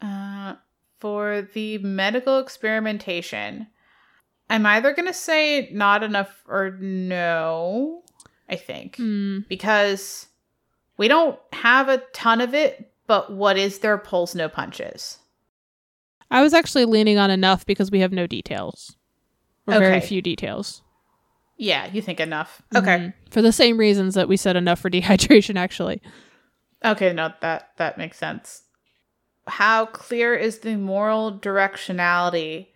Uh, 0.00 0.54
for 0.98 1.42
the 1.54 1.78
medical 1.78 2.38
experimentation, 2.38 3.66
I'm 4.48 4.66
either 4.66 4.92
going 4.92 5.08
to 5.08 5.12
say 5.14 5.68
not 5.72 6.02
enough 6.04 6.42
or 6.46 6.76
no, 6.80 8.02
I 8.48 8.54
think, 8.56 8.96
Hmm. 8.96 9.40
because 9.48 10.26
we 10.96 11.08
don't 11.08 11.38
have 11.52 11.88
a 11.88 11.98
ton 12.12 12.40
of 12.40 12.54
it, 12.54 12.91
but 13.12 13.30
what 13.30 13.58
is 13.58 13.80
their 13.80 13.98
pulls 13.98 14.34
no 14.34 14.48
punches. 14.48 15.18
I 16.30 16.40
was 16.40 16.54
actually 16.54 16.86
leaning 16.86 17.18
on 17.18 17.30
enough 17.30 17.66
because 17.66 17.90
we 17.90 18.00
have 18.00 18.10
no 18.10 18.26
details. 18.26 18.96
Or 19.66 19.78
very 19.78 20.00
few 20.00 20.22
details. 20.22 20.80
Yeah, 21.58 21.90
you 21.92 22.00
think 22.00 22.20
enough. 22.20 22.62
Okay. 22.74 22.96
Mhm. 22.96 23.14
For 23.28 23.42
the 23.42 23.52
same 23.52 23.76
reasons 23.76 24.14
that 24.14 24.28
we 24.28 24.38
said 24.38 24.56
enough 24.56 24.78
for 24.80 24.88
dehydration, 24.96 25.56
actually. 25.56 26.00
Okay, 26.82 27.12
no, 27.12 27.34
that 27.42 27.72
that 27.76 27.98
makes 27.98 28.16
sense. 28.16 28.62
How 29.46 29.84
clear 29.84 30.34
is 30.34 30.60
the 30.60 30.76
moral 30.76 31.38
directionality? 31.38 32.68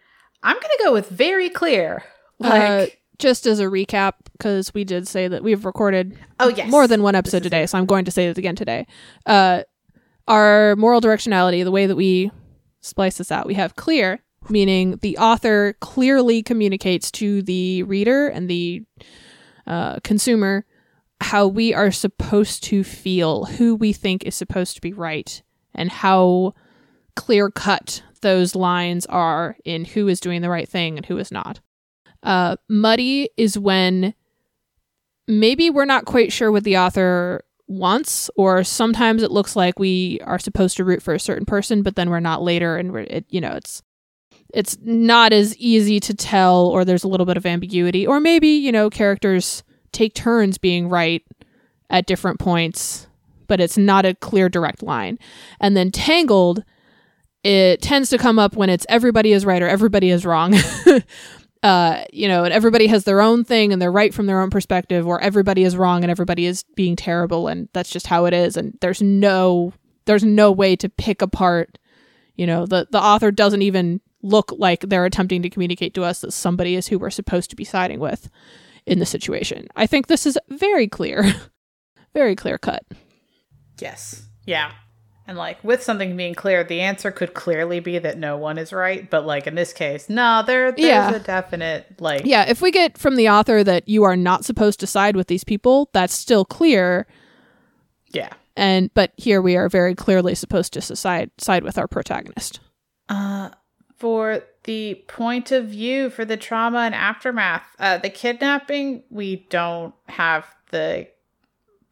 I'm 0.42 0.56
gonna 0.56 0.84
go 0.84 0.92
with 0.92 1.08
very 1.08 1.48
clear. 1.48 2.04
Like, 2.38 2.60
Uh, 2.62 2.86
just 3.18 3.46
as 3.46 3.58
a 3.58 3.64
recap, 3.64 4.12
because 4.32 4.74
we 4.74 4.84
did 4.84 5.08
say 5.08 5.28
that 5.28 5.42
we've 5.42 5.64
recorded 5.64 6.18
oh 6.38 6.48
yes, 6.48 6.70
more 6.70 6.86
than 6.86 7.02
one 7.02 7.14
episode 7.14 7.38
is 7.38 7.42
today, 7.44 7.64
so 7.64 7.78
I'm 7.78 7.86
going 7.86 8.04
to 8.04 8.10
say 8.10 8.26
it 8.26 8.36
again 8.36 8.54
today. 8.54 8.86
Uh, 9.24 9.62
our 10.28 10.76
moral 10.76 11.00
directionality, 11.00 11.62
the 11.64 11.70
way 11.70 11.86
that 11.86 11.96
we 11.96 12.30
splice 12.80 13.18
this 13.18 13.32
out, 13.32 13.46
we 13.46 13.54
have 13.54 13.76
clear, 13.76 14.22
meaning 14.48 14.98
the 15.02 15.18
author 15.18 15.74
clearly 15.80 16.42
communicates 16.42 17.10
to 17.12 17.42
the 17.42 17.82
reader 17.84 18.28
and 18.28 18.48
the 18.48 18.84
uh, 19.66 19.98
consumer 20.00 20.64
how 21.20 21.46
we 21.46 21.72
are 21.72 21.90
supposed 21.90 22.62
to 22.64 22.84
feel, 22.84 23.46
who 23.46 23.74
we 23.74 23.92
think 23.92 24.24
is 24.24 24.34
supposed 24.34 24.74
to 24.74 24.80
be 24.80 24.92
right, 24.92 25.42
and 25.74 25.90
how 25.90 26.54
clear 27.14 27.50
cut 27.50 28.02
those 28.20 28.54
lines 28.54 29.06
are 29.06 29.56
in 29.64 29.84
who 29.84 30.08
is 30.08 30.20
doing 30.20 30.42
the 30.42 30.50
right 30.50 30.68
thing 30.68 30.96
and 30.96 31.06
who 31.06 31.16
is 31.16 31.32
not. 31.32 31.60
Uh, 32.22 32.56
muddy 32.68 33.30
is 33.36 33.58
when 33.58 34.14
maybe 35.26 35.70
we're 35.70 35.84
not 35.84 36.04
quite 36.04 36.32
sure 36.32 36.52
what 36.52 36.64
the 36.64 36.76
author 36.76 37.44
wants, 37.68 38.30
or 38.36 38.64
sometimes 38.64 39.22
it 39.22 39.30
looks 39.30 39.56
like 39.56 39.78
we 39.78 40.20
are 40.24 40.38
supposed 40.38 40.76
to 40.76 40.84
root 40.84 41.02
for 41.02 41.14
a 41.14 41.20
certain 41.20 41.46
person, 41.46 41.82
but 41.82 41.96
then 41.96 42.10
we're 42.10 42.20
not 42.20 42.42
later, 42.42 42.76
and 42.76 42.92
we're 42.92 43.00
it, 43.00 43.26
you 43.28 43.40
know 43.40 43.52
it's 43.52 43.82
it's 44.54 44.78
not 44.82 45.32
as 45.32 45.56
easy 45.56 46.00
to 46.00 46.14
tell, 46.14 46.66
or 46.66 46.84
there's 46.84 47.04
a 47.04 47.08
little 47.08 47.26
bit 47.26 47.36
of 47.36 47.46
ambiguity, 47.46 48.06
or 48.06 48.20
maybe 48.20 48.48
you 48.48 48.72
know 48.72 48.90
characters 48.90 49.62
take 49.92 50.14
turns 50.14 50.58
being 50.58 50.88
right 50.88 51.22
at 51.90 52.06
different 52.06 52.38
points, 52.38 53.06
but 53.46 53.60
it's 53.60 53.78
not 53.78 54.04
a 54.04 54.14
clear 54.14 54.48
direct 54.48 54.82
line. 54.82 55.18
And 55.60 55.76
then 55.76 55.90
tangled, 55.90 56.64
it 57.42 57.80
tends 57.80 58.10
to 58.10 58.18
come 58.18 58.38
up 58.38 58.56
when 58.56 58.70
it's 58.70 58.86
everybody 58.88 59.32
is 59.32 59.46
right 59.46 59.62
or 59.62 59.68
everybody 59.68 60.10
is 60.10 60.26
wrong. 60.26 60.54
uh, 61.62 62.04
you 62.12 62.28
know, 62.28 62.44
and 62.44 62.52
everybody 62.52 62.86
has 62.86 63.04
their 63.04 63.20
own 63.20 63.44
thing 63.44 63.72
and 63.72 63.80
they're 63.80 63.92
right 63.92 64.14
from 64.14 64.26
their 64.26 64.40
own 64.40 64.50
perspective, 64.50 65.06
or 65.06 65.20
everybody 65.20 65.64
is 65.64 65.76
wrong 65.76 66.04
and 66.04 66.10
everybody 66.10 66.46
is 66.46 66.64
being 66.74 66.96
terrible, 66.96 67.48
and 67.48 67.68
that's 67.72 67.90
just 67.90 68.06
how 68.06 68.24
it 68.26 68.34
is. 68.34 68.56
And 68.56 68.76
there's 68.80 69.02
no 69.02 69.72
there's 70.04 70.24
no 70.24 70.52
way 70.52 70.76
to 70.76 70.88
pick 70.88 71.22
apart. 71.22 71.78
You 72.36 72.46
know, 72.46 72.66
the 72.66 72.86
the 72.90 73.00
author 73.00 73.30
doesn't 73.30 73.62
even 73.62 74.00
look 74.22 74.52
like 74.56 74.80
they're 74.80 75.04
attempting 75.04 75.42
to 75.42 75.50
communicate 75.50 75.94
to 75.94 76.04
us 76.04 76.20
that 76.20 76.32
somebody 76.32 76.74
is 76.74 76.88
who 76.88 76.98
we're 76.98 77.10
supposed 77.10 77.50
to 77.50 77.56
be 77.56 77.64
siding 77.64 78.00
with 78.00 78.28
in 78.84 78.98
the 78.98 79.06
situation. 79.06 79.68
I 79.76 79.86
think 79.86 80.06
this 80.06 80.26
is 80.26 80.38
very 80.48 80.88
clear, 80.88 81.24
very 82.14 82.36
clear 82.36 82.58
cut. 82.58 82.84
yes, 83.78 84.26
yeah, 84.44 84.72
and 85.28 85.36
like 85.36 85.62
with 85.64 85.82
something 85.82 86.16
being 86.16 86.34
clear, 86.34 86.62
the 86.64 86.80
answer 86.80 87.10
could 87.10 87.34
clearly 87.34 87.80
be 87.80 87.98
that 87.98 88.18
no 88.18 88.36
one 88.36 88.58
is 88.58 88.72
right, 88.72 89.08
but 89.10 89.26
like 89.26 89.46
in 89.46 89.54
this 89.54 89.72
case, 89.72 90.08
no, 90.08 90.42
there 90.46 90.70
there's 90.72 90.80
Yeah. 90.80 91.14
a 91.14 91.18
definite 91.18 92.00
like 92.00 92.22
Yeah, 92.24 92.44
if 92.48 92.60
we 92.62 92.70
get 92.70 92.96
from 92.96 93.16
the 93.16 93.28
author 93.28 93.64
that 93.64 93.88
you 93.88 94.04
are 94.04 94.16
not 94.16 94.44
supposed 94.44 94.80
to 94.80 94.86
side 94.86 95.16
with 95.16 95.26
these 95.26 95.44
people, 95.44 95.88
that's 95.92 96.14
still 96.14 96.44
clear. 96.44 97.06
yeah. 98.10 98.30
And 98.58 98.92
but 98.94 99.12
here 99.16 99.42
we 99.42 99.54
are 99.56 99.68
very 99.68 99.94
clearly 99.94 100.34
supposed 100.34 100.72
to 100.74 100.80
side 100.80 101.30
side 101.38 101.62
with 101.64 101.76
our 101.76 101.86
protagonist. 101.86 102.60
Uh, 103.08 103.50
for 103.96 104.42
the 104.64 105.02
point 105.08 105.52
of 105.52 105.66
view 105.66 106.08
for 106.10 106.24
the 106.24 106.36
trauma 106.36 106.78
and 106.80 106.94
aftermath, 106.94 107.64
uh, 107.78 107.98
the 107.98 108.10
kidnapping, 108.10 109.02
we 109.10 109.46
don't 109.50 109.94
have 110.08 110.46
the 110.70 111.06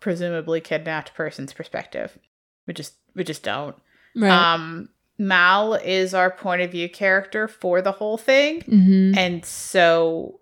presumably 0.00 0.60
kidnapped 0.60 1.14
person's 1.14 1.52
perspective. 1.52 2.18
We 2.66 2.72
just 2.74 2.94
we 3.14 3.24
just 3.24 3.42
don't. 3.42 3.76
Right. 4.16 4.30
Um, 4.30 4.88
Mal 5.18 5.74
is 5.74 6.12
our 6.14 6.30
point 6.30 6.62
of 6.62 6.70
view 6.72 6.88
character 6.88 7.46
for 7.46 7.80
the 7.80 7.92
whole 7.92 8.18
thing, 8.18 8.62
mm-hmm. 8.62 9.16
and 9.16 9.44
so 9.44 10.40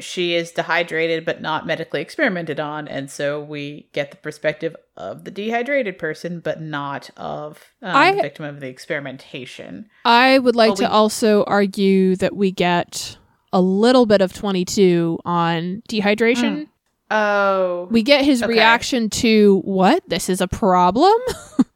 she 0.00 0.34
is 0.34 0.52
dehydrated 0.52 1.24
but 1.24 1.40
not 1.40 1.66
medically 1.66 2.00
experimented 2.00 2.58
on, 2.60 2.88
and 2.88 3.10
so 3.10 3.40
we 3.42 3.88
get 3.92 4.10
the 4.10 4.16
perspective 4.16 4.74
of 4.96 5.24
the 5.24 5.30
dehydrated 5.30 5.98
person, 5.98 6.40
but 6.40 6.60
not 6.60 7.10
of 7.16 7.72
um, 7.82 7.94
I- 7.94 8.14
the 8.14 8.22
victim 8.22 8.44
of 8.44 8.60
the 8.60 8.68
experimentation. 8.68 9.88
I 10.04 10.38
would 10.38 10.56
like 10.56 10.74
to 10.76 10.82
we- 10.82 10.86
also 10.86 11.44
argue 11.44 12.16
that 12.16 12.34
we 12.36 12.50
get 12.50 13.16
a 13.52 13.60
little 13.60 14.04
bit 14.06 14.20
of 14.20 14.32
22 14.32 15.18
on 15.24 15.82
dehydration. 15.88 16.68
Oh. 17.10 17.88
We 17.90 18.02
get 18.02 18.24
his 18.24 18.42
Okay. 18.42 18.52
reaction 18.52 19.08
to 19.10 19.62
what? 19.64 20.02
This 20.08 20.28
is 20.28 20.40
a 20.40 20.48
problem? 20.48 21.14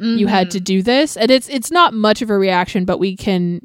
you 0.00 0.26
had 0.26 0.46
Mhm. 0.48 0.50
to 0.50 0.60
do 0.60 0.82
this 0.82 1.16
and 1.16 1.30
it's 1.30 1.48
it's 1.48 1.70
not 1.70 1.92
much 1.94 2.22
of 2.22 2.30
a 2.30 2.38
reaction 2.38 2.84
but 2.84 2.98
we 2.98 3.16
can 3.16 3.60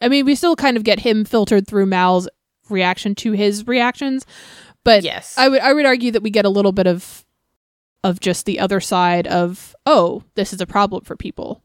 i 0.00 0.08
mean 0.08 0.24
we 0.24 0.34
still 0.34 0.56
kind 0.56 0.76
of 0.76 0.84
get 0.84 0.98
him 1.00 1.24
filtered 1.24 1.66
through 1.66 1.86
mal's 1.86 2.28
reaction 2.70 3.14
to 3.14 3.32
his 3.32 3.66
reactions 3.66 4.24
but 4.84 5.02
yes. 5.02 5.34
i 5.36 5.48
would 5.48 5.60
i 5.60 5.72
would 5.72 5.84
argue 5.86 6.10
that 6.10 6.22
we 6.22 6.30
get 6.30 6.44
a 6.44 6.48
little 6.50 6.72
bit 6.72 6.86
of 6.86 7.24
of 8.02 8.20
just 8.20 8.46
the 8.46 8.58
other 8.60 8.80
side 8.80 9.26
of 9.26 9.74
oh 9.86 10.22
this 10.34 10.52
is 10.52 10.60
a 10.60 10.66
problem 10.66 11.04
for 11.04 11.16
people 11.16 11.60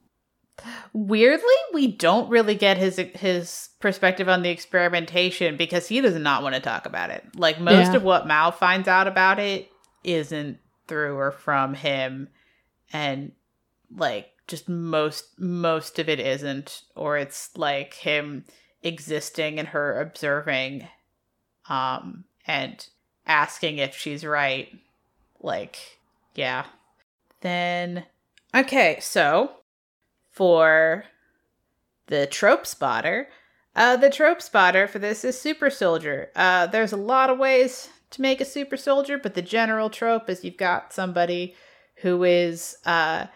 Weirdly, 0.91 1.53
we 1.73 1.87
don't 1.87 2.29
really 2.29 2.55
get 2.55 2.75
his 2.77 2.97
his 3.15 3.69
perspective 3.79 4.27
on 4.27 4.41
the 4.41 4.49
experimentation 4.49 5.55
because 5.55 5.87
he 5.87 6.01
does 6.01 6.15
not 6.15 6.43
want 6.43 6.55
to 6.55 6.59
talk 6.61 6.85
about 6.85 7.11
it. 7.11 7.23
Like 7.37 7.61
most 7.61 7.91
Yeah. 7.91 7.95
of 7.95 8.03
what 8.03 8.27
Mal 8.27 8.51
finds 8.51 8.87
out 8.89 9.07
about 9.07 9.39
it 9.39 9.69
isn't 10.03 10.57
through 10.87 11.15
or 11.15 11.31
from 11.31 11.75
him 11.75 12.27
and 12.91 13.31
like 13.95 14.31
just 14.47 14.67
most 14.67 15.39
most 15.39 15.99
of 15.99 16.09
it 16.09 16.19
isn't 16.19 16.83
or 16.95 17.17
it's 17.17 17.49
like 17.55 17.93
him 17.95 18.45
existing 18.81 19.59
and 19.59 19.69
her 19.69 19.99
observing 19.99 20.87
um 21.69 22.23
and 22.47 22.87
asking 23.29 23.77
if 23.77 23.95
she's 23.95 24.25
right. 24.25 24.67
Like 25.39 25.99
yeah. 26.35 26.65
Then 27.41 28.05
okay, 28.53 28.97
so 28.99 29.51
for 30.31 31.05
the 32.07 32.27
trope 32.27 32.65
spotter. 32.65 33.29
Uh, 33.75 33.95
the 33.95 34.09
trope 34.09 34.41
spotter 34.41 34.87
for 34.87 34.99
this 34.99 35.23
is 35.23 35.39
super 35.39 35.69
soldier. 35.69 36.31
Uh, 36.35 36.65
there's 36.65 36.91
a 36.91 36.97
lot 36.97 37.29
of 37.29 37.37
ways 37.37 37.89
to 38.09 38.21
make 38.21 38.41
a 38.41 38.45
super 38.45 38.75
soldier, 38.75 39.17
but 39.17 39.35
the 39.35 39.41
general 39.41 39.89
trope 39.89 40.27
is 40.27 40.43
you've 40.43 40.57
got 40.57 40.91
somebody 40.91 41.55
who 41.97 42.23
is 42.23 42.77
uh, 42.85 43.27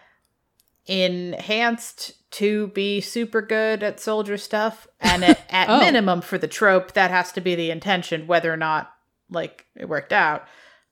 enhanced 0.86 2.12
to 2.32 2.68
be 2.68 3.00
super 3.00 3.40
good 3.42 3.82
at 3.82 4.00
soldier 4.00 4.36
stuff, 4.36 4.86
and 5.00 5.24
at, 5.24 5.40
at 5.50 5.68
Oh. 5.68 5.78
minimum 5.78 6.20
for 6.20 6.38
the 6.38 6.48
trope, 6.48 6.92
that 6.92 7.10
has 7.10 7.32
to 7.32 7.40
be 7.40 7.54
the 7.54 7.70
intention, 7.70 8.26
whether 8.26 8.52
or 8.52 8.56
not 8.56 8.92
like 9.30 9.66
it 9.76 9.88
worked 9.88 10.12
out. 10.12 10.44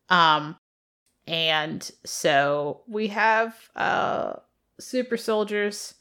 Um, 0.08 0.56
and 1.26 1.88
so 2.04 2.82
we 2.88 3.08
have 3.08 3.54
uh, 3.76 4.34
super 4.80 5.16
soldiers 5.16 5.94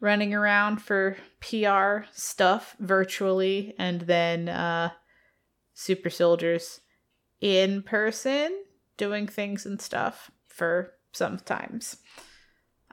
running 0.00 0.34
around 0.34 0.78
for 0.82 1.16
PR 1.40 2.06
stuff 2.12 2.74
virtually, 2.80 3.74
and 3.78 4.02
then 4.02 4.48
uh, 4.48 4.90
super 5.74 6.10
soldiers 6.10 6.80
in 7.40 7.82
person 7.82 8.64
doing 8.96 9.26
things 9.26 9.64
and 9.66 9.80
stuff 9.80 10.30
for 10.46 10.94
sometimes. 11.12 11.96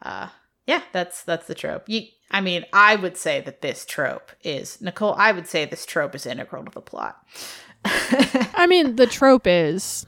Uh, 0.01 0.29
yeah, 0.69 0.81
that's 0.91 1.23
that's 1.23 1.47
the 1.47 1.55
trope. 1.55 1.83
You, 1.87 2.03
I 2.31 2.41
mean, 2.41 2.65
I 2.71 2.95
would 2.95 3.17
say 3.17 3.41
that 3.41 3.61
this 3.61 3.85
trope 3.85 4.31
is 4.43 4.79
Nicole. 4.81 5.15
I 5.17 5.31
would 5.31 5.47
say 5.47 5.65
this 5.65 5.85
trope 5.85 6.13
is 6.15 6.25
integral 6.25 6.63
to 6.65 6.71
the 6.71 6.81
plot. 6.81 7.17
i 7.85 8.67
mean 8.67 8.97
the 8.97 9.07
trope 9.07 9.47
is 9.47 10.05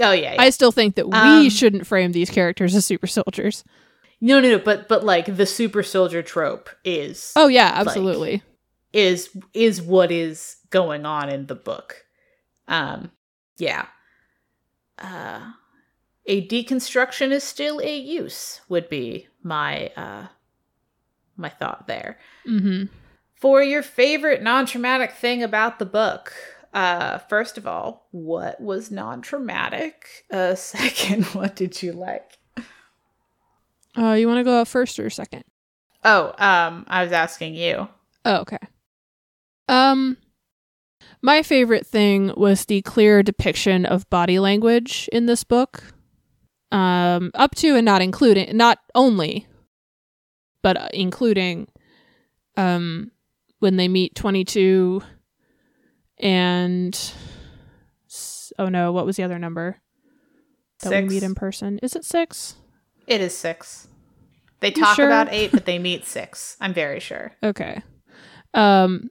oh 0.00 0.10
yeah, 0.10 0.34
yeah. 0.34 0.42
i 0.42 0.50
still 0.50 0.72
think 0.72 0.96
that 0.96 1.08
we 1.08 1.16
Um, 1.16 1.48
shouldn't 1.50 1.86
frame 1.86 2.10
these 2.10 2.30
characters 2.30 2.74
as 2.74 2.84
super 2.84 3.06
soldiers 3.06 3.62
no, 4.20 4.40
no, 4.40 4.48
no. 4.50 4.58
But 4.58 4.88
but 4.88 5.04
like 5.04 5.36
the 5.36 5.46
super 5.46 5.82
soldier 5.82 6.22
trope 6.22 6.70
is 6.84 7.32
oh 7.36 7.48
yeah 7.48 7.70
absolutely 7.74 8.42
is 8.92 9.28
is 9.52 9.82
what 9.82 10.10
is 10.10 10.56
going 10.70 11.04
on 11.04 11.28
in 11.28 11.46
the 11.46 11.54
book. 11.54 12.06
Um 12.66 13.10
yeah. 13.58 13.86
Uh 14.98 15.52
a 16.26 16.46
deconstruction 16.48 17.30
is 17.30 17.44
still 17.44 17.80
a 17.80 17.96
use 17.96 18.62
would 18.68 18.88
be 18.88 19.28
my 19.46 19.88
uh 19.96 20.26
my 21.36 21.48
thought 21.48 21.86
there. 21.86 22.18
mm-hmm 22.46 22.84
For 23.36 23.62
your 23.62 23.82
favorite 23.82 24.42
non-traumatic 24.42 25.12
thing 25.12 25.42
about 25.42 25.78
the 25.78 25.86
book, 25.86 26.32
uh 26.74 27.18
first 27.18 27.56
of 27.56 27.66
all, 27.66 28.08
what 28.10 28.60
was 28.60 28.90
non-traumatic? 28.90 30.24
Uh 30.30 30.54
second, 30.76 31.24
what 31.26 31.54
did 31.56 31.82
you 31.82 31.92
like? 31.92 32.38
uh 33.96 34.12
you 34.12 34.26
want 34.26 34.38
to 34.38 34.44
go 34.44 34.60
out 34.60 34.68
first 34.68 34.98
or 34.98 35.08
second 35.08 35.44
Oh, 36.04 36.34
um 36.38 36.84
I 36.88 37.02
was 37.02 37.12
asking 37.12 37.54
you. 37.54 37.88
Oh, 38.24 38.36
okay. 38.40 38.58
Um 39.68 40.16
my 41.22 41.42
favorite 41.42 41.86
thing 41.86 42.32
was 42.36 42.64
the 42.66 42.82
clear 42.82 43.22
depiction 43.22 43.86
of 43.86 44.08
body 44.10 44.38
language 44.38 45.08
in 45.12 45.26
this 45.26 45.44
book. 45.44 45.82
Um 46.72 47.30
up 47.34 47.54
to 47.56 47.76
and 47.76 47.84
not 47.84 48.02
including 48.02 48.56
not 48.56 48.78
only 48.94 49.46
but 50.62 50.76
uh, 50.76 50.88
including 50.92 51.68
um 52.56 53.12
when 53.60 53.76
they 53.76 53.88
meet 53.88 54.14
22 54.14 55.00
and 56.18 57.12
oh 58.58 58.68
no, 58.68 58.92
what 58.92 59.06
was 59.06 59.16
the 59.16 59.22
other 59.22 59.38
number? 59.38 59.80
That 60.82 60.90
Six. 60.90 61.08
we 61.08 61.14
meet 61.14 61.22
in 61.22 61.34
person. 61.34 61.78
Is 61.82 61.96
it 61.96 62.04
6? 62.04 62.56
It 63.06 63.20
is 63.20 63.36
6. 63.36 63.88
They 64.60 64.70
talk 64.70 64.96
sure? 64.96 65.06
about 65.06 65.28
8, 65.30 65.52
but 65.52 65.64
they 65.66 65.78
meet 65.78 66.04
6. 66.04 66.56
I'm 66.60 66.74
very 66.74 67.00
sure. 67.00 67.32
Okay. 67.42 67.82
Um 68.54 69.10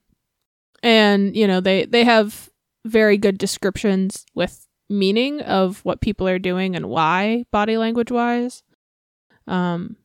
and 0.84 1.36
you 1.36 1.48
know, 1.48 1.62
they 1.62 1.86
they 1.86 2.04
have 2.04 2.50
very 2.86 3.18
good 3.18 3.38
descriptions 3.38 4.26
with 4.36 4.65
meaning 4.90 5.42
of 5.42 5.84
what 5.84 6.02
people 6.02 6.28
are 6.28 6.40
doing 6.40 6.76
and 6.76 6.90
why 6.90 7.46
body 7.52 7.78
language 7.78 8.12
wise. 8.12 8.64
Um 9.48 9.98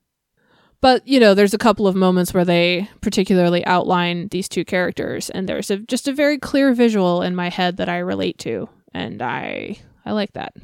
but 0.80 1.06
you 1.06 1.20
know, 1.20 1.34
there's 1.34 1.52
a 1.52 1.58
couple 1.58 1.86
of 1.86 1.94
moments 1.94 2.32
where 2.32 2.44
they 2.44 2.88
particularly 3.02 3.64
outline 3.66 4.28
these 4.28 4.48
two 4.48 4.64
characters 4.64 5.28
and 5.30 5.48
there's 5.48 5.70
a 5.70 5.78
just 5.78 6.08
a 6.08 6.12
very 6.12 6.38
clear 6.38 6.72
visual 6.72 7.22
in 7.22 7.34
my 7.34 7.50
head 7.50 7.76
that 7.76 7.88
I 7.88 7.98
relate 7.98 8.38
to 8.38 8.68
and 8.94 9.20
I 9.20 9.76
I 10.06 10.12
like 10.12 10.32
that. 10.32 10.54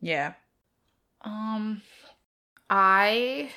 Yeah. 0.00 0.34
Um 1.22 1.82
I 2.68 3.50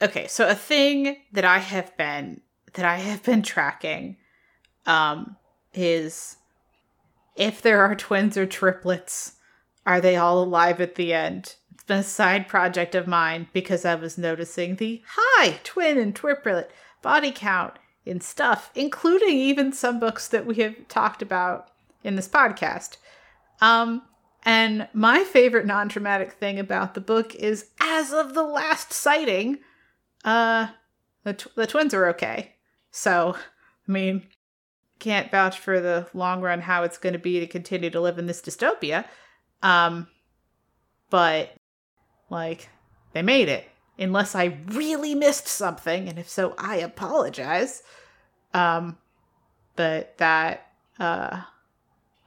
Okay, 0.00 0.26
so 0.28 0.48
a 0.48 0.54
thing 0.54 1.16
that 1.32 1.44
I 1.44 1.58
have 1.58 1.96
been 1.96 2.40
that 2.74 2.84
I 2.84 2.96
have 2.96 3.22
been 3.22 3.42
tracking 3.42 4.16
um 4.86 5.36
is 5.74 6.37
if 7.38 7.62
there 7.62 7.82
are 7.82 7.94
twins 7.94 8.36
or 8.36 8.44
triplets, 8.44 9.36
are 9.86 10.00
they 10.00 10.16
all 10.16 10.42
alive 10.42 10.80
at 10.80 10.96
the 10.96 11.14
end? 11.14 11.54
It's 11.72 11.84
been 11.84 12.00
a 12.00 12.02
side 12.02 12.48
project 12.48 12.94
of 12.94 13.06
mine 13.06 13.48
because 13.52 13.84
I 13.84 13.94
was 13.94 14.18
noticing 14.18 14.76
the 14.76 15.02
high 15.06 15.60
twin 15.64 15.96
and 15.96 16.14
triplet 16.14 16.70
body 17.00 17.32
count 17.34 17.78
in 18.04 18.20
stuff, 18.20 18.70
including 18.74 19.36
even 19.38 19.72
some 19.72 20.00
books 20.00 20.28
that 20.28 20.44
we 20.44 20.56
have 20.56 20.88
talked 20.88 21.22
about 21.22 21.70
in 22.02 22.16
this 22.16 22.28
podcast. 22.28 22.96
Um, 23.60 24.02
and 24.44 24.88
my 24.92 25.24
favorite 25.24 25.66
non-traumatic 25.66 26.32
thing 26.32 26.58
about 26.58 26.94
the 26.94 27.00
book 27.00 27.34
is, 27.34 27.70
as 27.80 28.12
of 28.12 28.34
the 28.34 28.42
last 28.42 28.92
sighting, 28.92 29.58
uh, 30.24 30.68
the, 31.24 31.34
tw- 31.34 31.54
the 31.54 31.66
twins 31.66 31.94
are 31.94 32.06
okay. 32.08 32.54
So, 32.90 33.36
I 33.36 33.92
mean, 33.92 34.26
can't 34.98 35.30
vouch 35.30 35.58
for 35.58 35.80
the 35.80 36.08
long 36.14 36.40
run 36.40 36.60
how 36.60 36.82
it's 36.82 36.98
going 36.98 37.12
to 37.12 37.18
be 37.18 37.40
to 37.40 37.46
continue 37.46 37.90
to 37.90 38.00
live 38.00 38.18
in 38.18 38.26
this 38.26 38.40
dystopia. 38.40 39.04
Um, 39.62 40.08
but 41.10 41.52
like, 42.30 42.68
they 43.12 43.22
made 43.22 43.48
it. 43.48 43.68
Unless 43.98 44.34
I 44.34 44.58
really 44.66 45.14
missed 45.14 45.48
something, 45.48 46.08
and 46.08 46.18
if 46.20 46.28
so, 46.28 46.54
I 46.56 46.76
apologize. 46.76 47.82
Um, 48.54 48.96
but 49.74 50.16
that, 50.18 50.70
uh, 51.00 51.42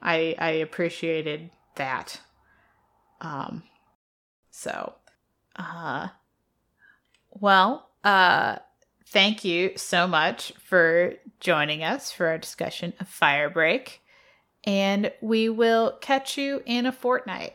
I 0.02 0.34
I 0.38 0.50
appreciated 0.50 1.50
that. 1.76 2.20
Um 3.20 3.62
so 4.50 4.94
uh 5.56 6.08
well, 7.30 7.88
uh 8.04 8.58
thank 9.12 9.44
you 9.44 9.72
so 9.76 10.06
much 10.06 10.52
for 10.64 11.14
joining 11.38 11.84
us 11.84 12.10
for 12.10 12.28
our 12.28 12.38
discussion 12.38 12.94
of 12.98 13.08
Firebreak. 13.08 13.98
And 14.64 15.12
we 15.20 15.48
will 15.48 15.98
catch 16.00 16.38
you 16.38 16.62
in 16.64 16.86
a 16.86 16.92
fortnight. 16.92 17.54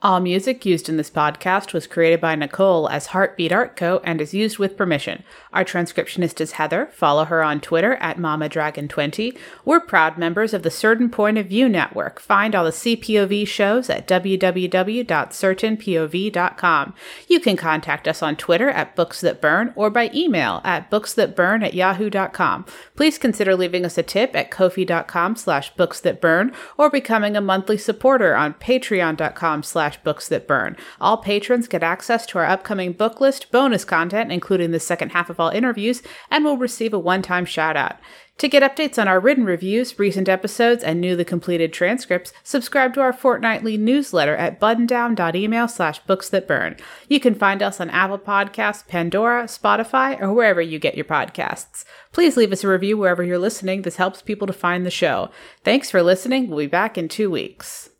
All 0.00 0.20
music 0.20 0.64
used 0.64 0.88
in 0.88 0.96
this 0.96 1.10
podcast 1.10 1.72
was 1.72 1.88
created 1.88 2.20
by 2.20 2.36
Nicole 2.36 2.88
as 2.88 3.06
Heartbeat 3.06 3.50
Art 3.50 3.74
Co. 3.74 4.00
and 4.04 4.20
is 4.20 4.32
used 4.32 4.56
with 4.56 4.76
permission. 4.76 5.24
Our 5.52 5.64
transcriptionist 5.64 6.40
is 6.40 6.52
Heather. 6.52 6.88
Follow 6.92 7.24
her 7.24 7.42
on 7.42 7.60
Twitter 7.60 7.94
at 7.94 8.16
MamaDragon20. 8.16 9.36
We're 9.64 9.80
proud 9.80 10.16
members 10.16 10.54
of 10.54 10.62
the 10.62 10.70
Certain 10.70 11.10
Point 11.10 11.36
of 11.36 11.46
View 11.46 11.68
Network. 11.68 12.20
Find 12.20 12.54
all 12.54 12.64
the 12.64 12.70
CPOV 12.70 13.48
shows 13.48 13.90
at 13.90 14.06
www.certainpov.com. 14.06 16.94
You 17.26 17.40
can 17.40 17.56
contact 17.56 18.06
us 18.06 18.22
on 18.22 18.36
Twitter 18.36 18.70
at 18.70 18.94
Books 18.94 19.20
That 19.20 19.40
Burn 19.40 19.72
or 19.74 19.90
by 19.90 20.12
email 20.14 20.60
at 20.62 20.92
booksthatburn 20.92 21.64
at 21.64 21.74
yahoo.com. 21.74 22.66
Please 22.94 23.18
consider 23.18 23.56
leaving 23.56 23.84
us 23.84 23.98
a 23.98 24.04
tip 24.04 24.36
at 24.36 24.52
kofi.com 24.52 25.34
slash 25.34 25.74
books 25.74 25.98
that 26.02 26.20
burn 26.20 26.52
or 26.76 26.88
becoming 26.88 27.36
a 27.36 27.40
monthly 27.40 27.78
supporter 27.78 28.36
on 28.36 28.54
patreon.com 28.54 29.64
slash 29.64 29.88
books 30.04 30.28
that 30.28 30.46
burn. 30.46 30.76
All 31.00 31.16
patrons 31.16 31.68
get 31.68 31.82
access 31.82 32.26
to 32.26 32.38
our 32.38 32.46
upcoming 32.46 32.92
book 32.92 33.20
list, 33.20 33.50
bonus 33.50 33.84
content, 33.84 34.32
including 34.32 34.70
the 34.70 34.80
second 34.80 35.10
half 35.10 35.30
of 35.30 35.38
all 35.40 35.50
interviews, 35.50 36.02
and 36.30 36.44
will 36.44 36.56
receive 36.56 36.92
a 36.94 36.98
one-time 36.98 37.44
shout 37.44 37.76
out. 37.76 37.96
To 38.38 38.48
get 38.48 38.62
updates 38.62 39.00
on 39.00 39.08
our 39.08 39.18
written 39.18 39.44
reviews, 39.44 39.98
recent 39.98 40.28
episodes, 40.28 40.84
and 40.84 41.00
newly 41.00 41.24
completed 41.24 41.72
transcripts, 41.72 42.32
subscribe 42.44 42.94
to 42.94 43.00
our 43.00 43.12
fortnightly 43.12 43.76
newsletter 43.76 44.36
at 44.36 44.60
buttondown.email 44.60 45.66
slash 45.66 45.98
books 46.00 46.28
that 46.28 46.46
burn. 46.46 46.76
You 47.08 47.18
can 47.18 47.34
find 47.34 47.64
us 47.64 47.80
on 47.80 47.90
Apple 47.90 48.18
Podcasts, 48.18 48.86
Pandora, 48.86 49.44
Spotify, 49.44 50.20
or 50.20 50.32
wherever 50.32 50.62
you 50.62 50.78
get 50.78 50.94
your 50.94 51.04
podcasts. 51.04 51.84
Please 52.12 52.36
leave 52.36 52.52
us 52.52 52.62
a 52.62 52.68
review 52.68 52.96
wherever 52.96 53.24
you're 53.24 53.38
listening. 53.38 53.82
This 53.82 53.96
helps 53.96 54.22
people 54.22 54.46
to 54.46 54.52
find 54.52 54.86
the 54.86 54.90
show. 54.90 55.30
Thanks 55.64 55.90
for 55.90 56.00
listening. 56.00 56.48
We'll 56.48 56.58
be 56.58 56.66
back 56.68 56.96
in 56.96 57.08
two 57.08 57.32
weeks. 57.32 57.90